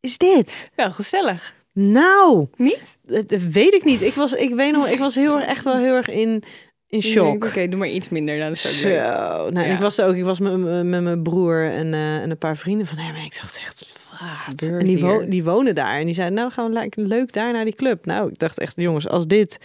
is 0.00 0.18
dit? 0.18 0.70
wel 0.74 0.92
gezellig. 0.92 1.54
Nou, 1.72 2.46
Niet? 2.56 2.98
dat 3.02 3.42
weet 3.42 3.74
ik 3.74 3.84
niet. 3.84 4.02
Ik 4.02 4.12
was, 4.12 4.32
ik 4.32 4.54
weet 4.54 4.72
nog, 4.72 4.88
ik 4.88 4.98
was 4.98 5.14
heel 5.14 5.40
erg, 5.40 5.46
echt 5.46 5.64
wel 5.64 5.76
heel 5.76 5.94
erg 5.94 6.08
in, 6.08 6.42
in 6.88 7.02
shock. 7.02 7.44
Oké, 7.44 7.68
doe 7.68 7.78
maar 7.78 7.88
iets 7.88 8.08
minder. 8.08 8.38
Dan 8.38 8.50
is 8.50 8.62
het 8.62 8.72
Zo, 8.72 8.88
nou, 8.88 9.52
Ja. 9.68 9.74
ik 9.74 9.78
was 9.78 9.98
er 9.98 10.06
ook. 10.06 10.14
Ik 10.14 10.24
was 10.24 10.40
met, 10.40 10.84
mijn 10.84 11.22
broer 11.22 11.70
en, 11.70 11.94
eh, 11.94 12.16
en 12.16 12.30
een 12.30 12.38
paar 12.38 12.56
vrienden 12.56 12.86
van 12.86 12.98
hem. 12.98 13.14
En 13.14 13.24
ik 13.24 13.34
dacht 13.40 13.58
echt, 13.58 14.08
wat? 14.10 14.62
En 14.62 14.86
die, 14.86 14.98
wo- 15.00 15.26
die 15.28 15.44
wonen 15.44 15.74
daar. 15.74 15.98
En 15.98 16.04
die 16.04 16.14
zeiden, 16.14 16.36
nou 16.38 16.50
gaan 16.50 16.72
we 16.72 16.88
leuk 16.94 17.32
daar 17.32 17.52
naar 17.52 17.64
die 17.64 17.74
club. 17.74 18.06
Nou, 18.06 18.28
ik 18.30 18.38
dacht 18.38 18.58
echt, 18.58 18.72
jongens, 18.76 19.08
als 19.08 19.26
dit, 19.26 19.58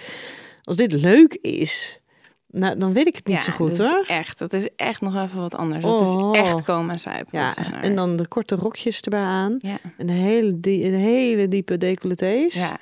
als 0.64 0.76
dit 0.76 0.92
leuk 0.92 1.34
is, 1.42 2.00
nou, 2.48 2.78
dan 2.78 2.94
weet 2.94 3.08
ik 3.08 3.16
het 3.16 3.26
niet 3.28 3.36
Ja, 3.38 3.42
zo 3.44 3.52
goed 3.52 3.76
dat 3.78 3.86
is 3.86 3.92
hoor. 3.92 4.04
echt, 4.08 4.40
dat 4.40 4.54
is 4.54 4.68
echt 4.76 5.02
nog 5.02 5.16
even 5.24 5.40
wat 5.40 5.56
anders. 5.56 5.84
Dat 5.84 6.12
Oh. 6.22 6.30
is 6.36 6.40
echt 6.42 6.64
coma 6.64 6.98
suipen. 6.98 7.40
Ja, 7.40 7.54
en 7.82 7.96
dan 7.96 8.16
de 8.16 8.28
korte 8.28 8.56
rokjes 8.56 9.02
erbij 9.02 9.20
aan. 9.20 9.56
Ja. 9.60 9.78
En 9.98 10.06
de 10.08 10.14
hele, 10.14 10.60
die, 10.60 10.92
de 10.92 10.98
hele 10.98 11.48
diepe 11.48 11.78
decolletés. 11.78 12.54
ja. 12.54 12.78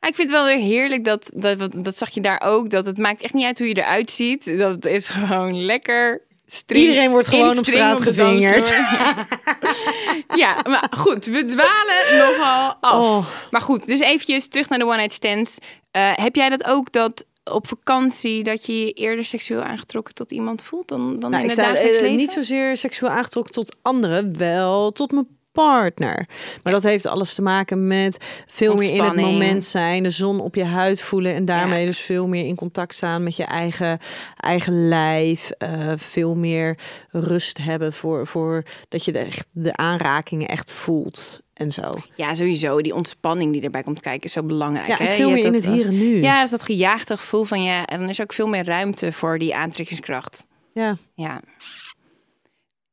Maar 0.00 0.10
Ik 0.10 0.16
vind 0.16 0.30
het 0.30 0.38
wel 0.38 0.46
weer 0.46 0.64
heerlijk 0.64 1.04
dat, 1.04 1.30
dat, 1.34 1.84
dat 1.84 1.96
zag 1.96 2.10
je 2.10 2.20
daar 2.20 2.40
ook, 2.44 2.70
dat 2.70 2.84
het 2.84 2.98
maakt 2.98 3.22
echt 3.22 3.34
niet 3.34 3.44
uit 3.44 3.58
hoe 3.58 3.68
je 3.68 3.74
eruit 3.76 4.10
ziet. 4.10 4.58
Dat 4.58 4.84
is 4.84 5.08
gewoon 5.08 5.64
lekker 5.64 6.20
string- 6.46 6.80
Iedereen 6.80 7.10
wordt 7.10 7.28
gewoon 7.28 7.58
op 7.58 7.64
straat 7.66 8.00
gevingerd. 8.00 8.68
ja, 10.42 10.56
maar 10.68 10.86
goed, 10.90 11.24
we 11.24 11.46
dwalen 11.46 12.28
nogal 12.28 12.74
af. 12.80 13.04
Oh. 13.04 13.26
Maar 13.50 13.60
goed, 13.60 13.86
dus 13.86 14.00
eventjes 14.00 14.48
terug 14.48 14.68
naar 14.68 14.78
de 14.78 14.84
one-night 14.86 15.12
stands. 15.12 15.58
Eh, 15.90 16.12
heb 16.14 16.36
jij 16.36 16.48
dat 16.48 16.64
ook, 16.64 16.92
dat 16.92 17.24
op 17.44 17.66
vakantie, 17.66 18.42
dat 18.42 18.66
je 18.66 18.78
je 18.84 18.92
eerder 18.92 19.24
seksueel 19.24 19.62
aangetrokken 19.62 20.14
tot 20.14 20.32
iemand 20.32 20.62
voelt 20.62 20.88
dan, 20.88 21.18
dan 21.20 21.30
Nou, 21.30 21.42
in 21.44 21.50
ik 21.50 21.56
het 21.56 21.66
dagelijks 21.66 21.98
eh, 21.98 22.10
niet 22.10 22.30
zozeer 22.30 22.76
seksueel 22.76 23.12
aangetrokken 23.12 23.52
tot 23.52 23.76
anderen, 23.82 24.38
wel 24.38 24.92
tot 24.92 25.12
mijn 25.12 25.26
partner. 25.64 26.26
Maar 26.62 26.72
dat 26.72 26.82
heeft 26.82 27.06
alles 27.06 27.34
te 27.34 27.42
maken 27.42 27.86
met 27.86 28.44
veel 28.46 28.74
meer 28.74 28.90
in 28.94 29.02
het 29.02 29.14
moment 29.16 29.64
zijn, 29.64 30.02
de 30.02 30.10
zon 30.10 30.40
op 30.40 30.54
je 30.54 30.64
huid 30.64 31.00
voelen 31.00 31.34
en 31.34 31.44
daarmee 31.44 31.80
Ja. 31.80 31.86
dus 31.86 31.98
veel 32.00 32.26
meer 32.28 32.46
in 32.46 32.56
contact 32.56 32.94
staan 32.94 33.22
met 33.22 33.36
je 33.36 33.44
eigen, 33.44 33.98
eigen 34.36 34.88
lijf. 34.88 35.50
eh, 35.50 35.68
veel 35.96 36.34
meer 36.34 36.78
rust 37.10 37.58
hebben 37.58 37.92
voor, 37.92 38.26
voor 38.26 38.62
dat 38.88 39.04
je 39.04 39.12
de, 39.12 39.18
echt 39.18 39.46
de 39.52 39.76
aanrakingen 39.76 40.48
echt 40.48 40.72
voelt 40.72 41.40
en 41.54 41.72
zo. 41.72 41.90
Ja, 42.14 42.34
sowieso. 42.34 42.80
Die 42.80 42.94
ontspanning 42.94 43.52
die 43.52 43.62
erbij 43.62 43.82
komt 43.82 44.00
kijken 44.00 44.22
is 44.24 44.32
zo 44.32 44.42
belangrijk. 44.42 44.88
Ja, 44.88 44.98
en 44.98 45.08
veel 45.08 45.30
meer 45.30 45.44
in 45.44 45.54
het 45.54 45.66
hier 45.66 45.86
en 45.86 45.98
nu. 45.98 46.22
Ja, 46.22 46.40
dus 46.42 46.50
dat 46.50 46.62
gejaagde 46.62 47.16
gevoel 47.16 47.44
van 47.44 47.62
je. 47.62 47.82
En 47.84 48.00
dan 48.00 48.08
is 48.08 48.20
ook 48.20 48.32
veel 48.32 48.46
meer 48.48 48.64
ruimte 48.64 49.12
voor 49.12 49.38
die 49.38 49.54
aantrekkingskracht. 49.54 50.46
ja. 50.74 50.96
Ja. 51.14 51.40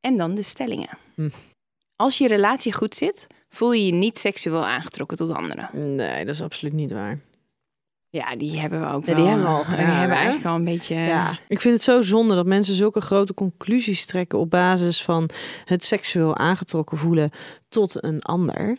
En 0.01 0.17
dan 0.17 0.33
de 0.35 0.43
stellingen. 0.43 0.97
Hm. 1.15 1.29
Als 1.97 2.17
je 2.17 2.27
relatie 2.27 2.73
goed 2.73 2.95
zit, 2.95 3.27
voel 3.49 3.71
je 3.73 3.85
je 3.85 3.93
niet 3.93 4.19
seksueel 4.19 4.65
aangetrokken 4.65 5.17
tot 5.17 5.29
anderen. 5.33 5.95
Nee, 5.95 6.25
dat 6.25 6.33
is 6.35 6.41
absoluut 6.41 6.73
niet 6.73 6.91
waar. 6.91 7.19
Ja, 8.09 8.35
die 8.35 8.59
hebben 8.59 8.81
we 8.81 8.87
ook 8.93 9.05
Ja, 9.05 9.13
wel. 9.15 9.15
die 9.15 9.25
hebben 9.29 9.45
we 9.47 9.51
al 9.53 9.63
Die 9.63 9.75
hebben 9.75 10.07
we 10.07 10.13
eigenlijk 10.13 10.45
al 10.45 10.55
een 10.55 10.63
beetje... 10.63 10.95
Ja, 10.95 11.37
ik 11.47 11.61
vind 11.61 11.73
het 11.73 11.83
zo 11.83 12.01
zonde 12.01 12.35
dat 12.35 12.45
mensen 12.45 12.75
zulke 12.75 13.01
grote 13.01 13.33
conclusies 13.33 14.05
trekken 14.05 14.39
op 14.39 14.49
basis 14.49 15.03
van 15.03 15.29
het 15.65 15.83
seksueel 15.83 16.35
aangetrokken 16.37 16.97
voelen 16.97 17.31
tot 17.69 18.03
een 18.03 18.21
ander. 18.21 18.77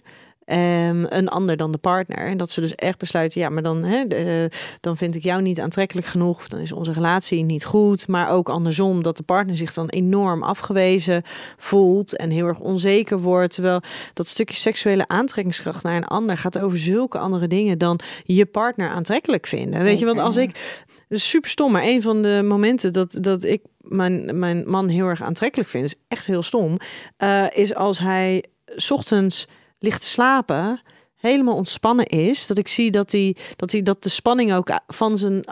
Um, 0.50 1.06
een 1.08 1.28
ander 1.28 1.56
dan 1.56 1.72
de 1.72 1.78
partner. 1.78 2.18
En 2.18 2.36
dat 2.36 2.50
ze 2.50 2.60
dus 2.60 2.74
echt 2.74 2.98
besluiten, 2.98 3.40
ja, 3.40 3.48
maar 3.48 3.62
dan, 3.62 3.84
hè, 3.84 4.06
de, 4.06 4.50
dan 4.80 4.96
vind 4.96 5.14
ik 5.14 5.22
jou 5.22 5.42
niet 5.42 5.60
aantrekkelijk 5.60 6.06
genoeg. 6.06 6.38
Of 6.38 6.48
dan 6.48 6.60
is 6.60 6.72
onze 6.72 6.92
relatie 6.92 7.42
niet 7.44 7.64
goed. 7.64 8.08
Maar 8.08 8.30
ook 8.30 8.48
andersom, 8.48 9.02
dat 9.02 9.16
de 9.16 9.22
partner 9.22 9.56
zich 9.56 9.74
dan 9.74 9.88
enorm 9.88 10.42
afgewezen 10.42 11.22
voelt 11.56 12.16
en 12.16 12.30
heel 12.30 12.46
erg 12.46 12.58
onzeker 12.58 13.18
wordt. 13.18 13.54
Terwijl 13.54 13.80
dat 14.14 14.26
stukje 14.26 14.56
seksuele 14.56 15.08
aantrekkingskracht 15.08 15.82
naar 15.82 15.96
een 15.96 16.06
ander 16.06 16.36
gaat 16.36 16.58
over 16.58 16.78
zulke 16.78 17.18
andere 17.18 17.48
dingen 17.48 17.78
dan 17.78 18.00
je 18.24 18.46
partner 18.46 18.88
aantrekkelijk 18.88 19.46
vinden. 19.46 19.82
Weet 19.82 19.98
je, 19.98 20.04
want 20.04 20.18
als 20.18 20.36
ik. 20.36 20.86
Dus 21.08 21.28
super 21.28 21.50
stom, 21.50 21.72
maar 21.72 21.82
een 21.82 22.02
van 22.02 22.22
de 22.22 22.40
momenten 22.44 22.92
dat, 22.92 23.18
dat 23.20 23.44
ik 23.44 23.62
mijn, 23.78 24.38
mijn 24.38 24.70
man 24.70 24.88
heel 24.88 25.06
erg 25.06 25.22
aantrekkelijk 25.22 25.68
vind, 25.68 25.84
is 25.84 25.94
echt 26.08 26.26
heel 26.26 26.42
stom, 26.42 26.76
uh, 27.18 27.44
is 27.50 27.74
als 27.74 27.98
hij 27.98 28.44
ochtends 28.88 29.46
ligt 29.78 30.04
slapen, 30.04 30.80
helemaal 31.16 31.54
ontspannen 31.54 32.06
is. 32.06 32.46
Dat 32.46 32.58
ik 32.58 32.68
zie 32.68 32.90
dat, 32.90 33.12
hij, 33.12 33.36
dat, 33.56 33.72
hij, 33.72 33.82
dat 33.82 34.02
de 34.02 34.08
spanning 34.08 34.52
ook 34.52 34.80
van 34.86 35.18
zijn, 35.18 35.44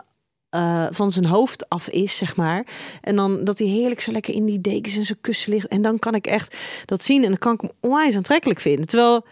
uh, 0.55 0.87
van 0.91 1.11
zijn 1.11 1.25
hoofd 1.25 1.69
af 1.69 1.89
is, 1.89 2.17
zeg 2.17 2.35
maar. 2.35 2.65
En 3.01 3.15
dan 3.15 3.43
dat 3.43 3.59
hij 3.59 3.67
heerlijk 3.67 4.01
zo 4.01 4.11
lekker 4.11 4.33
in 4.33 4.45
die 4.45 4.61
dekens 4.61 4.95
en 4.95 5.03
zijn 5.03 5.21
kussen 5.21 5.53
ligt. 5.53 5.67
En 5.67 5.81
dan 5.81 5.99
kan 5.99 6.15
ik 6.15 6.27
echt 6.27 6.55
dat 6.85 7.03
zien 7.03 7.23
en 7.23 7.29
dan 7.29 7.37
kan 7.37 7.53
ik 7.53 7.61
hem 7.61 7.71
onwijs 7.79 8.15
aantrekkelijk 8.15 8.59
vinden. 8.59 8.85
Terwijl 8.85 9.25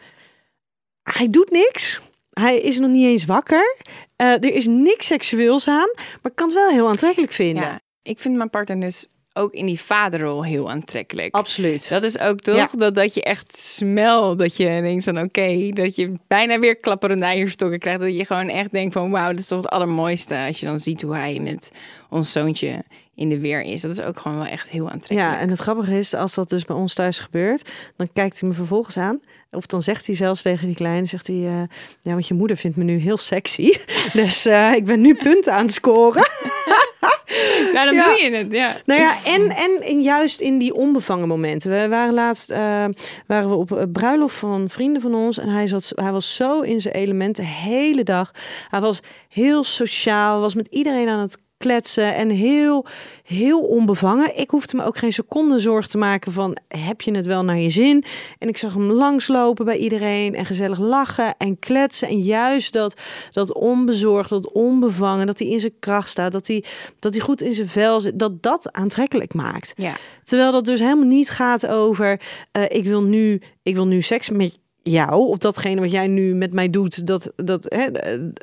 hij 1.04 1.30
doet 1.30 1.52
niks. 1.52 2.02
Hij 2.30 2.60
is 2.60 2.80
nog 2.80 2.90
niet 2.90 3.06
eens 3.06 3.26
wakker. 3.26 3.78
Uh, 4.22 4.28
er 4.28 4.54
is 4.54 4.66
niks 4.66 5.06
seksueels 5.06 5.68
aan, 5.68 5.92
maar 5.96 6.32
ik 6.32 6.36
kan 6.36 6.48
het 6.48 6.56
wel 6.56 6.70
heel 6.70 6.88
aantrekkelijk 6.88 7.32
vinden. 7.32 7.64
Ja, 7.64 7.80
ik 8.02 8.20
vind 8.20 8.36
mijn 8.36 8.50
partner 8.50 8.80
dus 8.80 9.08
ook 9.38 9.54
in 9.54 9.66
die 9.66 9.80
vaderrol 9.80 10.44
heel 10.44 10.70
aantrekkelijk. 10.70 11.36
Absoluut. 11.36 11.90
Dat 11.90 12.04
is 12.04 12.20
ook 12.20 12.40
toch 12.40 12.70
dat, 12.70 12.96
dat 12.96 13.14
je 13.14 13.24
echt 13.24 13.58
smelt. 13.58 14.40
Dat 14.40 14.58
je 14.58 14.66
denkt 14.66 15.04
van 15.04 15.20
oké, 15.20 15.70
dat 15.70 15.96
je 15.96 16.14
bijna 16.28 16.60
weer 16.60 16.76
klapperendijerstokken 16.76 17.80
krijgt. 17.80 18.00
Dat 18.00 18.18
je 18.18 18.26
gewoon 18.26 18.50
echt 18.50 18.72
denkt 18.72 18.94
van 18.94 19.12
wauw, 19.12 19.30
dat 19.30 19.40
is 19.40 19.48
toch 19.48 19.62
het 19.62 19.70
allermooiste. 19.70 20.38
Als 20.38 20.60
je 20.60 20.66
dan 20.66 20.80
ziet 20.80 21.02
hoe 21.02 21.16
hij 21.16 21.40
met 21.40 21.72
ons 22.10 22.32
zoontje 22.32 22.84
in 23.16 23.30
de 23.30 23.40
weer 23.40 23.62
is. 23.62 23.82
Dat 23.82 23.92
is 23.92 24.02
ook 24.02 24.20
gewoon 24.20 24.38
wel 24.38 24.48
echt 24.48 24.70
heel 24.70 24.90
aantrekkelijk. 24.90 25.34
Ja, 25.34 25.40
en 25.40 25.50
het 25.50 25.60
grappige 25.60 25.98
is, 25.98 26.14
als 26.14 26.34
dat 26.34 26.50
dus 26.50 26.66
bij 26.66 26.76
ons 26.76 26.94
thuis 26.94 27.20
gebeurt, 27.20 27.70
dan 27.96 28.10
kijkt 28.14 28.40
hij 28.40 28.50
me 28.50 28.56
vervolgens 28.56 28.98
aan. 28.98 29.20
Of 29.50 29.66
dan 29.66 29.82
zegt 29.82 30.06
hij 30.06 30.16
zelfs 30.16 30.42
tegen 30.42 30.68
die 30.68 30.76
kleine, 30.76 31.06
zegt 31.06 31.28
hij, 31.28 31.36
uh, 31.36 31.62
ja, 32.02 32.12
want 32.12 32.28
je 32.28 32.34
moeder 32.34 32.58
vindt 32.58 32.78
me 32.78 32.84
nu 32.84 32.98
heel 32.98 33.18
sexy. 33.18 33.78
dus 34.14 34.46
uh, 34.46 34.74
ik 34.74 34.86
ben 34.86 35.02
nu 35.02 35.16
punten 35.16 35.54
aan 35.54 35.66
het 35.66 35.74
scoren. 35.74 36.24
nou, 37.74 37.96
dan 37.96 38.04
doe 38.06 38.20
je 38.22 38.36
het, 38.36 38.52
ja. 38.52 38.76
Nou 38.86 39.02
ja, 39.02 39.16
en, 39.26 39.50
en, 39.82 40.02
juist 40.02 40.40
in 40.40 40.58
die 40.58 40.74
onbevangen 40.74 41.28
momenten. 41.28 41.72
We 41.72 41.88
waren 41.88 42.14
laatst 42.14 42.52
uh, 42.52 42.86
waren 43.28 43.50
we 43.50 43.56
op 43.56 43.88
bruiloft 43.92 44.36
van 44.36 44.70
vrienden 44.70 45.02
van 45.02 45.16
ons. 45.16 45.40
En 45.40 45.50
hij, 45.50 45.68
zat, 45.68 45.92
hij 45.96 46.12
was 46.12 46.36
zo 46.36 46.62
in 46.62 46.82
zijn 46.82 46.94
elementen 46.94 47.44
de 47.44 47.50
hele 47.50 48.04
dag. 48.04 48.32
Hij 48.70 48.82
was 48.82 49.00
heel 49.30 49.64
sociaal, 49.64 50.40
was 50.40 50.56
met 50.56 50.68
iedereen 50.68 51.08
aan 51.08 51.20
het 51.20 51.38
kletsen 51.58 52.16
en 52.16 52.30
heel, 52.30 52.86
heel 53.24 53.60
onbevangen. 53.60 54.38
Ik 54.38 54.50
hoefde 54.50 54.78
me 54.78 54.84
ook 54.84 54.98
geen 54.98 55.14
seconde 55.14 55.60
zorg 55.60 55.88
te 55.88 55.98
maken 55.98 56.32
van 56.32 56.58
heb 56.68 57.02
je 57.02 57.16
het 57.16 57.26
wel 57.26 57.44
naar 57.44 57.58
je 57.58 57.70
zin? 57.70 58.04
En 58.38 58.48
ik 58.48 58.58
zag 58.58 58.74
hem 58.74 58.92
langslopen 58.92 59.66
bij 59.66 59.78
iedereen 59.78 60.36
en 60.36 60.46
gezellig 60.46 60.80
lachen 60.80 61.38
en 61.38 61.60
kletsen. 61.60 62.08
En 62.08 62.20
juist 62.20 62.74
dat, 62.74 63.02
dat 63.32 63.54
onbezorgd, 63.54 64.30
dat 64.30 64.52
onbevangen, 64.52 65.26
dat 65.26 65.40
hij 65.40 65.48
in 65.48 65.60
zijn 65.60 65.80
kracht 65.80 66.10
staat, 66.10 66.32
dat 66.32 66.48
hij, 66.48 66.64
dat 67.00 67.14
hij 67.14 67.24
goed 67.24 67.42
in 67.42 67.54
zijn 67.54 67.68
vel 67.68 68.00
zit, 68.00 68.20
dat 68.20 68.44
dat 68.44 68.72
aantrekkelijk 68.72 69.34
maakt. 69.34 69.74
Ja. 69.76 69.96
Terwijl 70.24 70.52
dat 70.52 70.66
dus 70.66 70.80
helemaal 70.80 71.06
niet 71.06 71.30
gaat 71.30 71.68
over 71.68 72.22
uh, 72.58 72.64
ik 72.68 72.86
wil 72.86 73.04
nu, 73.04 73.42
ik 73.64 73.76
wil 73.76 73.88
nu 73.88 74.02
seks 74.02 74.30
met 74.30 74.58
jou 74.84 75.28
of 75.28 75.38
datgene 75.38 75.82
wat 75.82 75.92
jij 75.92 76.08
nu 76.08 76.36
met 76.36 76.54
mij 76.54 76.70
doet, 76.70 77.08
dat, 77.08 77.32
dat 77.36 77.66
hè, 77.70 77.88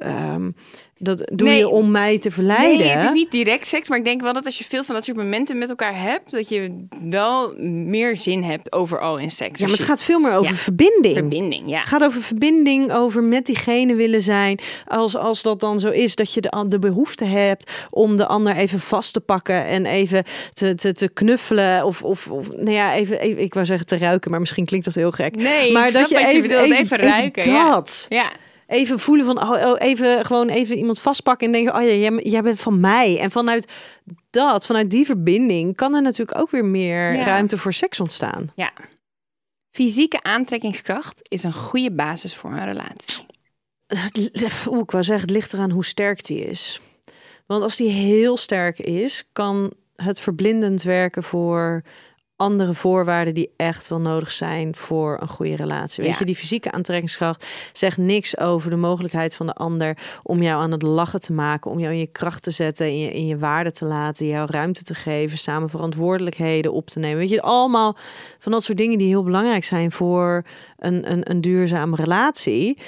uh, 0.07 0.47
dat 1.03 1.31
doe 1.33 1.49
je 1.49 1.69
om 1.69 1.91
mij 1.91 2.19
te 2.19 2.31
verleiden. 2.31 2.87
Nee, 2.87 2.97
het 2.97 3.09
is 3.09 3.13
niet 3.13 3.31
direct 3.31 3.67
seks, 3.67 3.89
maar 3.89 3.99
ik 3.99 4.05
denk 4.05 4.21
wel 4.21 4.33
dat 4.33 4.45
als 4.45 4.59
je 4.59 4.65
veel 4.65 4.85
van 4.85 4.95
dat 4.95 5.05
soort 5.05 5.17
momenten 5.17 5.59
met 5.59 5.69
elkaar 5.69 6.01
hebt, 6.01 6.31
dat 6.31 6.49
je 6.49 6.87
wel 7.11 7.55
meer 7.59 8.17
zin 8.17 8.43
hebt 8.43 8.73
overal 8.73 9.19
in 9.19 9.31
seks. 9.31 9.61
Ja, 9.61 9.67
maar 9.67 9.77
het 9.77 9.87
gaat 9.87 10.03
veel 10.03 10.21
meer 10.21 10.33
over 10.33 10.55
verbinding. 10.55 11.15
Verbinding, 11.17 11.69
ja. 11.69 11.79
Het 11.79 11.89
gaat 11.89 12.05
over 12.05 12.23
verbinding, 12.23 12.93
over 12.93 13.23
met 13.23 13.47
diegene 13.47 13.95
willen 13.95 14.23
zijn. 14.23 14.59
Als, 14.87 15.17
als 15.17 15.43
dat 15.43 15.61
dan 15.61 15.81
zo 15.81 15.89
is, 15.89 16.17
dat 16.17 16.35
je 16.35 16.41
de, 16.41 16.65
de 16.67 16.79
behoefte 16.79 17.25
hebt 17.25 17.71
om 17.91 18.17
de 18.17 18.27
ander 18.27 18.57
even 18.57 18.81
vast 18.81 19.13
te 19.13 19.21
pakken 19.21 19.65
en 19.65 19.87
even 19.87 20.25
te, 20.53 20.75
te, 20.75 20.93
te 20.93 21.09
knuffelen. 21.09 21.85
Of, 21.85 22.03
of, 22.03 22.31
of 22.31 22.51
nou 22.51 22.71
ja, 22.71 22.95
even, 22.95 23.21
even, 23.21 23.43
ik 23.43 23.55
wou 23.55 23.67
zeggen 23.67 23.87
te 23.87 23.99
ruiken, 23.99 24.31
maar 24.31 24.41
misschien 24.41 24.65
klinkt 24.65 24.85
dat 24.85 24.95
heel 24.95 25.13
gek. 25.13 25.37
Nee, 25.37 25.73
maar 25.73 25.93
dat 25.93 26.09
je 26.09 26.19
even, 26.19 26.49
je 26.49 26.57
even, 26.57 26.77
even, 26.77 26.99
ruiken. 26.99 27.53
dat. 27.53 28.07
ja. 28.09 28.17
ja 28.17 28.31
even 28.73 28.99
voelen 28.99 29.27
van, 29.27 29.43
oh, 29.43 29.51
oh, 29.51 29.77
even 29.79 30.25
gewoon 30.25 30.49
even 30.49 30.77
iemand 30.77 31.01
vastpakken 31.01 31.47
en 31.47 31.53
denken, 31.53 31.75
oh 31.75 31.83
ja, 31.83 31.95
jij, 31.95 32.21
jij 32.23 32.43
bent 32.43 32.61
van 32.61 32.81
mij. 32.81 33.19
En 33.19 33.31
vanuit 33.31 33.73
dat, 34.31 34.67
vanuit 34.67 34.91
die 34.91 35.07
verbinding, 35.07 35.77
kan 35.77 35.95
er 35.95 36.03
natuurlijk 36.03 36.39
ook 36.39 36.51
weer 36.51 36.65
meer 36.65 37.17
ruimte 37.17 37.59
voor 37.59 37.73
seks 37.73 38.01
ontstaan. 38.01 38.53
Ja. 38.55 38.73
Fysieke 39.71 40.23
aantrekkingskracht 40.23 41.21
is 41.23 41.43
een 41.43 41.53
goede 41.53 41.93
basis 41.93 42.35
voor 42.35 42.51
een 42.51 42.65
relatie. 42.65 43.27
Oeh, 44.67 44.81
ik 44.81 44.91
wou 44.91 45.05
zeggen, 45.05 45.27
het 45.27 45.37
ligt 45.37 45.53
eraan 45.53 45.71
hoe 45.71 45.85
sterk 45.85 46.25
die 46.25 46.45
is. 46.45 46.81
Want 47.47 47.63
als 47.63 47.77
die 47.77 47.91
heel 47.91 48.37
sterk 48.37 48.79
is, 48.79 49.25
kan 49.33 49.73
het 49.97 50.21
verblindend 50.21 50.83
werken 50.83 51.23
voor 51.23 51.83
andere 52.43 52.75
voorwaarden 52.75 53.35
die 53.35 53.53
echt 53.57 53.89
wel 53.89 54.01
nodig 54.01 54.31
zijn 54.31 54.75
voor 54.75 55.19
een 55.21 55.29
goede 55.29 55.57
relatie. 55.57 56.05
Weet 56.05 56.19
je, 56.19 56.25
die 56.25 56.37
fysieke 56.37 56.71
aantrekkingskracht 56.71 57.47
zegt 57.73 57.97
niks 57.97 58.39
over 58.39 58.71
de 58.71 58.77
mogelijkheid 58.77 59.35
van 59.35 59.47
de 59.47 59.53
ander 59.53 59.99
om 60.23 60.43
jou 60.43 60.63
aan 60.63 60.71
het 60.71 60.83
lachen 60.83 61.21
te 61.21 61.33
maken, 61.33 61.71
om 61.71 61.79
jou 61.79 61.93
in 61.93 61.99
je 61.99 62.07
kracht 62.07 62.43
te 62.43 62.51
zetten, 62.51 62.87
in 62.87 62.99
je, 62.99 63.11
in 63.13 63.27
je 63.27 63.39
waarde 63.39 63.71
te 63.71 63.85
laten, 63.85 64.27
jou 64.27 64.49
ruimte 64.51 64.83
te 64.83 64.95
geven, 64.95 65.39
samen 65.39 65.69
verantwoordelijkheden 65.69 66.73
op 66.73 66.87
te 66.87 66.99
nemen. 66.99 67.19
Weet 67.19 67.31
je, 67.31 67.43
allemaal 67.43 67.97
van 68.39 68.53
dat 68.53 68.65
soort 68.65 68.79
dingen 68.79 68.99
die 68.99 69.09
heel 69.09 69.23
belangrijk 69.23 69.65
zijn 69.65 69.93
voor 69.93 70.45
een, 70.79 71.13
een, 71.13 71.31
een 71.31 71.41
duurzame 71.41 71.97
relatie. 71.97 72.79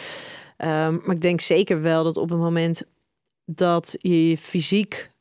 Um, 0.59 1.03
maar 1.05 1.15
ik 1.15 1.21
denk 1.23 1.41
zeker 1.41 1.83
wel 1.83 2.05
dat 2.05 2.17
op 2.17 2.29
het 2.29 2.39
moment 2.39 2.83
dat 3.45 3.97
je 3.99 4.29
je 4.29 4.39
fysiek 4.39 5.13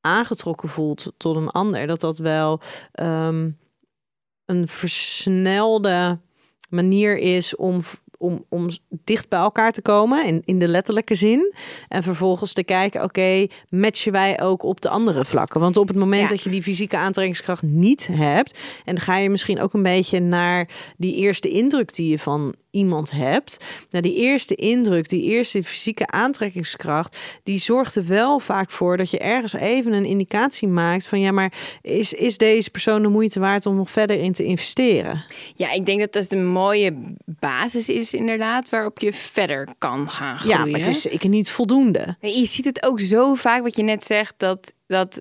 aangetrokken 0.00 0.68
voelt 0.68 1.12
tot 1.16 1.36
een 1.36 1.50
ander, 1.50 1.86
dat 1.86 2.00
dat 2.00 2.18
wel 2.18 2.60
um, 3.00 3.58
een 4.46 4.68
versnelde 4.68 6.18
manier 6.68 7.18
is 7.18 7.56
om, 7.56 7.80
om, 8.18 8.44
om 8.48 8.68
dicht 8.88 9.28
bij 9.28 9.38
elkaar 9.38 9.72
te 9.72 9.82
komen 9.82 10.26
in, 10.26 10.42
in 10.44 10.58
de 10.58 10.68
letterlijke 10.68 11.14
zin. 11.14 11.54
En 11.88 12.02
vervolgens 12.02 12.52
te 12.52 12.64
kijken, 12.64 13.02
oké, 13.02 13.46
matchen 13.68 14.12
wij 14.12 14.40
ook 14.40 14.62
op 14.62 14.80
de 14.80 14.88
andere 14.88 15.24
vlakken? 15.24 15.60
Want 15.60 15.76
op 15.76 15.88
het 15.88 15.96
moment 15.96 16.28
dat 16.28 16.42
je 16.42 16.50
die 16.50 16.62
fysieke 16.62 16.96
aantrekkingskracht 16.96 17.62
niet 17.62 18.08
hebt, 18.12 18.58
en 18.84 19.00
ga 19.00 19.16
je 19.16 19.30
misschien 19.30 19.60
ook 19.60 19.72
een 19.72 19.82
beetje 19.82 20.20
naar 20.20 20.68
die 20.96 21.16
eerste 21.16 21.48
indruk 21.48 21.94
die 21.94 22.08
je 22.08 22.18
van 22.18 22.54
iemand 22.76 23.10
hebt. 23.10 23.56
Nou, 23.90 24.02
die 24.02 24.16
eerste 24.16 24.54
indruk, 24.54 25.08
die 25.08 25.22
eerste 25.22 25.62
fysieke 25.62 26.06
aantrekkingskracht, 26.06 27.18
die 27.42 27.58
zorgt 27.58 27.94
er 27.94 28.06
wel 28.06 28.38
vaak 28.38 28.70
voor 28.70 28.96
dat 28.96 29.10
je 29.10 29.18
ergens 29.18 29.52
even 29.52 29.92
een 29.92 30.04
indicatie 30.04 30.68
maakt 30.68 31.06
van 31.06 31.20
ja, 31.20 31.30
maar 31.30 31.52
is, 31.82 32.12
is 32.12 32.36
deze 32.36 32.70
persoon 32.70 33.02
de 33.02 33.08
moeite 33.08 33.40
waard 33.40 33.66
om 33.66 33.76
nog 33.76 33.90
verder 33.90 34.20
in 34.20 34.32
te 34.32 34.44
investeren? 34.44 35.24
Ja, 35.54 35.72
ik 35.72 35.86
denk 35.86 36.00
dat 36.00 36.12
dat 36.12 36.32
een 36.32 36.46
mooie 36.46 37.14
basis 37.24 37.88
is 37.88 38.14
inderdaad 38.14 38.68
waarop 38.68 38.98
je 38.98 39.12
verder 39.12 39.68
kan 39.78 40.10
gaan 40.10 40.38
groeien. 40.38 40.58
Ja, 40.58 40.64
maar 40.64 40.80
het 40.80 40.88
is 40.88 41.02
zeker 41.02 41.28
niet 41.28 41.50
voldoende. 41.50 42.16
Je 42.20 42.46
ziet 42.46 42.64
het 42.64 42.82
ook 42.82 43.00
zo 43.00 43.34
vaak 43.34 43.62
wat 43.62 43.76
je 43.76 43.82
net 43.82 44.06
zegt 44.06 44.34
dat 44.36 44.72
dat 44.86 45.20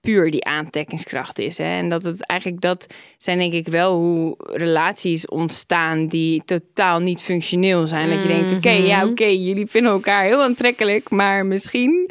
puur 0.00 0.30
die 0.30 0.44
aantrekkingskracht 0.44 1.38
is. 1.38 1.58
Hè? 1.58 1.64
En 1.78 1.88
dat 1.88 2.02
het 2.02 2.26
eigenlijk 2.26 2.60
dat 2.60 2.86
zijn 3.18 3.38
denk 3.38 3.52
ik 3.52 3.68
wel 3.68 3.96
hoe 3.96 4.34
relaties 4.38 5.26
ontstaan 5.26 6.06
die 6.06 6.42
totaal 6.44 7.00
niet 7.00 7.22
functioneel 7.22 7.86
zijn. 7.86 8.10
Dat 8.10 8.22
je 8.22 8.28
denkt, 8.28 8.52
oké, 8.52 8.70
ja, 8.70 8.98
mhm. 9.00 9.10
oké, 9.10 9.24
jullie 9.24 9.66
vinden 9.66 9.92
elkaar 9.92 10.22
heel 10.22 10.42
aantrekkelijk, 10.42 11.10
maar 11.10 11.46
misschien 11.46 12.10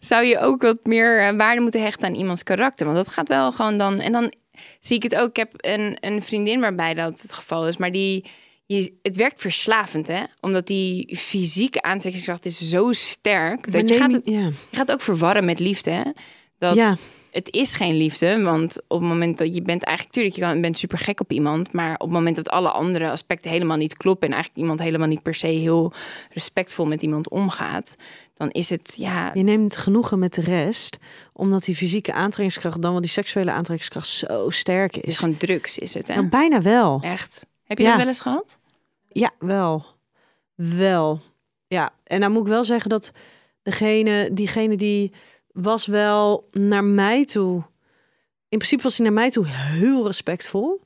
zou 0.00 0.24
je 0.24 0.38
ook 0.38 0.62
wat 0.62 0.78
meer 0.84 1.26
eh, 1.26 1.36
waarde 1.36 1.60
moeten 1.60 1.82
hechten 1.82 2.08
aan 2.08 2.14
iemands 2.14 2.42
karakter. 2.42 2.86
Want 2.86 2.98
dat 2.98 3.08
gaat 3.08 3.28
wel 3.28 3.52
gewoon 3.52 3.78
dan. 3.78 4.00
En 4.00 4.12
dan 4.12 4.32
zie 4.80 4.96
ik 4.96 5.02
het 5.02 5.16
ook. 5.16 5.28
Ik 5.28 5.36
heb 5.36 5.52
een, 5.56 5.96
een 6.00 6.22
vriendin 6.22 6.60
waarbij 6.60 6.94
dat 6.94 7.20
het 7.22 7.32
geval 7.32 7.68
is, 7.68 7.76
maar 7.76 7.92
die. 7.92 8.24
Je, 8.66 8.98
het 9.02 9.16
werkt 9.16 9.40
verslavend, 9.40 10.06
hè? 10.06 10.22
Omdat 10.40 10.66
die 10.66 11.16
fysieke 11.16 11.82
aantrekkingskracht 11.82 12.46
is 12.46 12.68
zo 12.68 12.92
sterk. 12.92 13.72
Dat 13.72 13.88
je 13.88 13.96
gaat, 13.96 14.12
het, 14.12 14.26
je 14.26 14.52
gaat 14.72 14.92
ook 14.92 15.00
verwarren 15.00 15.44
met 15.44 15.58
liefde, 15.58 15.90
hè? 15.90 16.02
Dat, 16.58 16.74
ja 16.74 16.96
het 17.34 17.52
is 17.52 17.74
geen 17.74 17.96
liefde. 17.96 18.42
Want 18.42 18.80
op 18.88 19.00
het 19.00 19.08
moment 19.08 19.38
dat 19.38 19.54
je 19.54 19.62
bent 19.62 19.82
eigenlijk, 19.82 20.16
tuurlijk, 20.16 20.36
je 20.36 20.40
kan, 20.40 20.60
bent 20.60 20.78
super 20.78 20.98
gek 20.98 21.20
op 21.20 21.32
iemand. 21.32 21.72
Maar 21.72 21.94
op 21.94 22.00
het 22.00 22.10
moment 22.10 22.36
dat 22.36 22.48
alle 22.48 22.70
andere 22.70 23.10
aspecten 23.10 23.50
helemaal 23.50 23.76
niet 23.76 23.96
kloppen. 23.96 24.28
En 24.28 24.34
eigenlijk 24.34 24.62
iemand 24.62 24.80
helemaal 24.80 25.08
niet 25.08 25.22
per 25.22 25.34
se 25.34 25.46
heel 25.46 25.92
respectvol 26.30 26.86
met 26.86 27.02
iemand 27.02 27.28
omgaat. 27.28 27.96
Dan 28.34 28.50
is 28.50 28.70
het, 28.70 28.94
ja. 28.98 29.30
Je 29.34 29.42
neemt 29.42 29.76
genoegen 29.76 30.18
met 30.18 30.34
de 30.34 30.40
rest. 30.40 30.98
Omdat 31.32 31.64
die 31.64 31.76
fysieke 31.76 32.12
aantrekkingskracht, 32.12 32.82
dan 32.82 32.92
wel 32.92 33.00
die 33.00 33.10
seksuele 33.10 33.50
aantrekkingskracht 33.50 34.08
zo 34.08 34.50
sterk 34.50 34.96
is. 34.96 35.00
Het 35.00 35.10
is 35.10 35.18
gewoon 35.18 35.36
drugs, 35.36 35.78
is 35.78 35.94
het. 35.94 36.08
Hè? 36.08 36.14
Nou, 36.14 36.28
bijna 36.28 36.62
wel. 36.62 37.00
Echt. 37.00 37.46
Heb 37.64 37.78
je 37.78 37.84
dat 37.84 37.96
wel 37.96 38.06
eens 38.06 38.20
gehad? 38.20 38.58
Ja, 39.08 39.30
wel. 39.38 39.84
Wel. 40.54 41.20
Ja, 41.66 41.92
en 42.04 42.20
dan 42.20 42.32
moet 42.32 42.42
ik 42.42 42.48
wel 42.48 42.64
zeggen 42.64 42.90
dat 42.90 43.12
degene, 43.62 44.30
diegene 44.32 44.76
die 44.76 45.12
was 45.54 45.86
wel 45.86 46.48
naar 46.50 46.84
mij 46.84 47.24
toe. 47.24 47.62
In 48.48 48.58
principe 48.58 48.82
was 48.82 48.96
hij 48.96 49.06
naar 49.06 49.14
mij 49.14 49.30
toe 49.30 49.46
heel 49.46 50.06
respectvol. 50.06 50.80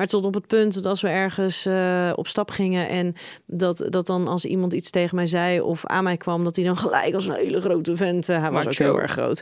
Maar 0.00 0.08
tot 0.08 0.24
op 0.24 0.34
het 0.34 0.46
punt 0.46 0.74
dat 0.74 0.86
als 0.86 1.00
we 1.00 1.08
ergens 1.08 1.66
uh, 1.66 2.12
op 2.14 2.28
stap 2.28 2.50
gingen 2.50 2.88
en 2.88 3.14
dat, 3.46 3.86
dat 3.88 4.06
dan 4.06 4.28
als 4.28 4.44
iemand 4.44 4.72
iets 4.72 4.90
tegen 4.90 5.16
mij 5.16 5.26
zei 5.26 5.60
of 5.60 5.86
aan 5.86 6.04
mij 6.04 6.16
kwam, 6.16 6.44
dat 6.44 6.56
hij 6.56 6.64
dan 6.64 6.76
gelijk 6.76 7.14
als 7.14 7.26
een 7.26 7.34
hele 7.34 7.60
grote 7.60 7.96
vent, 7.96 8.28
uh, 8.28 8.40
hij 8.40 8.50
was 8.50 8.66
ook 8.66 8.72
heel 8.72 9.00
erg 9.00 9.10
groot 9.10 9.40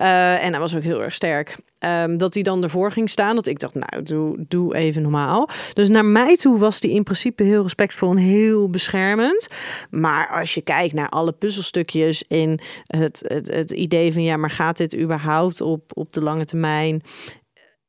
uh, 0.00 0.44
en 0.44 0.50
hij 0.50 0.60
was 0.60 0.76
ook 0.76 0.82
heel 0.82 1.02
erg 1.02 1.14
sterk, 1.14 1.58
um, 1.78 2.18
dat 2.18 2.34
hij 2.34 2.42
dan 2.42 2.62
ervoor 2.62 2.92
ging 2.92 3.10
staan. 3.10 3.34
Dat 3.34 3.46
ik 3.46 3.58
dacht, 3.58 3.74
nou, 3.74 4.02
doe, 4.02 4.44
doe 4.48 4.74
even 4.74 5.02
normaal. 5.02 5.48
Dus 5.72 5.88
naar 5.88 6.04
mij 6.04 6.36
toe 6.36 6.58
was 6.58 6.80
hij 6.80 6.90
in 6.90 7.02
principe 7.02 7.42
heel 7.42 7.62
respectvol 7.62 8.10
en 8.10 8.16
heel 8.16 8.70
beschermend. 8.70 9.48
Maar 9.90 10.28
als 10.28 10.54
je 10.54 10.62
kijkt 10.62 10.94
naar 10.94 11.08
alle 11.08 11.32
puzzelstukjes 11.32 12.24
in 12.28 12.60
het, 12.86 13.20
het, 13.26 13.54
het 13.54 13.70
idee 13.70 14.12
van, 14.12 14.22
ja, 14.22 14.36
maar 14.36 14.50
gaat 14.50 14.76
dit 14.76 14.96
überhaupt 14.96 15.60
op, 15.60 15.90
op 15.94 16.12
de 16.12 16.22
lange 16.22 16.44
termijn 16.44 17.02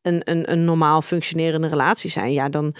een, 0.01 0.21
een, 0.23 0.51
een 0.51 0.65
normaal 0.65 1.01
functionerende 1.01 1.67
relatie 1.67 2.09
zijn, 2.09 2.33
ja, 2.33 2.49
dan 2.49 2.75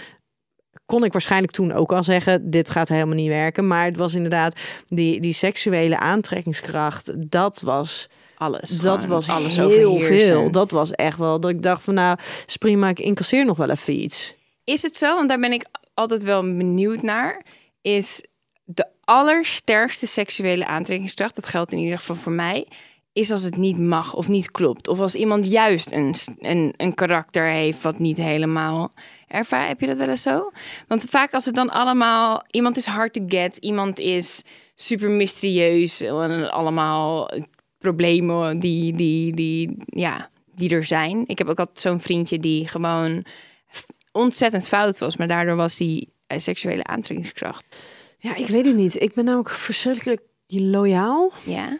kon 0.86 1.04
ik 1.04 1.12
waarschijnlijk 1.12 1.52
toen 1.52 1.72
ook 1.72 1.92
al 1.92 2.02
zeggen: 2.02 2.50
dit 2.50 2.70
gaat 2.70 2.88
helemaal 2.88 3.14
niet 3.14 3.28
werken. 3.28 3.66
Maar 3.66 3.84
het 3.84 3.96
was 3.96 4.14
inderdaad 4.14 4.60
die, 4.88 5.20
die 5.20 5.32
seksuele 5.32 5.98
aantrekkingskracht, 5.98 7.30
dat 7.30 7.60
was. 7.60 8.08
Alles. 8.36 8.78
Dat 8.78 9.04
was 9.04 9.28
alles 9.28 9.56
heel 9.56 10.00
veel. 10.00 10.50
Dat 10.50 10.70
was 10.70 10.90
echt 10.90 11.18
wel 11.18 11.40
dat 11.40 11.50
ik 11.50 11.62
dacht 11.62 11.84
van 11.84 11.94
nou, 11.94 12.18
is 12.46 12.56
prima, 12.56 12.88
ik 12.88 12.98
incasseer 12.98 13.44
nog 13.44 13.56
wel 13.56 13.70
even 13.70 14.00
iets. 14.00 14.34
Is 14.64 14.82
het 14.82 14.96
zo? 14.96 15.14
Want 15.14 15.28
daar 15.28 15.38
ben 15.38 15.52
ik 15.52 15.66
altijd 15.94 16.22
wel 16.22 16.42
benieuwd 16.42 17.02
naar. 17.02 17.44
Is 17.82 18.24
de 18.64 18.86
allersterkste 19.04 20.06
seksuele 20.06 20.66
aantrekkingskracht, 20.66 21.34
dat 21.34 21.46
geldt 21.46 21.72
in 21.72 21.78
ieder 21.78 21.98
geval 21.98 22.16
voor 22.16 22.32
mij, 22.32 22.66
is 23.20 23.30
als 23.30 23.42
het 23.42 23.56
niet 23.56 23.78
mag 23.78 24.14
of 24.14 24.28
niet 24.28 24.50
klopt. 24.50 24.88
Of 24.88 25.00
als 25.00 25.14
iemand 25.14 25.46
juist 25.46 25.92
een, 25.92 26.14
een, 26.38 26.74
een 26.76 26.94
karakter 26.94 27.46
heeft 27.46 27.82
wat 27.82 27.98
niet 27.98 28.16
helemaal 28.16 28.92
ervaar. 29.28 29.68
Heb 29.68 29.80
je 29.80 29.86
dat 29.86 29.98
wel 29.98 30.08
eens 30.08 30.22
zo? 30.22 30.50
Want 30.88 31.04
vaak 31.04 31.34
als 31.34 31.44
het 31.44 31.54
dan 31.54 31.70
allemaal... 31.70 32.42
Iemand 32.50 32.76
is 32.76 32.86
hard 32.86 33.12
to 33.12 33.24
get, 33.28 33.56
iemand 33.56 33.98
is 33.98 34.42
super 34.74 35.10
mysterieus. 35.10 36.02
Allemaal 36.48 37.30
problemen 37.78 38.58
die, 38.58 38.92
die, 38.92 39.34
die, 39.34 39.76
ja, 39.86 40.30
die 40.54 40.70
er 40.70 40.84
zijn. 40.84 41.22
Ik 41.26 41.38
heb 41.38 41.48
ook 41.48 41.58
altijd 41.58 41.80
zo'n 41.80 42.00
vriendje 42.00 42.38
die 42.38 42.68
gewoon 42.68 43.24
ontzettend 44.12 44.68
fout 44.68 44.98
was. 44.98 45.16
Maar 45.16 45.28
daardoor 45.28 45.56
was 45.56 45.76
die 45.76 46.12
eh, 46.26 46.38
seksuele 46.38 46.84
aantrekkingskracht. 46.84 47.82
Ja, 48.18 48.36
ik 48.36 48.46
weet 48.46 48.66
het 48.66 48.76
niet. 48.76 49.02
Ik 49.02 49.14
ben 49.14 49.24
namelijk 49.24 49.50
verschrikkelijk 49.50 50.22
loyaal. 50.46 51.32
Ja. 51.44 51.78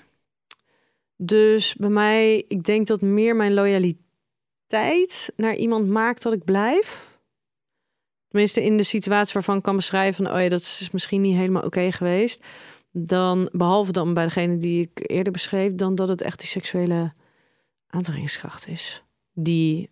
Dus 1.23 1.75
bij 1.75 1.89
mij, 1.89 2.45
ik 2.49 2.65
denk 2.65 2.87
dat 2.87 3.01
meer 3.01 3.37
mijn 3.37 3.55
loyaliteit 3.55 5.33
naar 5.37 5.57
iemand 5.57 5.89
maakt 5.89 6.23
dat 6.23 6.33
ik 6.33 6.45
blijf. 6.45 7.19
Tenminste, 8.29 8.65
in 8.65 8.77
de 8.77 8.83
situatie 8.83 9.33
waarvan 9.33 9.57
ik 9.57 9.63
kan 9.63 9.77
beschrijven 9.77 10.25
van, 10.25 10.35
oh 10.35 10.43
ja, 10.43 10.49
dat 10.49 10.61
is 10.61 10.89
misschien 10.93 11.21
niet 11.21 11.37
helemaal 11.37 11.63
oké 11.63 11.93
geweest. 11.93 12.45
Dan, 12.91 13.49
behalve 13.53 13.93
dan 13.93 14.15
bij 14.15 14.25
degene 14.25 14.59
die 14.59 14.83
ik 14.83 15.11
eerder 15.11 15.33
beschreef, 15.33 15.75
dan 15.75 15.95
dat 15.95 16.09
het 16.09 16.23
echt 16.23 16.39
die 16.39 16.49
seksuele 16.49 17.13
aantrekkingskracht 17.87 18.69
is. 18.69 19.03
Die, 19.33 19.91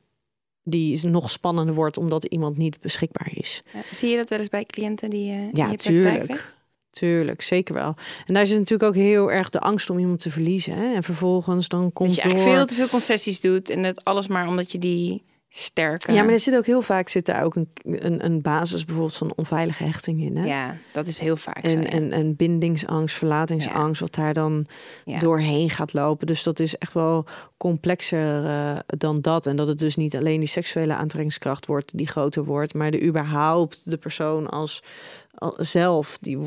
die 0.63 1.07
nog 1.07 1.31
spannender 1.31 1.75
wordt 1.75 1.97
omdat 1.97 2.25
iemand 2.25 2.57
niet 2.57 2.81
beschikbaar 2.81 3.31
is. 3.35 3.63
Ja, 3.73 3.81
zie 3.93 4.11
je 4.11 4.17
dat 4.17 4.29
wel 4.29 4.39
eens 4.39 4.49
bij 4.49 4.65
cliënten 4.65 5.11
die 5.11 5.33
uh, 5.33 5.53
Ja, 5.53 5.75
tuurlijk. 5.75 6.57
Tuurlijk, 6.91 7.43
zeker 7.43 7.75
wel. 7.75 7.95
En 8.27 8.35
daar 8.35 8.47
zit 8.47 8.59
natuurlijk 8.59 8.89
ook 8.89 9.03
heel 9.03 9.33
erg 9.33 9.49
de 9.49 9.61
angst 9.61 9.91
om 9.91 9.99
iemand 9.99 10.21
te 10.21 10.31
verliezen. 10.31 10.75
Hè? 10.75 10.95
En 10.95 11.03
vervolgens 11.03 11.69
dan 11.69 11.93
komt 11.93 12.15
dat 12.15 12.23
je 12.23 12.29
door... 12.29 12.39
veel 12.39 12.67
te 12.67 12.75
veel 12.75 12.89
concessies 12.89 13.41
doet 13.41 13.71
en 13.71 13.83
dat 13.83 14.05
alles 14.05 14.27
maar 14.27 14.49
omdat 14.49 14.73
je 14.73 14.79
die 14.79 15.23
sterker. 15.49 16.15
Ja, 16.15 16.23
maar 16.23 16.33
er 16.33 16.41
zit 16.41 16.57
ook 16.57 16.67
heel 16.67 16.83
vaak 16.83 17.09
zit 17.09 17.27
daar 17.27 17.45
ook 17.45 17.55
een, 17.55 17.69
een, 17.83 18.25
een 18.25 18.43
basis 18.43 18.85
bijvoorbeeld 18.85 19.17
van 19.17 19.33
onveilige 19.37 19.85
hechting 19.85 20.23
in. 20.23 20.37
Hè? 20.37 20.47
Ja, 20.47 20.77
dat 20.93 21.09
is 21.09 21.19
heel 21.19 21.37
vaak 21.37 21.63
en, 21.63 21.71
zo, 21.71 21.79
ja. 21.79 21.87
en, 21.87 22.13
en 22.13 22.37
bindingsangst, 22.37 23.17
verlatingsangst, 23.17 24.01
wat 24.01 24.15
daar 24.15 24.35
dan 24.35 24.67
doorheen 25.19 25.71
gaat 25.71 25.93
lopen. 25.93 26.27
Dus 26.27 26.43
dat 26.43 26.61
is 26.61 26.77
echt 26.77 26.93
wel 26.93 27.27
complexer 27.57 28.45
uh, 28.45 28.79
dan 28.87 29.21
dat. 29.21 29.47
En 29.47 29.57
dat 29.57 29.69
het 29.69 29.79
dus 29.79 29.97
niet 29.97 30.17
alleen 30.17 30.41
die 30.41 30.49
seksuele 30.49 30.95
aantrekkingskracht 30.95 31.67
wordt 31.67 31.97
die 31.97 32.07
groter 32.07 32.45
wordt, 32.45 32.75
maar 32.75 32.91
de 32.91 33.03
überhaupt 33.03 33.91
de 33.91 33.97
persoon 33.97 34.49
als 34.49 34.83
zelf 35.57 36.19
die, 36.21 36.39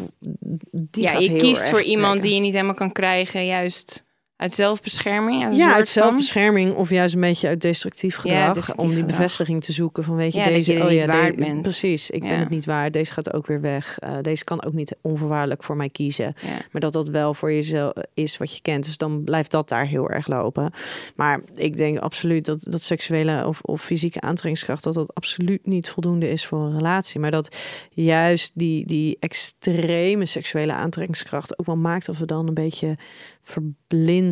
die 0.72 1.04
ja, 1.04 1.18
je 1.18 1.36
kiest 1.36 1.70
voor 1.70 1.82
iemand 1.82 2.22
die 2.22 2.34
je 2.34 2.40
niet 2.40 2.54
helemaal 2.54 2.74
kan 2.74 2.92
krijgen, 2.92 3.46
juist 3.46 4.04
uit 4.42 4.54
zelfbescherming. 4.54 5.56
Ja, 5.56 5.74
uit 5.74 5.88
zelfbescherming 5.88 6.74
of 6.76 6.90
juist 6.90 7.14
een 7.16 7.22
beetje 7.22 7.48
uit 7.48 7.62
destructief 7.62 8.16
gedrag. 8.16 8.54
destructief 8.54 8.84
om 8.86 8.90
die 8.90 8.98
gedrag. 9.00 9.18
bevestiging 9.18 9.64
te 9.64 9.72
zoeken 9.72 10.04
van 10.04 10.16
weet 10.16 10.34
je, 10.34 10.40
Ja, 10.40 10.46
deze, 10.46 10.74
je 10.74 10.84
oh 10.84 10.92
ja, 10.92 11.06
waard 11.06 11.36
de- 11.38 11.44
bent. 11.44 11.62
precies, 11.62 12.10
ik 12.10 12.22
ben 12.22 12.40
het 12.40 12.50
niet 12.50 12.66
waard. 12.66 12.94
Deze 12.94 13.14
gaat 13.14 13.34
ook 13.34 13.48
weer 13.48 13.62
weg. 13.62 14.00
Eh, 14.00 14.14
deze 14.22 14.44
kan 14.44 14.64
ook 14.64 14.74
niet 14.74 14.96
onvoorwaardelijk 15.02 15.64
voor 15.64 15.76
mij 15.76 15.90
kiezen. 15.90 16.34
Maar 16.72 16.82
dat 16.82 16.94
dat 16.94 17.08
wel 17.08 17.34
voor 17.34 17.52
jezelf 17.54 17.94
is 18.14 18.38
wat 18.38 18.54
je 18.56 18.62
kent. 18.62 18.86
Dus 18.86 18.98
dan 18.98 19.24
blijft 19.24 19.52
dat 19.52 19.70
daar 19.70 19.86
heel 19.88 20.10
erg 20.10 20.28
lopen. 20.28 20.72
Maar 21.16 21.42
ik 21.56 21.78
denk 21.78 21.98
absoluut 22.00 22.46
dat, 22.46 22.66
dat 22.70 22.82
seksuele 22.82 23.48
of, 23.48 23.62
of 23.62 23.82
fysieke 23.82 24.22
aantrekkingskracht... 24.22 24.84
dat 24.84 24.94
dat 24.94 25.16
absoluut 25.16 25.66
niet 25.66 25.90
voldoende 25.90 26.30
is 26.30 26.46
voor 26.46 26.60
een 26.60 26.76
relatie. 26.78 27.20
Maar 27.20 27.32
dat 27.32 27.56
juist 27.90 28.52
die, 28.54 28.86
die 28.86 29.18
extreme 29.20 30.26
seksuele 30.26 30.74
aantrekkingskracht... 30.74 31.60
ook 31.60 31.66
wel 31.66 31.78
maakt 31.78 32.06
dat 32.06 32.18
we 32.18 32.26
dan 32.26 32.48
een 32.48 32.54
beetje 32.54 32.98
verblind 33.44 34.31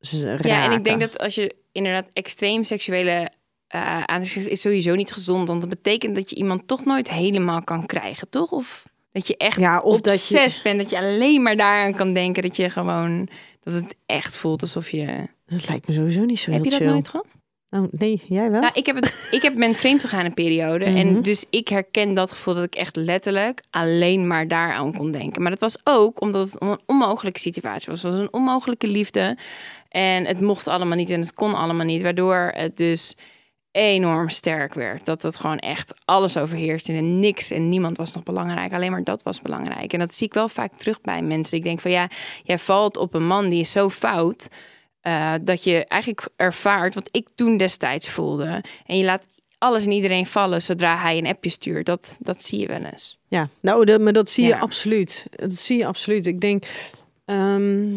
raken. 0.00 0.48
Ja, 0.48 0.64
en 0.64 0.72
ik 0.72 0.84
denk 0.84 1.00
dat 1.00 1.18
als 1.18 1.34
je 1.34 1.54
inderdaad 1.72 2.08
extreem 2.12 2.64
seksuele 2.64 3.30
eh 3.68 3.96
aantrekkingskracht 3.96 4.48
is 4.48 4.60
sowieso 4.60 4.94
niet 4.94 5.12
gezond. 5.12 5.48
Want 5.48 5.60
dat 5.60 5.70
betekent 5.70 6.14
dat 6.14 6.30
je 6.30 6.36
iemand 6.36 6.68
toch 6.68 6.84
nooit 6.84 7.10
helemaal 7.10 7.62
kan 7.64 7.86
krijgen, 7.86 8.28
toch? 8.28 8.50
Of 8.52 8.84
dat 9.12 9.26
je 9.26 9.36
echt 9.36 9.58
Ja, 9.58 9.80
of 9.80 10.00
dat 10.00 10.28
je- 10.28 10.34
obsessief 10.34 10.62
bent, 10.62 10.78
dat 10.80 10.90
je 10.90 10.96
alleen 10.98 11.42
maar 11.42 11.56
daaraan 11.56 11.94
kan 11.94 12.12
denken. 12.12 12.42
Dat 12.42 12.56
je 12.56 12.70
gewoon, 12.70 13.28
dat 13.62 13.74
het 13.74 13.94
echt 14.06 14.36
voelt 14.36 14.62
alsof 14.62 14.90
je... 14.90 15.26
Dat 15.46 15.68
lijkt 15.68 15.88
me 15.88 15.94
sowieso 15.94 16.24
niet 16.24 16.38
zo 16.38 16.50
Heb 16.50 16.62
heel 16.62 16.72
je 16.72 16.78
dat 16.78 16.88
nooit 16.88 17.08
gehad? 17.08 17.36
Oh, 17.70 17.84
nee, 17.90 18.22
jij 18.28 18.50
wel? 18.50 18.60
Nou, 18.60 18.72
ik 18.74 18.86
heb 18.86 18.96
het. 18.96 19.28
Ik 19.30 19.42
heb 19.42 19.54
ben 19.54 19.74
vreemd 19.74 20.00
gegaan 20.00 20.24
een 20.24 20.34
periode. 20.34 20.88
Mhm. 20.88 20.96
En 20.96 21.22
dus 21.22 21.44
ik 21.50 21.68
herken 21.68 22.14
dat 22.14 22.32
gevoel 22.32 22.54
dat 22.54 22.64
ik 22.64 22.74
echt 22.74 22.96
letterlijk 22.96 23.62
alleen 23.70 24.26
maar 24.26 24.48
daaraan 24.48 24.96
kon 24.96 25.10
denken. 25.10 25.42
Maar 25.42 25.50
dat 25.50 25.60
was 25.60 25.78
ook 25.84 26.20
omdat 26.20 26.50
het 26.50 26.62
een 26.62 26.78
onmogelijke 26.86 27.40
situatie 27.40 27.90
was. 27.90 28.02
Het 28.02 28.12
was 28.12 28.20
een 28.20 28.32
onmogelijke 28.32 28.86
liefde. 28.86 29.36
En 29.88 30.26
het 30.26 30.40
mocht 30.40 30.68
allemaal 30.68 30.96
niet 30.96 31.10
en 31.10 31.20
het 31.20 31.34
kon 31.34 31.54
allemaal 31.54 31.86
niet. 31.86 32.02
Waardoor 32.02 32.50
het 32.54 32.76
dus 32.76 33.16
enorm 33.70 34.28
sterk 34.28 34.74
werd. 34.74 35.04
Dat 35.04 35.22
het 35.22 35.36
gewoon 35.36 35.58
echt 35.58 35.94
alles 36.04 36.36
overheerste 36.36 36.92
en 36.92 37.20
niks 37.20 37.50
en 37.50 37.68
niemand 37.68 37.96
was 37.96 38.12
nog 38.12 38.22
belangrijk. 38.22 38.72
Alleen 38.72 38.90
maar 38.90 39.04
dat 39.04 39.22
was 39.22 39.42
belangrijk. 39.42 39.92
En 39.92 39.98
dat 39.98 40.14
zie 40.14 40.26
ik 40.26 40.34
wel 40.34 40.48
vaak 40.48 40.72
terug 40.72 41.00
bij 41.00 41.22
mensen. 41.22 41.56
Ik 41.58 41.64
denk 41.64 41.80
van 41.80 41.90
ja, 41.90 42.08
jij 42.42 42.58
valt 42.58 42.96
op 42.96 43.14
een 43.14 43.26
man 43.26 43.48
die 43.48 43.60
is 43.60 43.72
zo 43.72 43.90
fout. 43.90 44.48
Eh, 45.00 45.34
dat 45.42 45.64
je 45.64 45.84
eigenlijk 45.84 46.28
ervaart 46.36 46.94
wat 46.94 47.08
ik 47.10 47.28
toen 47.34 47.56
destijds 47.56 48.08
voelde. 48.08 48.62
En 48.86 48.98
je 48.98 49.04
laat 49.04 49.26
alles 49.58 49.84
en 49.84 49.92
iedereen 49.92 50.26
vallen 50.26 50.62
zodra 50.62 50.96
hij 50.98 51.18
een 51.18 51.26
appje 51.26 51.50
stuurt. 51.50 51.86
Dat, 51.86 52.18
dat 52.20 52.42
zie 52.42 52.58
je 52.58 52.66
wel 52.66 52.82
eens. 52.84 53.18
Ja, 53.26 53.48
nou, 53.60 53.84
dat, 53.84 54.00
maar 54.00 54.12
dat 54.12 54.30
zie 54.30 54.44
je 54.44 54.50
absoluut. 54.60 55.26
Dat 55.30 55.52
zie 55.52 55.78
je 55.78 55.86
absoluut. 55.86 56.26
Ik 56.26 56.40
denk, 56.40 56.64
ehm, 57.24 57.92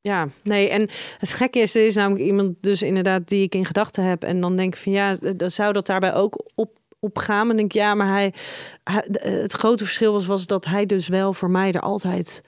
ja, 0.00 0.28
nee. 0.42 0.68
En 0.68 0.88
het 1.18 1.32
gekke 1.32 1.58
is, 1.58 1.74
er 1.74 1.86
is 1.86 1.94
namelijk 1.94 2.24
iemand 2.24 2.54
dus 2.60 2.82
inderdaad 2.82 3.28
die 3.28 3.42
ik 3.42 3.54
in 3.54 3.64
gedachten 3.64 4.04
heb. 4.04 4.22
En 4.24 4.40
dan 4.40 4.56
denk 4.56 4.74
ik 4.74 4.80
van 4.80 4.92
ja, 4.92 5.16
dan 5.36 5.50
zou 5.50 5.72
dat 5.72 5.86
daarbij 5.86 6.14
ook 6.14 6.44
op, 6.54 6.78
op 6.98 7.18
gaan. 7.18 7.36
Maar 7.46 7.46
dan 7.46 7.56
denk 7.56 7.72
ik, 7.74 7.80
ja, 7.80 7.94
maar 7.94 8.06
hij, 8.08 8.32
hij- 8.84 9.06
het 9.20 9.52
grote 9.52 9.84
verschil 9.84 10.12
was, 10.12 10.26
was 10.26 10.46
dat 10.46 10.64
hij 10.64 10.86
dus 10.86 11.08
wel 11.08 11.32
voor 11.32 11.50
mij 11.50 11.72
er 11.72 11.80
altijd, 11.80 12.42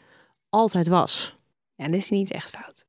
altijd 0.48 0.88
was. 0.88 1.36
Ja, 1.74 1.84
dat 1.86 1.94
is 1.94 2.10
niet 2.10 2.30
echt 2.32 2.50
fout. 2.50 2.84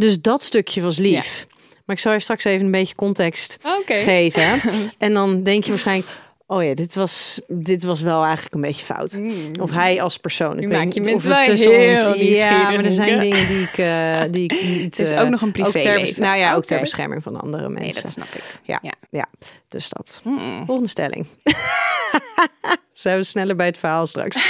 Dus 0.00 0.20
dat 0.20 0.42
stukje 0.42 0.82
was 0.82 0.98
lief. 0.98 1.46
Maar 1.84 1.96
ik 1.96 2.02
zal 2.02 2.12
je 2.12 2.20
straks 2.20 2.44
even 2.44 2.64
een 2.64 2.70
beetje 2.72 2.94
context 2.94 3.56
geven. 3.86 4.60
En 4.98 5.14
dan 5.14 5.42
denk 5.42 5.64
je 5.64 5.70
waarschijnlijk, 5.70 6.08
oh 6.46 6.64
ja, 6.64 6.74
dit 6.74 6.94
was, 6.94 7.40
dit 7.48 7.82
was 7.82 8.00
wel 8.00 8.24
eigenlijk 8.24 8.54
een 8.54 8.60
beetje 8.60 8.84
fout. 8.84 9.18
Of 9.60 9.70
hij 9.70 10.02
als 10.02 10.16
persoon. 10.18 10.52
Ik 10.58 10.60
Nu 10.60 10.68
maak 10.68 10.92
je 10.92 11.00
of 11.00 11.06
mensen 11.06 11.30
het 11.32 11.58
wel 11.64 11.72
heel 11.72 12.06
ons... 12.12 12.20
Ja, 12.38 12.70
maar 12.70 12.84
er 12.84 12.92
zijn 12.92 13.20
dingen 13.20 13.46
die 13.48 13.62
ik, 13.62 13.78
eh, 13.78 14.22
die 14.30 14.44
ik 14.44 14.62
niet... 14.62 14.82
Het 14.96 14.98
is 14.98 15.10
eh, 15.10 15.20
ook 15.20 15.28
nog 15.28 15.40
een 15.40 15.52
privéleven. 15.52 16.00
bes- 16.00 16.16
Nou 16.16 16.38
ja, 16.38 16.54
ook 16.54 16.64
ter 16.64 16.80
bescherming 16.80 17.22
van 17.22 17.40
andere 17.40 17.68
Nee, 17.68 17.82
mensen. 17.82 18.02
dat 18.02 18.10
snap 18.12 18.28
ik. 18.34 18.42
Ja, 18.62 18.78
Ja. 18.82 18.92
ja. 19.10 19.26
dus 19.68 19.88
dat. 19.88 20.20
Mm. 20.24 20.62
Volgende 20.66 20.88
stelling. 20.90 21.26
Zijn 22.92 23.16
we 23.18 23.24
sneller 23.24 23.56
bij 23.56 23.66
het 23.66 23.78
verhaal 23.78 24.06
straks? 24.06 24.48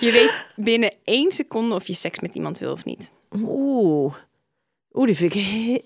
Je 0.00 0.10
weet 0.12 0.46
binnen 0.56 0.92
één 1.04 1.32
seconde 1.32 1.74
of 1.74 1.86
je 1.86 1.94
seks 1.94 2.20
met 2.20 2.34
iemand 2.34 2.58
wil 2.58 2.72
of 2.72 2.84
niet. 2.84 3.10
Oeh. 3.42 4.14
Oeh, 4.92 5.06
die 5.06 5.16
vind 5.16 5.34
ik... 5.34 5.82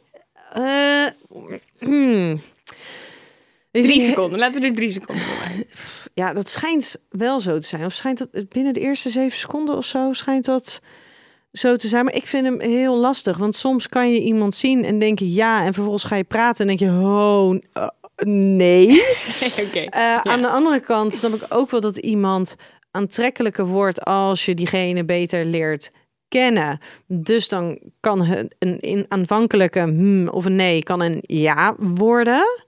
eh, 0.53 1.07
vind 1.79 2.41
Drie 3.85 4.01
seconden. 4.01 4.39
Laten 4.39 4.61
we 4.61 4.69
er 4.69 4.75
drie 4.75 4.93
seconden 4.93 5.25
voor 5.25 5.65
ja, 6.15 6.33
dat 6.33 6.49
schijnt 6.49 6.97
wel 7.11 7.41
zo 7.41 7.59
te 7.59 7.67
zijn. 7.67 7.85
Of 7.85 7.93
schijnt 7.93 8.19
dat 8.19 8.49
binnen 8.49 8.73
de 8.73 8.81
eerste 8.81 9.11
zeven 9.11 9.39
seconden 9.39 9.77
of 9.77 9.85
zo 9.85 10.13
schijnt 10.13 10.45
dat 10.45 10.81
zo 11.53 11.77
te 11.77 11.89
zijn. 11.89 12.05
Maar 12.05 12.15
ik 12.15 12.27
vind 12.27 12.45
hem 12.45 12.61
heel 12.61 12.97
lastig. 12.97 13.37
Want 13.37 13.55
soms 13.55 13.89
kan 13.89 14.13
je 14.13 14.21
iemand 14.21 14.55
zien 14.55 14.85
en 14.85 14.99
denken 14.99 15.33
ja. 15.33 15.65
En 15.65 15.73
vervolgens 15.73 16.05
ga 16.05 16.17
je 16.17 16.25
praten 16.25 16.69
en 16.69 16.77
denk 16.77 16.93
je, 16.93 16.99
oh, 17.07 17.55
uh, 17.55 17.89
nee. 18.57 18.89
Oké. 19.67 19.81
Uh, 19.97 20.17
Aan 20.17 20.43
de 20.43 20.49
andere 20.49 20.81
kant 20.81 21.15
snap 21.15 21.33
ik 21.33 21.47
ook 21.49 21.71
wel 21.71 21.81
dat 21.81 21.97
iemand 21.97 22.57
aantrekkelijker 22.91 23.67
wordt 23.67 24.05
als 24.05 24.45
je 24.45 24.55
diegene 24.55 25.05
beter 25.05 25.45
leert 25.45 25.91
kennen. 26.29 26.81
Dus 27.07 27.49
dan 27.49 27.79
kan 28.01 28.25
het 28.25 28.55
een, 28.59 28.77
een 28.81 29.07
aanvankelijke 29.09 29.79
hmm 29.79 30.29
of 30.29 30.45
een 30.45 30.57
nee 30.57 30.83
kan 30.83 31.01
een 31.01 31.19
ja 31.23 31.75
worden. 31.79 32.65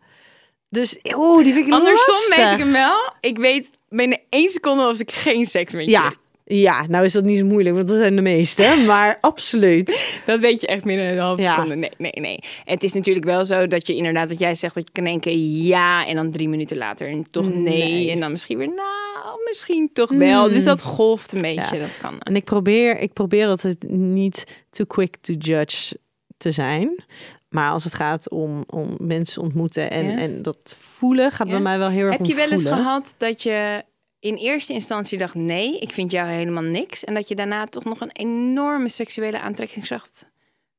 Dus 0.69 0.99
oh, 1.03 1.43
die 1.45 1.53
vind 1.53 1.67
ik 1.67 1.73
Andersom 1.73 2.15
lastig. 2.15 2.37
weet 2.37 2.53
ik 2.53 2.59
hem 2.59 2.73
wel. 2.73 3.13
Ik 3.21 3.39
weet 3.39 3.71
binnen 3.89 4.21
één 4.29 4.51
seconde 4.51 4.89
of 4.89 5.01
ik 5.01 5.13
geen 5.13 5.47
seks 5.47 5.73
met 5.73 5.85
je 5.85 5.91
Ja. 5.91 6.13
Ja, 6.51 6.85
nou 6.89 7.05
is 7.05 7.13
dat 7.13 7.25
niet 7.25 7.39
zo 7.39 7.45
moeilijk, 7.45 7.75
want 7.77 7.89
dat 7.89 7.97
zijn 7.97 8.17
de 8.17 8.23
meeste. 8.23 8.77
Maar 8.87 9.19
absoluut. 9.21 10.19
Dat 10.27 10.41
weet 10.41 10.61
je 10.61 10.67
echt 10.67 10.85
binnen 10.85 11.07
een 11.13 11.19
halve 11.19 11.43
Ja. 11.43 11.55
seconde. 11.55 11.75
Nee, 11.75 11.91
nee, 11.99 12.13
nee. 12.15 12.39
Het 12.65 12.83
is 12.83 12.93
natuurlijk 12.93 13.27
wel 13.27 13.45
zo 13.47 13.67
dat 13.67 13.87
je 13.87 13.95
inderdaad, 13.95 14.29
wat 14.29 14.39
jij 14.39 14.55
zegt, 14.55 14.75
dat 14.75 14.85
je 14.87 14.93
kan 14.93 15.05
denken 15.05 15.63
ja 15.65 16.07
en 16.07 16.15
dan 16.15 16.31
drie 16.31 16.49
minuten 16.49 16.77
later 16.77 17.09
en 17.09 17.31
toch 17.31 17.49
nee. 17.55 17.63
Nee. 17.63 18.11
En 18.11 18.21
dan 18.21 18.31
misschien 18.31 18.59
weer 18.59 18.67
nou, 18.75 19.39
misschien 19.49 19.91
toch 19.93 20.11
wel. 20.11 20.45
Hmm. 20.45 20.55
Dus 20.55 20.65
dat 20.65 20.83
golft 20.83 21.33
een 21.33 21.41
beetje, 21.43 21.77
Ja. 21.77 21.83
dat 21.83 21.99
kan. 21.99 22.21
En 22.21 22.37
ik 22.37 22.45
probeer, 22.45 23.01
ik 23.01 23.13
probeer 23.13 23.47
altijd 23.47 23.77
niet 23.89 24.45
too 24.71 24.87
quick 24.87 25.17
to 25.17 25.33
judge 25.39 25.97
te 26.37 26.51
zijn. 26.51 27.05
Maar 27.49 27.71
als 27.71 27.85
het 27.85 27.95
gaat 27.95 28.31
om, 28.31 28.65
om 28.67 28.95
mensen 28.99 29.43
ontmoeten 29.43 29.91
en, 29.91 30.05
Ja. 30.05 30.19
en 30.19 30.43
dat 30.43 30.77
voelen, 30.81 31.31
gaat 31.33 31.49
bij 31.49 31.61
mij 31.61 31.79
wel 31.79 31.89
heel 31.89 32.07
erg 32.07 32.17
Heb 32.19 32.27
je 32.27 32.35
wel 32.35 32.51
eens 32.51 32.63
voelen. 32.63 32.81
gehad 32.81 33.15
dat 33.19 33.43
je 33.43 33.83
in 34.21 34.35
eerste 34.35 34.73
instantie 34.73 35.19
dacht 35.19 35.35
nee, 35.35 35.79
ik 35.79 35.91
vind 35.93 36.11
jou 36.11 36.29
helemaal 36.29 36.63
niks. 36.63 37.05
En 37.05 37.15
dat 37.15 37.29
je 37.29 37.35
daarna 37.35 37.65
toch 37.65 37.85
nog 37.85 38.01
een 38.01 38.13
enorme 38.13 38.89
seksuele 38.89 39.41
aantrekkingskracht 39.41 40.31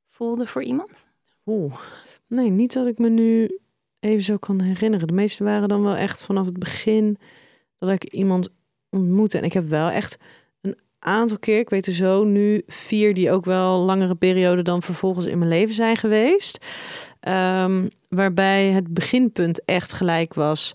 voelde 0.10 0.48
voor 0.48 0.64
iemand? 0.64 1.08
Oeh. 1.46 1.80
Nee, 2.28 2.50
niet 2.50 2.74
dat 2.74 2.86
ik 2.86 2.98
me 2.98 3.10
nu 3.10 3.60
even 4.00 4.24
zo 4.24 4.38
kan 4.38 4.62
herinneren. 4.62 5.08
De 5.08 5.14
meeste 5.14 5.44
waren 5.44 5.68
dan 5.68 5.84
wel 5.84 5.96
echt 5.96 6.24
vanaf 6.24 6.46
het 6.46 6.60
begin 6.60 7.18
dat 7.78 7.90
ik 7.90 8.04
iemand 8.04 8.50
ontmoette. 8.90 9.38
En 9.38 9.44
ik 9.44 9.54
heb 9.54 9.68
wel 9.68 9.90
echt 9.90 10.18
een 10.62 10.78
aantal 11.00 11.40
keer, 11.40 11.60
ik 11.60 11.70
weet 11.70 11.86
er 11.86 11.94
zo 11.94 12.24
nu 12.24 12.64
vier 12.68 13.14
die 13.14 13.32
ook 13.32 13.46
wel 13.46 13.80
langere 13.80 14.16
perioden 14.16 14.64
dan 14.64 14.82
vervolgens 14.82 15.26
in 15.26 15.38
mijn 15.38 15.50
leven 15.50 15.74
zijn 15.74 15.98
geweest. 15.98 16.66
Ehm, 17.20 17.88
waarbij 18.08 18.66
het 18.66 18.94
beginpunt 18.94 19.66
echt 19.66 19.94
gelijk 19.94 20.34
was. 20.34 20.74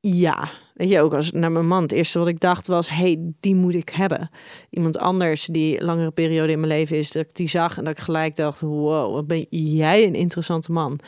Ja, 0.00 0.48
weet 0.76 0.88
je 0.88 1.00
ook 1.00 1.14
als 1.14 1.32
naar 1.32 1.52
mijn 1.52 1.66
man. 1.66 1.82
Het 1.82 1.92
eerste 1.92 2.18
wat 2.18 2.28
ik 2.28 2.40
dacht 2.40 2.66
was: 2.66 2.88
hey, 2.88 3.32
die 3.40 3.54
moet 3.54 3.74
ik 3.74 3.88
hebben. 3.88 4.30
Iemand 4.70 4.98
anders 4.98 5.44
die 5.44 5.84
langere 5.84 6.10
periode 6.10 6.52
in 6.52 6.60
mijn 6.60 6.72
leven 6.72 6.96
is, 6.96 7.10
dat 7.10 7.24
ik 7.24 7.34
die 7.34 7.48
zag 7.48 7.78
en 7.78 7.84
dat 7.84 7.98
ik 7.98 8.04
gelijk 8.04 8.36
dacht: 8.36 8.60
wow, 8.60 9.12
wat 9.12 9.26
ben 9.26 9.46
jij 9.50 10.06
een 10.06 10.14
interessante 10.14 10.72
man. 10.72 10.98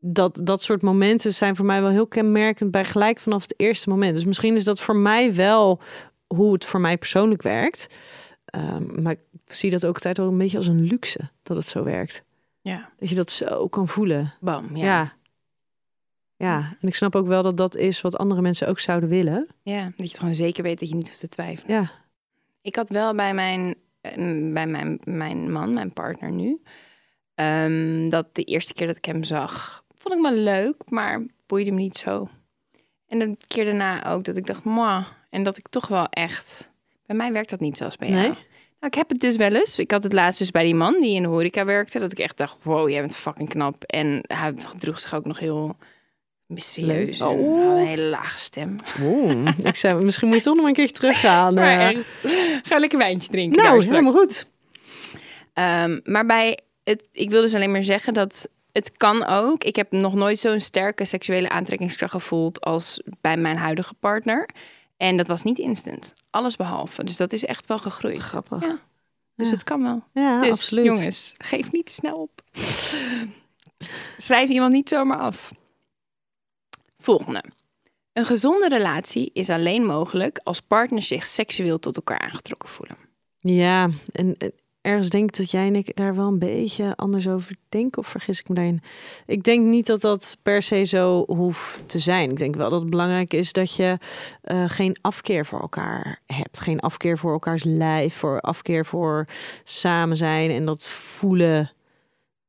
Dat, 0.00 0.40
dat 0.44 0.62
soort 0.62 0.82
momenten 0.82 1.34
zijn 1.34 1.56
voor 1.56 1.64
mij 1.64 1.80
wel 1.80 1.90
heel 1.90 2.06
kenmerkend 2.06 2.70
bij 2.70 2.84
gelijk 2.84 3.20
vanaf 3.20 3.42
het 3.42 3.54
eerste 3.56 3.88
moment. 3.88 4.14
Dus 4.14 4.24
misschien 4.24 4.54
is 4.54 4.64
dat 4.64 4.80
voor 4.80 4.96
mij 4.96 5.34
wel 5.34 5.80
hoe 6.26 6.52
het 6.52 6.64
voor 6.64 6.80
mij 6.80 6.98
persoonlijk 6.98 7.42
werkt. 7.42 7.86
Ehm, 8.44 9.02
maar 9.02 9.12
ik 9.12 9.20
zie 9.44 9.70
dat 9.70 9.86
ook 9.86 9.94
altijd 9.94 10.16
wel 10.16 10.28
een 10.28 10.38
beetje 10.38 10.56
als 10.56 10.66
een 10.66 10.84
luxe 10.84 11.30
dat 11.42 11.56
het 11.56 11.68
zo 11.68 11.84
werkt. 11.84 12.22
Ja. 12.60 12.90
Dat 12.98 13.08
je 13.08 13.14
dat 13.14 13.30
zo 13.30 13.68
kan 13.68 13.88
voelen. 13.88 14.34
Bam, 14.40 14.76
ja. 14.76 14.84
Ja. 14.84 15.16
Ja. 16.38 16.76
en 16.80 16.88
ik 16.88 16.94
snap 16.94 17.16
ook 17.16 17.26
wel 17.26 17.42
dat 17.42 17.56
dat 17.56 17.76
is 17.76 18.00
wat 18.00 18.16
andere 18.16 18.40
mensen 18.40 18.68
ook 18.68 18.78
zouden 18.78 19.08
willen. 19.08 19.46
Ja, 19.62 19.84
dat 19.84 19.92
je 19.96 20.02
het 20.02 20.18
gewoon 20.18 20.34
zeker 20.34 20.62
weet 20.62 20.78
dat 20.78 20.88
je 20.88 20.94
niet 20.94 21.08
hoeft 21.08 21.20
te 21.20 21.28
twijfelen. 21.28 21.76
Ja. 21.76 21.90
Ik 22.62 22.76
had 22.76 22.90
wel 22.90 23.14
bij 23.14 23.34
mijn, 23.34 23.74
eh, 24.00 24.14
bij 24.52 24.66
mijn, 24.66 25.00
mijn 25.04 25.52
man, 25.52 25.72
mijn 25.72 25.92
partner 25.92 26.30
nu, 26.30 26.62
ehm, 27.34 28.08
dat 28.08 28.34
de 28.34 28.44
eerste 28.44 28.74
keer 28.74 28.86
dat 28.86 28.96
ik 28.96 29.04
hem 29.04 29.22
zag, 29.24 29.84
vond 29.94 30.14
ik 30.14 30.20
me 30.20 30.32
leuk, 30.32 30.90
maar 30.90 31.26
boeide 31.46 31.70
me 31.70 31.80
niet 31.80 31.96
zo. 31.96 32.28
En 33.08 33.18
de 33.18 33.36
keer 33.46 33.64
daarna 33.64 34.12
ook 34.12 34.24
dat 34.24 34.36
ik 34.36 34.46
dacht, 34.46 34.64
moi, 34.64 35.04
en 35.30 35.42
dat 35.42 35.58
ik 35.58 35.68
toch 35.68 35.88
wel 35.88 36.06
echt, 36.06 36.70
bij 37.06 37.16
mij 37.16 37.32
werkt 37.32 37.50
dat 37.50 37.60
niet 37.60 37.76
zoals 37.76 37.96
bij 37.96 38.08
jou. 38.08 38.20
Nee? 38.20 38.46
Nou, 38.80 38.92
ik 38.92 38.94
heb 38.94 39.08
het 39.08 39.20
dus 39.20 39.36
wel 39.36 39.54
eens. 39.54 39.78
Ik 39.78 39.90
had 39.90 40.02
het 40.02 40.12
laatst 40.12 40.38
dus 40.38 40.50
bij 40.50 40.64
die 40.64 40.74
man 40.74 41.00
die 41.00 41.14
in 41.14 41.22
de 41.22 41.28
horeca 41.28 41.64
werkte, 41.64 41.98
dat 41.98 42.12
ik 42.12 42.18
echt 42.18 42.36
dacht, 42.36 42.56
wow, 42.62 42.88
jij 42.88 43.00
bent 43.00 43.16
fucking 43.16 43.48
knap. 43.48 43.82
En 43.82 44.20
hij 44.22 44.52
gedroeg 44.56 45.00
zich 45.00 45.14
ook 45.14 45.24
nog 45.24 45.38
heel 45.38 45.76
mysterieus. 46.48 47.20
En 47.20 47.26
Oh. 47.26 47.78
een 47.78 47.86
hele 47.86 48.02
lage 48.02 48.38
stem. 48.38 48.76
Oeh, 49.02 49.48
ik 49.62 49.76
zei, 49.76 49.94
misschien 50.04 50.28
moet 50.28 50.36
je 50.36 50.42
toch 50.42 50.56
nog 50.56 50.66
een 50.66 50.72
keer 50.74 50.92
teruggaan. 50.92 51.54
Maar 51.54 51.78
eh. 51.80 51.88
echt, 51.96 52.18
ga 52.62 52.74
een 52.74 52.80
lekker 52.80 52.98
wijntje 52.98 53.30
drinken. 53.30 53.62
nou, 53.62 53.84
helemaal 53.84 54.12
goed. 54.12 54.46
Ehm, 55.52 56.00
maar 56.04 56.26
bij 56.26 56.58
het, 56.84 57.02
ik 57.12 57.30
wil 57.30 57.40
dus 57.40 57.54
alleen 57.54 57.70
maar 57.70 57.82
zeggen 57.82 58.14
dat 58.14 58.48
het 58.72 58.96
kan 58.96 59.24
ook. 59.26 59.64
Ik 59.64 59.76
heb 59.76 59.92
nog 59.92 60.14
nooit 60.14 60.38
zo'n 60.38 60.60
sterke 60.60 61.04
seksuele 61.04 61.48
aantrekkingskracht 61.48 62.12
gevoeld 62.12 62.60
als 62.60 63.00
bij 63.20 63.36
mijn 63.36 63.56
huidige 63.56 63.94
partner. 63.94 64.48
En 64.96 65.16
dat 65.16 65.28
was 65.28 65.42
niet 65.42 65.58
instant. 65.58 66.14
Alles 66.30 66.56
behalve. 66.56 67.04
Dus 67.04 67.16
dat 67.16 67.32
is 67.32 67.44
echt 67.44 67.66
wel 67.66 67.78
gegroeid. 67.78 68.18
Grappig. 68.18 68.62
Ja. 68.62 68.78
Dus 69.36 69.46
Ja. 69.46 69.52
het 69.52 69.64
kan 69.64 69.82
wel. 69.82 70.02
Ja, 70.12 70.40
dus 70.40 70.50
absoluut. 70.50 70.84
jongens, 70.84 71.34
geef 71.38 71.72
niet 71.72 71.90
snel 71.90 72.16
op. 72.16 72.42
Schrijf 74.16 74.48
iemand 74.48 74.72
niet 74.72 74.88
zomaar 74.88 75.18
af. 75.18 75.52
Volgende. 77.08 77.44
Een 78.12 78.24
gezonde 78.24 78.68
relatie 78.68 79.30
is 79.32 79.50
alleen 79.50 79.84
mogelijk 79.84 80.40
als 80.42 80.60
partners 80.60 81.08
zich 81.08 81.26
seksueel 81.26 81.78
tot 81.78 81.96
elkaar 81.96 82.18
aangetrokken 82.18 82.68
voelen. 82.68 82.96
Ja, 83.38 83.90
en, 84.12 84.34
en 84.38 84.52
ergens 84.80 85.08
denk 85.08 85.28
ik 85.28 85.36
dat 85.36 85.50
jij 85.50 85.66
en 85.66 85.76
ik 85.76 85.96
daar 85.96 86.16
wel 86.16 86.26
een 86.26 86.38
beetje 86.38 86.96
anders 86.96 87.28
over 87.28 87.56
denken. 87.68 88.02
Of 88.02 88.08
vergis 88.08 88.40
ik 88.40 88.48
me 88.48 88.54
daarin? 88.54 88.82
Ik 89.26 89.42
denk 89.42 89.66
niet 89.66 89.86
dat 89.86 90.00
dat 90.00 90.36
per 90.42 90.62
se 90.62 90.84
zo 90.84 91.24
hoeft 91.26 91.82
te 91.86 91.98
zijn. 91.98 92.30
Ik 92.30 92.38
denk 92.38 92.56
wel 92.56 92.70
dat 92.70 92.80
het 92.80 92.90
belangrijk 92.90 93.32
is 93.34 93.52
dat 93.52 93.74
je 93.74 93.98
eh, 94.42 94.64
geen 94.66 94.96
afkeer 95.00 95.46
voor 95.46 95.60
elkaar 95.60 96.20
hebt. 96.26 96.60
Geen 96.60 96.80
afkeer 96.80 97.18
voor 97.18 97.32
elkaars 97.32 97.64
lijf, 97.64 98.14
voor 98.14 98.40
afkeer 98.40 98.86
voor 98.86 99.26
samen 99.64 100.16
zijn 100.16 100.50
en 100.50 100.64
dat 100.64 100.88
voelen 100.88 101.72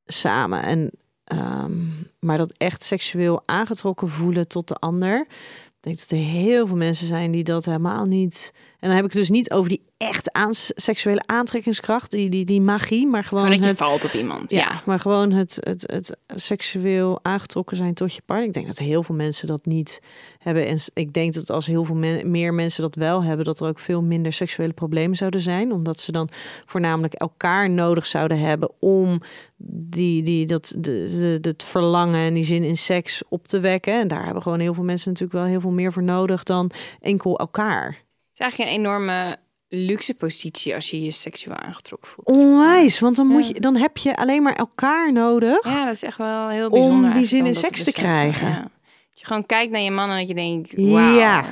samen. 0.05 0.63
En, 0.63 0.91
ehm, 1.29 1.87
maar 2.19 2.37
dat 2.37 2.53
echt 2.57 2.83
seksueel 2.83 3.41
aangetrokken 3.45 4.09
voelen 4.09 4.47
tot 4.47 4.67
de 4.67 4.75
ander. 4.75 5.19
Ik 5.65 5.85
denk 5.85 5.97
dat 5.97 6.09
er 6.09 6.17
heel 6.17 6.67
veel 6.67 6.75
mensen 6.75 7.07
zijn 7.07 7.31
die 7.31 7.43
dat 7.43 7.65
helemaal 7.65 8.05
niet. 8.05 8.53
En 8.79 8.87
dan 8.87 8.95
heb 8.95 9.05
ik 9.05 9.11
het 9.11 9.19
dus 9.21 9.29
niet 9.29 9.51
over 9.51 9.69
die 9.69 9.81
echt 9.97 10.31
aan, 10.31 10.53
seksuele 10.75 11.21
aantrekkingskracht, 11.25 12.11
die, 12.11 12.29
die, 12.29 12.45
die 12.45 12.61
magie, 12.61 13.07
maar 13.07 13.23
gewoon 13.23 13.43
Gewoon 13.43 13.57
dat 13.59 13.65
je 13.67 13.73
het, 13.75 13.83
valt 13.83 14.03
op 14.05 14.11
iemand. 14.13 14.51
ja, 14.51 14.57
Ja. 14.57 14.81
maar 14.85 14.99
gewoon 14.99 15.31
het, 15.31 15.57
het, 15.59 15.91
het 15.91 16.17
seksueel 16.41 17.19
aangetrokken 17.21 17.77
zijn 17.77 17.93
tot 17.93 18.13
je 18.13 18.21
partner. 18.25 18.47
Ik 18.47 18.53
denk 18.53 18.67
dat 18.67 18.77
heel 18.77 19.03
veel 19.03 19.15
mensen 19.15 19.47
dat 19.47 19.65
niet 19.65 20.01
hebben. 20.39 20.67
En 20.67 20.77
ik 20.93 21.13
denk 21.13 21.33
dat 21.33 21.49
als 21.49 21.65
heel 21.65 21.83
veel 21.83 21.95
men- 21.95 22.31
meer 22.31 22.53
mensen 22.53 22.81
dat 22.81 22.95
wel 22.95 23.23
hebben, 23.23 23.45
dat 23.45 23.59
er 23.59 23.67
ook 23.67 23.79
veel 23.79 24.01
minder 24.01 24.33
seksuele 24.33 24.73
problemen 24.73 25.17
zouden 25.17 25.41
zijn. 25.41 25.71
Omdat 25.71 25.99
ze 25.99 26.11
dan 26.11 26.29
voornamelijk 26.65 27.13
elkaar 27.13 27.69
nodig 27.69 28.05
zouden 28.07 28.39
hebben 28.39 28.71
om 28.79 29.21
die, 29.67 30.23
die, 30.23 30.45
dat, 30.45 30.73
de, 30.77 31.37
de, 31.41 31.49
het 31.49 31.63
verlangen 31.63 32.19
en 32.19 32.33
die 32.33 32.43
zin 32.43 32.63
in 32.63 32.77
seks 32.77 33.21
op 33.29 33.47
te 33.47 33.59
wekken. 33.59 33.99
En 33.99 34.07
daar 34.07 34.25
hebben 34.25 34.43
gewoon 34.43 34.59
heel 34.59 34.73
veel 34.73 34.83
mensen 34.83 35.11
natuurlijk 35.11 35.39
wel 35.39 35.49
heel 35.49 35.61
veel 35.61 35.71
meer 35.71 35.93
voor 35.93 36.03
nodig 36.03 36.43
dan 36.43 36.71
enkel 37.01 37.37
elkaar. 37.39 38.07
Is 38.39 38.45
eigenlijk 38.45 38.71
een 38.71 38.77
enorme 38.79 39.37
luxe 39.67 40.13
positie 40.13 40.73
als 40.75 40.89
je 40.89 41.01
je 41.03 41.11
seksueel 41.11 41.55
aangetrokken 41.55 42.09
voelt. 42.09 42.27
Onwijs, 42.27 42.99
want 42.99 43.15
dan, 43.15 43.27
moet 43.27 43.47
je, 43.47 43.53
dan 43.59 43.75
heb 43.75 43.97
je 43.97 44.15
alleen 44.15 44.43
maar 44.43 44.55
elkaar 44.55 45.11
nodig. 45.13 45.65
Ja, 45.69 45.85
dat 45.85 45.93
is 45.93 46.03
echt 46.03 46.17
wel 46.17 46.47
heel 46.49 46.65
Om 46.65 46.71
bijzonder. 46.71 47.13
die 47.13 47.25
zin 47.25 47.39
in 47.39 47.45
om 47.45 47.53
seks 47.53 47.83
te 47.83 47.91
krijgen. 47.91 48.47
Ja. 48.47 48.59
Dat 48.61 49.19
je 49.19 49.25
gewoon 49.25 49.45
kijkt 49.45 49.71
naar 49.71 49.81
je 49.81 49.91
man 49.91 50.09
en 50.09 50.17
dat 50.17 50.27
je 50.27 50.33
denkt, 50.33 50.71
wauw. 50.75 51.17
Ja. 51.17 51.43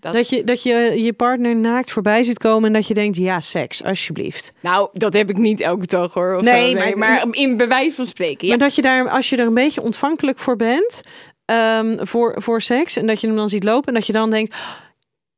Dat, 0.00 0.12
Dat 0.14 0.28
je, 0.28 0.44
dat 0.44 0.62
je 0.62 1.02
je 1.02 1.12
partner 1.12 1.56
naakt 1.56 1.90
voorbij 1.90 2.22
ziet 2.22 2.38
komen 2.38 2.66
en 2.66 2.72
dat 2.72 2.86
je 2.86 2.94
denkt, 2.94 3.16
ja, 3.16 3.40
seks, 3.40 3.84
alsjeblieft. 3.84 4.52
Nou, 4.62 4.88
dat 4.92 5.12
heb 5.12 5.30
ik 5.30 5.36
niet 5.36 5.60
elke 5.60 5.86
dag 5.86 6.14
hoor. 6.14 6.36
Of 6.36 6.42
Nee, 6.42 6.70
zo. 6.70 6.78
maar- 6.78 6.98
maar 6.98 7.26
in 7.30 7.56
bewijs 7.56 7.94
van 7.94 8.06
spreken. 8.06 8.46
Ja. 8.46 8.48
Maar 8.56 8.66
dat 8.66 8.74
je 8.74 8.82
daar, 8.82 9.08
als 9.10 9.30
je 9.30 9.36
er 9.36 9.46
een 9.46 9.54
beetje 9.54 9.82
ontvankelijk 9.82 10.38
voor 10.38 10.56
bent, 10.56 11.00
ehm, 11.44 12.04
voor, 12.06 12.42
voor 12.42 12.60
seks, 12.62 12.96
en 12.96 13.06
dat 13.06 13.20
je 13.20 13.26
hem 13.26 13.36
dan 13.36 13.48
ziet 13.48 13.64
lopen 13.64 13.88
en 13.88 13.94
dat 13.94 14.06
je 14.06 14.12
dan 14.12 14.30
denkt, 14.30 14.56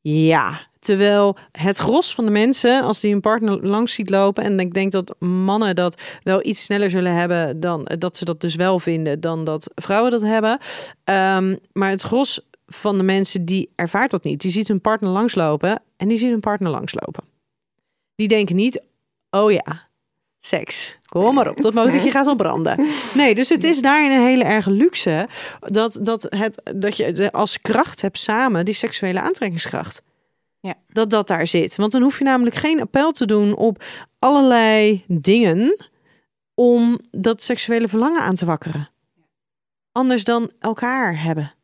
ja. 0.00 0.68
Terwijl 0.80 1.36
het 1.52 1.78
gros 1.78 2.14
van 2.14 2.24
de 2.24 2.30
mensen, 2.30 2.82
als 2.82 3.00
die 3.00 3.14
een 3.14 3.20
partner 3.20 3.66
langs 3.66 3.94
ziet 3.94 4.10
lopen, 4.10 4.44
en 4.44 4.60
ik 4.60 4.74
denk 4.74 4.92
dat 4.92 5.14
mannen 5.18 5.74
dat 5.74 6.00
wel 6.22 6.46
iets 6.46 6.64
sneller 6.64 6.90
zullen 6.90 7.14
hebben 7.14 7.60
dan 7.60 7.88
dat 7.98 8.16
ze 8.16 8.24
dat 8.24 8.40
dus 8.40 8.54
wel 8.54 8.78
vinden, 8.78 9.20
dan 9.20 9.44
dat 9.44 9.70
vrouwen 9.74 10.10
dat 10.10 10.22
hebben. 10.22 10.58
Ehm, 11.04 11.56
maar 11.72 11.90
het 11.90 12.02
gros 12.02 12.40
van 12.66 12.96
de 12.98 13.04
mensen 13.04 13.44
die 13.44 13.70
ervaart 13.74 14.10
dat 14.10 14.24
niet. 14.24 14.40
Die 14.40 14.50
ziet 14.50 14.68
hun 14.68 14.80
partner 14.80 15.10
langslopen 15.10 15.82
en 15.96 16.08
die 16.08 16.18
ziet 16.18 16.30
hun 16.30 16.40
partner 16.40 16.70
langslopen. 16.70 17.24
Die 18.14 18.28
denken 18.28 18.56
niet, 18.56 18.82
oh 19.30 19.52
ja, 19.52 19.88
seks. 20.38 20.98
Kom 21.08 21.34
maar 21.34 21.48
op, 21.48 21.60
dat 21.60 21.74
motortje 21.74 22.10
gaat 22.10 22.26
al 22.26 22.36
branden. 22.36 22.86
Nee, 23.14 23.34
dus 23.34 23.48
het 23.48 23.64
is 23.64 23.82
daarin 23.82 24.10
een 24.10 24.26
hele 24.26 24.44
erg 24.44 24.66
luxe 24.66 25.28
dat, 25.60 25.98
dat, 26.02 26.26
het, 26.28 26.62
dat 26.76 26.96
je 26.96 27.32
als 27.32 27.60
kracht 27.60 28.00
hebt 28.00 28.18
samen 28.18 28.64
die 28.64 28.74
seksuele 28.74 29.20
aantrekkingskracht. 29.20 30.02
Ja. 30.60 30.74
Dat 30.88 31.10
dat 31.10 31.28
daar 31.28 31.46
zit. 31.46 31.76
Want 31.76 31.92
dan 31.92 32.02
hoef 32.02 32.18
je 32.18 32.24
namelijk 32.24 32.56
geen 32.56 32.80
appel 32.80 33.10
te 33.10 33.26
doen 33.26 33.56
op 33.56 33.84
allerlei 34.18 35.04
dingen 35.06 35.76
om 36.54 37.00
dat 37.10 37.42
seksuele 37.42 37.88
verlangen 37.88 38.20
aan 38.20 38.34
te 38.34 38.44
wakkeren. 38.44 38.88
Anders 39.92 40.24
dan 40.24 40.50
elkaar 40.58 41.22
hebben. 41.22 41.54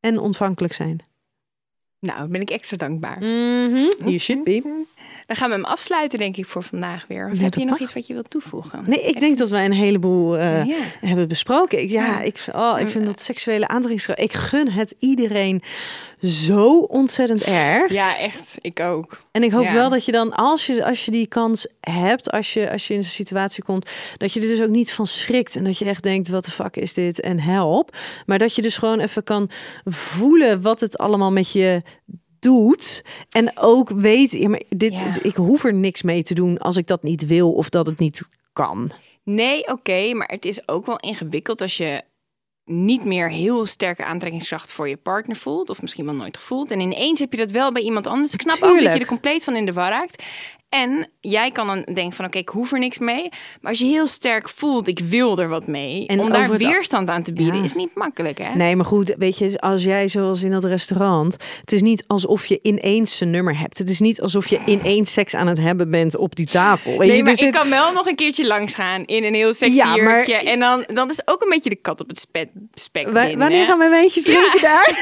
En 0.00 0.18
ontvankelijk 0.18 0.72
zijn. 0.72 1.00
Nou, 1.98 2.18
dan 2.18 2.30
ben 2.30 2.40
ik 2.40 2.50
extra 2.50 2.76
dankbaar. 2.76 3.18
Mhm, 3.18 3.88
You 3.98 4.18
should 4.18 4.44
be. 4.44 4.84
Dan 5.26 5.36
gaan 5.36 5.48
we 5.48 5.54
hem 5.54 5.64
afsluiten, 5.64 6.18
denk 6.18 6.36
ik, 6.36 6.46
voor 6.46 6.62
vandaag 6.62 7.04
weer. 7.08 7.30
Of 7.30 7.36
Ja, 7.36 7.42
heb 7.42 7.54
je 7.54 7.60
nog 7.60 7.70
mag. 7.70 7.80
iets 7.80 7.92
wat 7.94 8.06
je 8.06 8.12
wilt 8.14 8.30
toevoegen? 8.30 8.82
Nee, 8.86 9.02
ik 9.02 9.20
denk 9.20 9.38
dat 9.38 9.50
wij 9.50 9.64
een 9.64 9.72
heleboel 9.72 10.36
eh, 10.38 10.64
ja. 10.64 10.76
hebben 11.00 11.28
besproken. 11.28 11.82
Ik, 11.82 11.90
ja, 11.90 12.04
Ja. 12.06 12.20
ik, 12.20 12.44
oh, 12.52 12.76
ik 12.80 12.88
vind 12.88 13.06
dat 13.06 13.22
seksuele 13.22 13.68
aantrekkingskracht. 13.68 14.20
Ik 14.20 14.32
gun 14.32 14.68
het 14.70 14.94
iedereen 14.98 15.62
zo 16.22 16.78
ontzettend 16.78 17.42
erg. 17.42 17.92
ja, 17.92 18.18
echt. 18.18 18.58
Ik 18.60 18.80
ook. 18.80 19.22
En 19.30 19.42
ik 19.42 19.50
hoop 19.52 19.68
wel 19.70 19.88
dat 19.88 20.04
je 20.04 20.12
dan, 20.12 20.32
als 20.32 20.66
je, 20.66 20.84
als 20.84 21.04
je 21.04 21.10
die 21.10 21.26
kans 21.26 21.66
hebt, 21.80 22.30
als 22.30 22.52
je, 22.52 22.70
als 22.70 22.86
je 22.86 22.94
in 22.94 23.02
zo'n 23.02 23.10
situatie 23.12 23.62
komt, 23.64 23.90
dat 24.16 24.32
je 24.32 24.40
er 24.40 24.46
dus 24.46 24.62
ook 24.62 24.68
niet 24.68 24.92
van 24.92 25.06
schrikt. 25.06 25.56
En 25.56 25.64
dat 25.64 25.78
je 25.78 25.84
echt 25.84 26.02
denkt, 26.02 26.28
wat 26.28 26.44
de 26.44 26.50
fuck 26.50 26.76
is 26.76 26.94
dit? 26.94 27.20
En 27.20 27.40
help. 27.40 27.96
Maar 28.26 28.38
dat 28.38 28.54
je 28.54 28.62
dus 28.62 28.76
gewoon 28.76 29.00
even 29.00 29.24
kan 29.24 29.50
voelen 29.84 30.62
wat 30.62 30.80
het 30.80 30.98
allemaal 30.98 31.32
met 31.32 31.52
je 31.52 31.82
doet. 32.44 33.04
En 33.30 33.52
ook 33.58 33.90
weet, 33.90 34.32
ja, 34.32 34.48
maar 34.48 34.62
dit, 34.68 34.92
Ja. 34.92 35.22
ik 35.22 35.36
hoef 35.36 35.64
er 35.64 35.74
niks 35.74 36.02
mee 36.02 36.22
te 36.22 36.34
doen 36.34 36.58
als 36.58 36.76
ik 36.76 36.86
dat 36.86 37.02
niet 37.02 37.26
wil 37.26 37.52
of 37.52 37.68
dat 37.68 37.86
het 37.86 37.98
niet 37.98 38.22
kan. 38.52 38.90
Nee, 39.24 39.68
oké, 39.68 40.14
maar 40.14 40.28
het 40.28 40.44
is 40.44 40.68
ook 40.68 40.86
wel 40.86 40.98
ingewikkeld 40.98 41.60
als 41.60 41.76
je 41.76 42.02
niet 42.64 43.04
meer 43.04 43.30
heel 43.30 43.66
sterke 43.66 44.04
aantrekkingskracht 44.04 44.72
voor 44.72 44.88
je 44.88 44.96
partner 44.96 45.36
voelt, 45.36 45.70
of 45.70 45.80
misschien 45.80 46.04
wel 46.04 46.14
nooit 46.14 46.36
gevoeld. 46.36 46.70
En 46.70 46.80
ineens 46.80 47.18
heb 47.18 47.30
je 47.32 47.38
dat 47.38 47.50
wel 47.50 47.72
bij 47.72 47.82
iemand 47.82 48.06
anders. 48.06 48.34
Ik 48.34 48.40
snap 48.40 48.62
ook 48.62 48.80
dat 48.82 48.92
je 48.92 49.00
er 49.00 49.06
compleet 49.06 49.44
van 49.44 49.56
in 49.56 49.66
de 49.66 49.72
war 49.72 49.90
raakt. 49.90 50.22
En 50.74 51.08
jij 51.20 51.50
kan 51.50 51.66
dan 51.66 51.82
denken 51.94 52.12
van 52.16 52.24
oké, 52.24 52.38
ik 52.38 52.48
hoef 52.48 52.72
er 52.72 52.78
niks 52.78 52.98
mee. 52.98 53.28
Maar 53.60 53.70
als 53.70 53.78
je 53.78 53.84
heel 53.84 54.06
sterk 54.06 54.48
voelt, 54.48 54.88
ik 54.88 54.98
wil 54.98 55.38
er 55.38 55.48
wat 55.48 55.66
mee. 55.66 56.06
En 56.06 56.20
om 56.20 56.30
daar 56.30 56.48
het- 56.50 56.62
weerstand 56.62 57.08
aan 57.08 57.22
te 57.22 57.32
bieden, 57.32 57.56
Ja. 57.58 57.62
is 57.64 57.74
niet 57.74 57.94
makkelijk 57.94 58.38
hè? 58.38 58.54
Nee, 58.54 58.76
maar 58.76 58.84
goed, 58.84 59.14
weet 59.18 59.38
je, 59.38 59.60
als 59.60 59.84
jij 59.84 60.08
zoals 60.08 60.42
in 60.42 60.50
dat 60.50 60.64
restaurant, 60.64 61.36
het 61.60 61.72
is 61.72 61.82
niet 61.82 62.04
alsof 62.06 62.46
je 62.46 62.58
ineens 62.62 63.16
zijn 63.16 63.30
nummer 63.30 63.58
hebt. 63.58 63.78
Het 63.78 63.90
is 63.90 64.00
niet 64.00 64.20
alsof 64.20 64.46
je 64.46 64.60
ineens 64.66 65.12
seks 65.12 65.34
aan 65.34 65.46
het 65.46 65.58
hebben 65.58 65.90
bent 65.90 66.16
op 66.16 66.34
die 66.36 66.46
tafel. 66.46 66.90
Nee, 66.96 67.08
maar 67.08 67.16
er 67.26 67.28
ik 67.28 67.38
zit- 67.38 67.54
kan 67.56 67.70
wel 67.70 67.92
nog 67.92 68.06
een 68.06 68.16
keertje 68.16 68.46
langs 68.46 68.74
gaan 68.74 69.04
in 69.04 69.24
een 69.24 69.34
heel 69.34 69.52
sexy 69.54 69.76
Ja, 69.76 69.96
maar-. 69.96 70.24
En 70.24 70.58
dan, 70.58 70.84
dan 70.94 71.10
is 71.10 71.20
ook 71.24 71.42
een 71.42 71.48
beetje 71.50 71.70
de 71.70 71.76
kat 71.76 72.00
op 72.00 72.08
het 72.08 72.20
spek, 72.20 72.48
spek 72.74 73.04
Wa- 73.04 73.12
binnen, 73.20 73.38
wanneer 73.38 73.66
gaan 73.66 73.78
we 73.78 73.88
wijntjes 73.88 74.22
drinken 74.22 74.60
daar? 74.60 74.92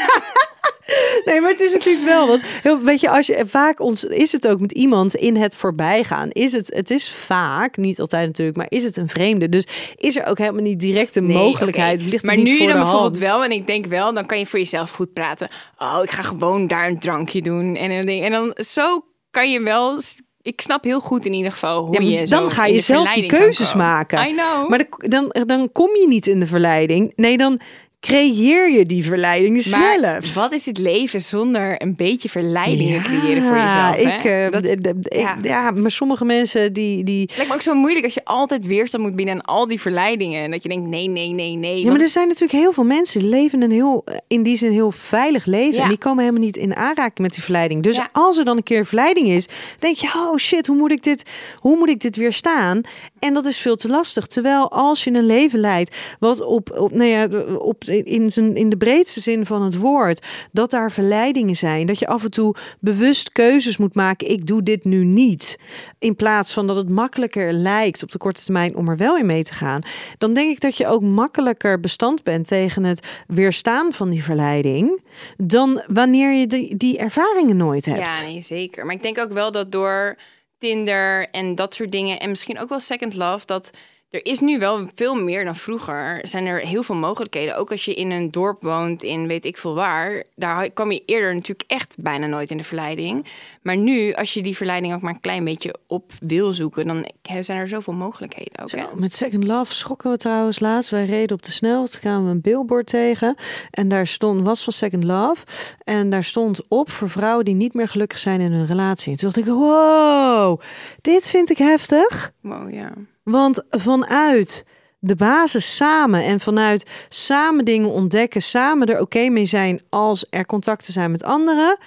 nee, 1.24 1.40
maar 1.40 1.50
het 1.50 1.60
is 1.60 1.72
natuurlijk 1.72 2.04
wel 2.04 2.26
wat. 2.26 2.40
Heel, 2.42 2.80
weet 2.80 3.00
je, 3.00 3.10
als 3.10 3.26
je 3.26 3.42
vaak 3.46 3.80
ons 3.80 4.04
is 4.04 4.32
het 4.32 4.48
ook 4.48 4.60
met 4.60 4.72
iemand 4.72 5.14
in 5.14 5.36
het 5.36 5.56
voorbijgaan. 5.56 6.30
Is 6.30 6.52
het, 6.52 6.72
het 6.74 6.90
is 6.90 7.10
vaak, 7.10 7.76
niet 7.76 8.00
altijd 8.00 8.26
natuurlijk, 8.26 8.56
maar 8.56 8.66
is 8.68 8.84
het 8.84 8.96
een 8.96 9.08
vreemde. 9.08 9.48
Dus 9.48 9.66
is 9.96 10.16
er 10.16 10.26
ook 10.26 10.38
helemaal 10.38 10.62
niet 10.62 10.80
direct 10.80 11.16
een 11.16 11.26
Nee, 11.26 11.36
mogelijkheid. 11.36 12.00
Ligt 12.00 12.12
het 12.12 12.24
maar 12.24 12.36
niet 12.36 12.44
nu 12.44 12.56
voor 12.56 12.66
dan 12.66 12.76
bijvoorbeeld 12.76 13.18
hand. 13.18 13.18
wel, 13.18 13.44
en 13.44 13.50
ik 13.50 13.66
denk 13.66 13.86
wel, 13.86 14.12
dan 14.14 14.26
kan 14.26 14.38
je 14.38 14.46
voor 14.46 14.58
jezelf 14.58 14.90
goed 14.90 15.12
praten. 15.12 15.48
Oh, 15.78 16.00
ik 16.02 16.10
ga 16.10 16.22
gewoon 16.22 16.66
daar 16.66 16.88
een 16.88 16.98
drankje 16.98 17.42
doen 17.42 17.76
en 17.76 17.90
een 17.90 18.06
ding. 18.06 18.24
En 18.24 18.30
dan 18.30 18.54
zo 18.56 19.04
kan 19.30 19.50
je 19.50 19.60
wel. 19.62 20.00
Ik 20.42 20.60
snap 20.60 20.84
heel 20.84 21.00
goed 21.00 21.26
in 21.26 21.32
ieder 21.32 21.52
geval 21.52 21.84
hoe 21.84 22.02
Ja, 22.02 22.20
je 22.20 22.26
zo 22.26 22.38
dan 22.38 22.50
ga 22.50 22.66
je 22.66 22.80
zelf 22.80 23.12
die 23.12 23.26
keuzes 23.26 23.74
maken. 23.74 24.28
I 24.28 24.32
know. 24.32 24.68
Maar 24.68 24.86
dan, 24.98 25.34
dan 25.46 25.72
kom 25.72 25.96
je 25.96 26.08
niet 26.08 26.26
in 26.26 26.40
de 26.40 26.46
verleiding. 26.46 27.12
Nee, 27.16 27.36
dan 27.36 27.60
creëer 28.06 28.70
je 28.70 28.86
die 28.86 29.04
verleiding 29.04 29.66
Maar 29.66 29.96
zelf. 30.00 30.34
wat 30.34 30.52
is 30.52 30.66
het 30.66 30.78
leven 30.78 31.20
zonder 31.20 31.82
een 31.82 31.94
beetje 31.96 32.28
verleidingen 32.28 33.02
creëren 33.02 33.42
voor 33.42 33.56
jezelf? 33.56 33.96
Hè? 33.96 34.00
Ik, 34.16 34.24
eh, 34.24 34.50
dat 34.50 34.64
ik- 34.64 35.14
ja. 35.18 35.36
ja. 35.40 35.70
maar 35.70 35.90
sommige 35.90 36.24
mensen 36.24 36.72
die... 36.72 37.04
die 37.04 37.30
lijkt 37.34 37.48
me 37.48 37.54
ook 37.54 37.62
zo 37.62 37.74
moeilijk 37.74 38.04
als 38.04 38.14
je 38.14 38.24
altijd 38.24 38.66
weerstand 38.66 39.02
moet 39.02 39.16
bieden 39.16 39.34
aan 39.34 39.40
al 39.42 39.66
die 39.66 39.80
verleidingen. 39.80 40.42
En 40.44 40.50
dat 40.50 40.62
je 40.62 40.68
denkt, 40.68 40.88
nee, 40.88 41.08
nee, 41.08 41.28
nee, 41.28 41.56
nee. 41.56 41.84
Ja, 41.84 41.90
maar 41.90 42.00
er 42.00 42.08
zijn 42.08 42.26
natuurlijk 42.26 42.52
heel 42.52 42.72
veel 42.72 42.84
mensen 42.84 43.20
die 43.20 43.28
leven 43.28 43.62
een 43.62 43.70
heel, 43.70 44.04
in 44.28 44.42
die 44.42 44.56
zin 44.56 44.72
heel 44.72 44.90
veilig 44.92 45.44
leven. 45.44 45.76
Ja. 45.76 45.82
En 45.82 45.88
die 45.88 45.98
komen 45.98 46.24
helemaal 46.24 46.44
niet 46.44 46.56
in 46.56 46.76
aanraking 46.76 47.18
met 47.18 47.34
die 47.34 47.42
verleiding. 47.42 47.82
Dus 47.82 48.00
als 48.12 48.38
er 48.38 48.44
dan 48.44 48.56
een 48.56 48.62
keer 48.62 48.86
verleiding 48.86 49.28
is, 49.28 49.46
denk 49.78 49.96
je, 49.96 50.06
oh 50.06 50.36
shit, 50.36 50.66
hoe 50.66 50.76
moet 50.76 50.92
ik 50.92 51.02
dit, 51.02 51.30
hoe 51.58 51.76
moet 51.76 51.88
ik 51.88 52.00
dit 52.00 52.16
weerstaan? 52.16 52.80
En 53.18 53.34
dat 53.34 53.46
is 53.46 53.58
veel 53.58 53.76
te 53.76 53.88
lastig. 53.88 54.26
Terwijl 54.26 54.70
als 54.70 55.04
je 55.04 55.10
een 55.12 55.26
leven 55.26 55.60
leidt, 55.60 55.96
wat 56.18 56.40
op, 56.44 56.70
op, 56.78 56.92
nou 56.92 57.08
ja, 57.10 57.28
op 57.58 57.84
in, 57.92 58.32
zijn, 58.32 58.56
in 58.56 58.68
de 58.68 58.76
breedste 58.76 59.20
zin 59.20 59.46
van 59.46 59.62
het 59.62 59.76
woord, 59.76 60.26
dat 60.52 60.70
daar 60.70 60.92
verleidingen 60.92 61.54
zijn. 61.54 61.86
Dat 61.86 61.98
je 61.98 62.06
af 62.06 62.24
en 62.24 62.30
toe 62.30 62.54
bewust 62.80 63.32
keuzes 63.32 63.76
moet 63.76 63.94
maken. 63.94 64.30
Ik 64.30 64.46
doe 64.46 64.62
dit 64.62 64.84
nu 64.84 65.04
niet. 65.04 65.58
In 65.98 66.16
plaats 66.16 66.52
van 66.52 66.66
dat 66.66 66.76
het 66.76 66.88
makkelijker 66.88 67.52
lijkt 67.52 68.02
op 68.02 68.10
de 68.10 68.18
korte 68.18 68.44
termijn 68.44 68.76
om 68.76 68.88
er 68.88 68.96
wel 68.96 69.16
in 69.16 69.26
mee 69.26 69.42
te 69.42 69.54
gaan. 69.54 69.82
Dan 70.18 70.34
denk 70.34 70.50
ik 70.50 70.60
dat 70.60 70.76
je 70.76 70.86
ook 70.86 71.02
makkelijker 71.02 71.80
bestand 71.80 72.22
bent 72.22 72.46
tegen 72.46 72.84
het 72.84 73.06
weerstaan 73.26 73.92
van 73.92 74.10
die 74.10 74.24
verleiding. 74.24 75.02
Dan 75.36 75.82
wanneer 75.86 76.32
je 76.32 76.46
die, 76.46 76.76
die 76.76 76.98
ervaringen 76.98 77.56
nooit 77.56 77.84
hebt. 77.84 78.24
Ja, 78.26 78.40
zeker. 78.40 78.86
Maar 78.86 78.94
ik 78.94 79.02
denk 79.02 79.18
ook 79.18 79.32
wel 79.32 79.52
dat 79.52 79.72
door 79.72 80.16
Tinder 80.58 81.28
en 81.30 81.54
dat 81.54 81.74
soort 81.74 81.92
dingen... 81.92 82.20
en 82.20 82.28
misschien 82.28 82.58
ook 82.58 82.68
wel 82.68 82.80
Second 82.80 83.16
Love... 83.16 83.46
dat 83.46 83.70
er 84.12 84.24
is 84.26 84.40
nu 84.40 84.58
wel 84.58 84.88
veel 84.94 85.14
meer 85.14 85.44
dan 85.44 85.56
vroeger. 85.56 86.20
Zijn 86.22 86.46
er 86.46 86.58
heel 86.58 86.82
veel 86.82 86.94
mogelijkheden. 86.94 87.56
Ook 87.56 87.70
als 87.70 87.84
je 87.84 87.94
in 87.94 88.10
een 88.10 88.30
dorp 88.30 88.62
woont, 88.62 89.02
in 89.02 89.26
weet 89.26 89.44
ik 89.44 89.56
veel 89.58 89.74
waar... 89.74 90.24
daar 90.34 90.70
kwam 90.70 90.92
je 90.92 91.02
eerder 91.06 91.34
natuurlijk 91.34 91.70
echt 91.70 91.96
bijna 91.98 92.26
nooit 92.26 92.50
in 92.50 92.56
de 92.56 92.64
verleiding. 92.64 93.26
Maar 93.62 93.76
nu, 93.76 94.12
als 94.12 94.34
je 94.34 94.42
die 94.42 94.56
verleiding 94.56 94.94
ook 94.94 95.00
maar 95.00 95.14
een 95.14 95.20
klein 95.20 95.44
beetje 95.44 95.74
op 95.86 96.12
wil 96.20 96.52
zoeken... 96.52 96.86
dan 96.86 97.06
zijn 97.40 97.58
er 97.58 97.68
zoveel 97.68 97.92
mogelijkheden 97.92 98.62
ook. 98.62 98.68
Zo, 98.68 98.78
met 98.94 99.12
Second 99.12 99.44
Love 99.44 99.74
schrokken 99.74 100.10
we 100.10 100.16
trouwens 100.16 100.60
laatst. 100.60 100.90
Wij 100.90 101.04
reden 101.04 101.36
op 101.36 101.42
de 101.42 101.50
snelweg, 101.50 101.98
kwamen 101.98 102.24
we 102.24 102.30
een 102.30 102.40
billboard 102.40 102.86
tegen. 102.86 103.34
En 103.70 103.88
daar 103.88 104.06
stond, 104.06 104.46
was 104.46 104.64
van 104.64 104.72
Second 104.72 105.04
Love. 105.04 105.44
En 105.84 106.10
daar 106.10 106.24
stond 106.24 106.68
op 106.68 106.90
voor 106.90 107.10
vrouwen 107.10 107.44
die 107.44 107.54
niet 107.54 107.74
meer 107.74 107.88
gelukkig 107.88 108.18
zijn 108.18 108.40
in 108.40 108.52
hun 108.52 108.66
relatie. 108.66 109.12
En 109.12 109.18
toen 109.18 109.30
dacht 109.30 109.46
ik, 109.46 109.52
wow, 109.52 110.60
dit 111.00 111.30
vind 111.30 111.50
ik 111.50 111.58
heftig. 111.58 112.32
Wow, 112.40 112.72
ja. 112.72 112.92
Want 113.22 113.62
vanuit 113.68 114.64
de 114.98 115.16
basis 115.16 115.76
samen 115.76 116.24
en 116.24 116.40
vanuit 116.40 116.86
samen 117.08 117.64
dingen 117.64 117.88
ontdekken, 117.88 118.42
samen 118.42 118.86
er 118.86 119.00
oké 119.00 119.28
mee 119.28 119.46
zijn 119.46 119.80
als 119.88 120.26
er 120.30 120.46
contacten 120.46 120.92
zijn 120.92 121.10
met 121.10 121.24
anderen. 121.24 121.78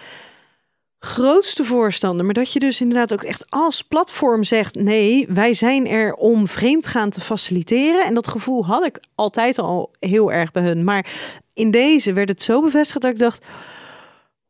Grootste 1.00 1.66
voorstander, 1.66 2.26
maar 2.26 2.34
dat 2.34 2.54
je 2.54 2.60
dus 2.60 2.82
inderdaad 2.82 3.14
ook 3.14 3.24
echt 3.24 3.46
als 3.50 3.82
platform 3.82 4.44
zegt: 4.44 4.76
nee, 4.76 5.28
wij 5.30 5.54
zijn 5.54 5.88
er 5.88 6.14
om 6.14 6.48
vreemdgaan 6.48 7.10
te 7.10 7.22
faciliteren. 7.22 8.06
En 8.06 8.14
dat 8.14 8.28
gevoel 8.28 8.66
had 8.66 8.86
ik 8.86 9.00
altijd 9.16 9.60
al 9.60 9.92
heel 10.00 10.32
erg 10.32 10.52
bij 10.52 10.64
hun. 10.64 10.84
Maar 10.84 11.06
in 11.54 11.72
deze 11.72 12.14
werd 12.14 12.30
het 12.30 12.42
zo 12.42 12.62
bevestigd 12.62 13.02
dat 13.02 13.12
ik 13.12 13.20
dacht: 13.20 13.46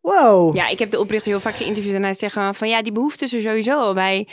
wow. 0.05 0.55
Ja, 0.55 0.67
ik 0.67 0.79
heb 0.79 0.91
de 0.91 0.99
oprichter 0.99 1.31
heel 1.31 1.39
vaak 1.39 1.55
geïnterviewd 1.55 1.93
en 1.95 2.03
hij 2.03 2.13
zegt 2.13 2.37
van 2.51 2.69
ja, 2.69 2.81
die 2.81 2.91
behoefte 2.91 3.25
is 3.25 3.33
er 3.33 3.41
sowieso 3.41 3.79
al 3.79 3.93
bij. 3.93 4.27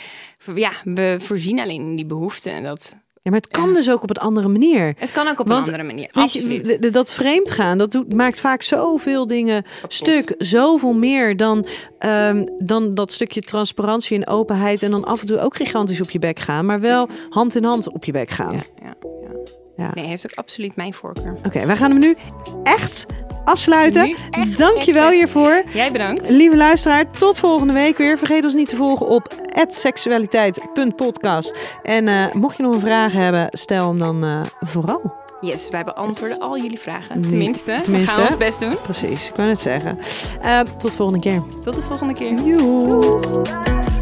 Ja, 0.55 0.71
we 0.83 1.15
voorzien 1.19 1.59
alleen 1.59 1.95
die 1.95 2.05
behoefte 2.05 2.49
en 2.49 2.63
dat. 2.63 2.95
Ja, 3.21 3.31
maar 3.31 3.39
het 3.39 3.49
kan 3.51 3.67
Ja. 3.69 3.73
dus 3.75 3.89
ook 3.91 4.03
op 4.03 4.09
een 4.09 4.15
andere 4.15 4.47
manier. 4.47 4.93
Het 4.97 5.11
kan 5.11 5.27
ook 5.27 5.39
op 5.39 5.47
Want, 5.47 5.67
een 5.67 5.73
andere 5.73 5.93
manier. 5.93 6.09
Je, 6.13 6.21
Absoluut. 6.21 6.77
d- 6.81 6.93
dat 6.93 7.13
vreemdgaan, 7.13 7.77
dat 7.77 7.91
doet, 7.91 8.13
maakt 8.13 8.39
vaak 8.39 8.61
zoveel 8.61 9.27
dingen 9.27 9.65
stuk. 9.87 10.35
Zoveel 10.37 10.93
meer 10.93 11.37
dan, 11.37 11.65
ehm, 11.99 12.45
dan 12.59 12.93
dat 12.93 13.11
stukje 13.11 13.41
transparantie 13.41 14.17
en 14.17 14.27
openheid. 14.27 14.83
En 14.83 14.91
dan 14.91 15.03
af 15.03 15.19
en 15.19 15.25
toe 15.25 15.39
ook 15.39 15.55
gigantisch 15.55 16.01
op 16.01 16.09
je 16.09 16.19
bek 16.19 16.39
gaan. 16.39 16.65
Maar 16.65 16.79
wel 16.79 17.07
hand 17.29 17.55
in 17.55 17.63
hand 17.63 17.93
op 17.93 18.05
je 18.05 18.11
bek 18.11 18.29
gaan. 18.29 18.53
Ja, 18.53 18.93
ja, 19.01 19.29
ja. 19.75 19.91
Nee, 19.93 20.05
heeft 20.05 20.25
ook 20.31 20.37
absoluut 20.37 20.75
mijn 20.75 20.93
voorkeur. 20.93 21.33
Oké, 21.45 21.65
wij 21.65 21.75
gaan 21.75 21.89
hem 21.91 21.99
nu 21.99 22.15
echt 22.63 23.05
afsluiten. 23.45 24.05
Nu 24.05 24.15
echt, 24.31 24.57
Dankjewel 24.57 25.01
echt, 25.03 25.11
echt. 25.11 25.17
hiervoor. 25.17 25.63
Jij 25.73 25.91
bedankt. 25.91 26.29
Lieve 26.29 26.57
luisteraar, 26.57 27.11
tot 27.11 27.39
volgende 27.39 27.73
week 27.73 27.97
weer. 27.97 28.17
Vergeet 28.17 28.43
ons 28.43 28.53
niet 28.53 28.69
te 28.69 28.75
volgen 28.75 29.07
op 29.07 29.35
seksualiteit.podcast. 29.67 31.55
En 31.83 32.07
eh, 32.07 32.31
mocht 32.33 32.57
je 32.57 32.63
nog 32.63 32.73
een 32.73 32.79
vraag 32.79 33.13
hebben, 33.13 33.47
stel 33.51 33.87
hem 33.87 33.97
dan 33.97 34.23
eh, 34.23 34.41
vooral. 34.59 35.21
Yes, 35.41 35.69
wij 35.69 35.83
beantwoorden 35.83 36.39
al 36.39 36.57
jullie 36.57 36.79
vragen. 36.79 37.19
Nee, 37.19 37.29
Tenminste, 37.29 37.79
tenminste. 37.83 38.15
we 38.15 38.21
gaan 38.21 38.27
ons 38.27 38.37
best 38.37 38.59
doen. 38.59 38.75
Precies, 38.83 39.27
ik 39.29 39.35
wou 39.35 39.47
net 39.47 39.61
zeggen. 39.61 39.99
Eh, 40.41 40.59
tot 40.77 40.95
volgende 40.95 41.21
keer. 41.21 41.43
Tot 41.63 41.75
de 41.75 41.81
volgende 41.81 42.13
keer. 42.13 42.33
Joe. 42.33 43.92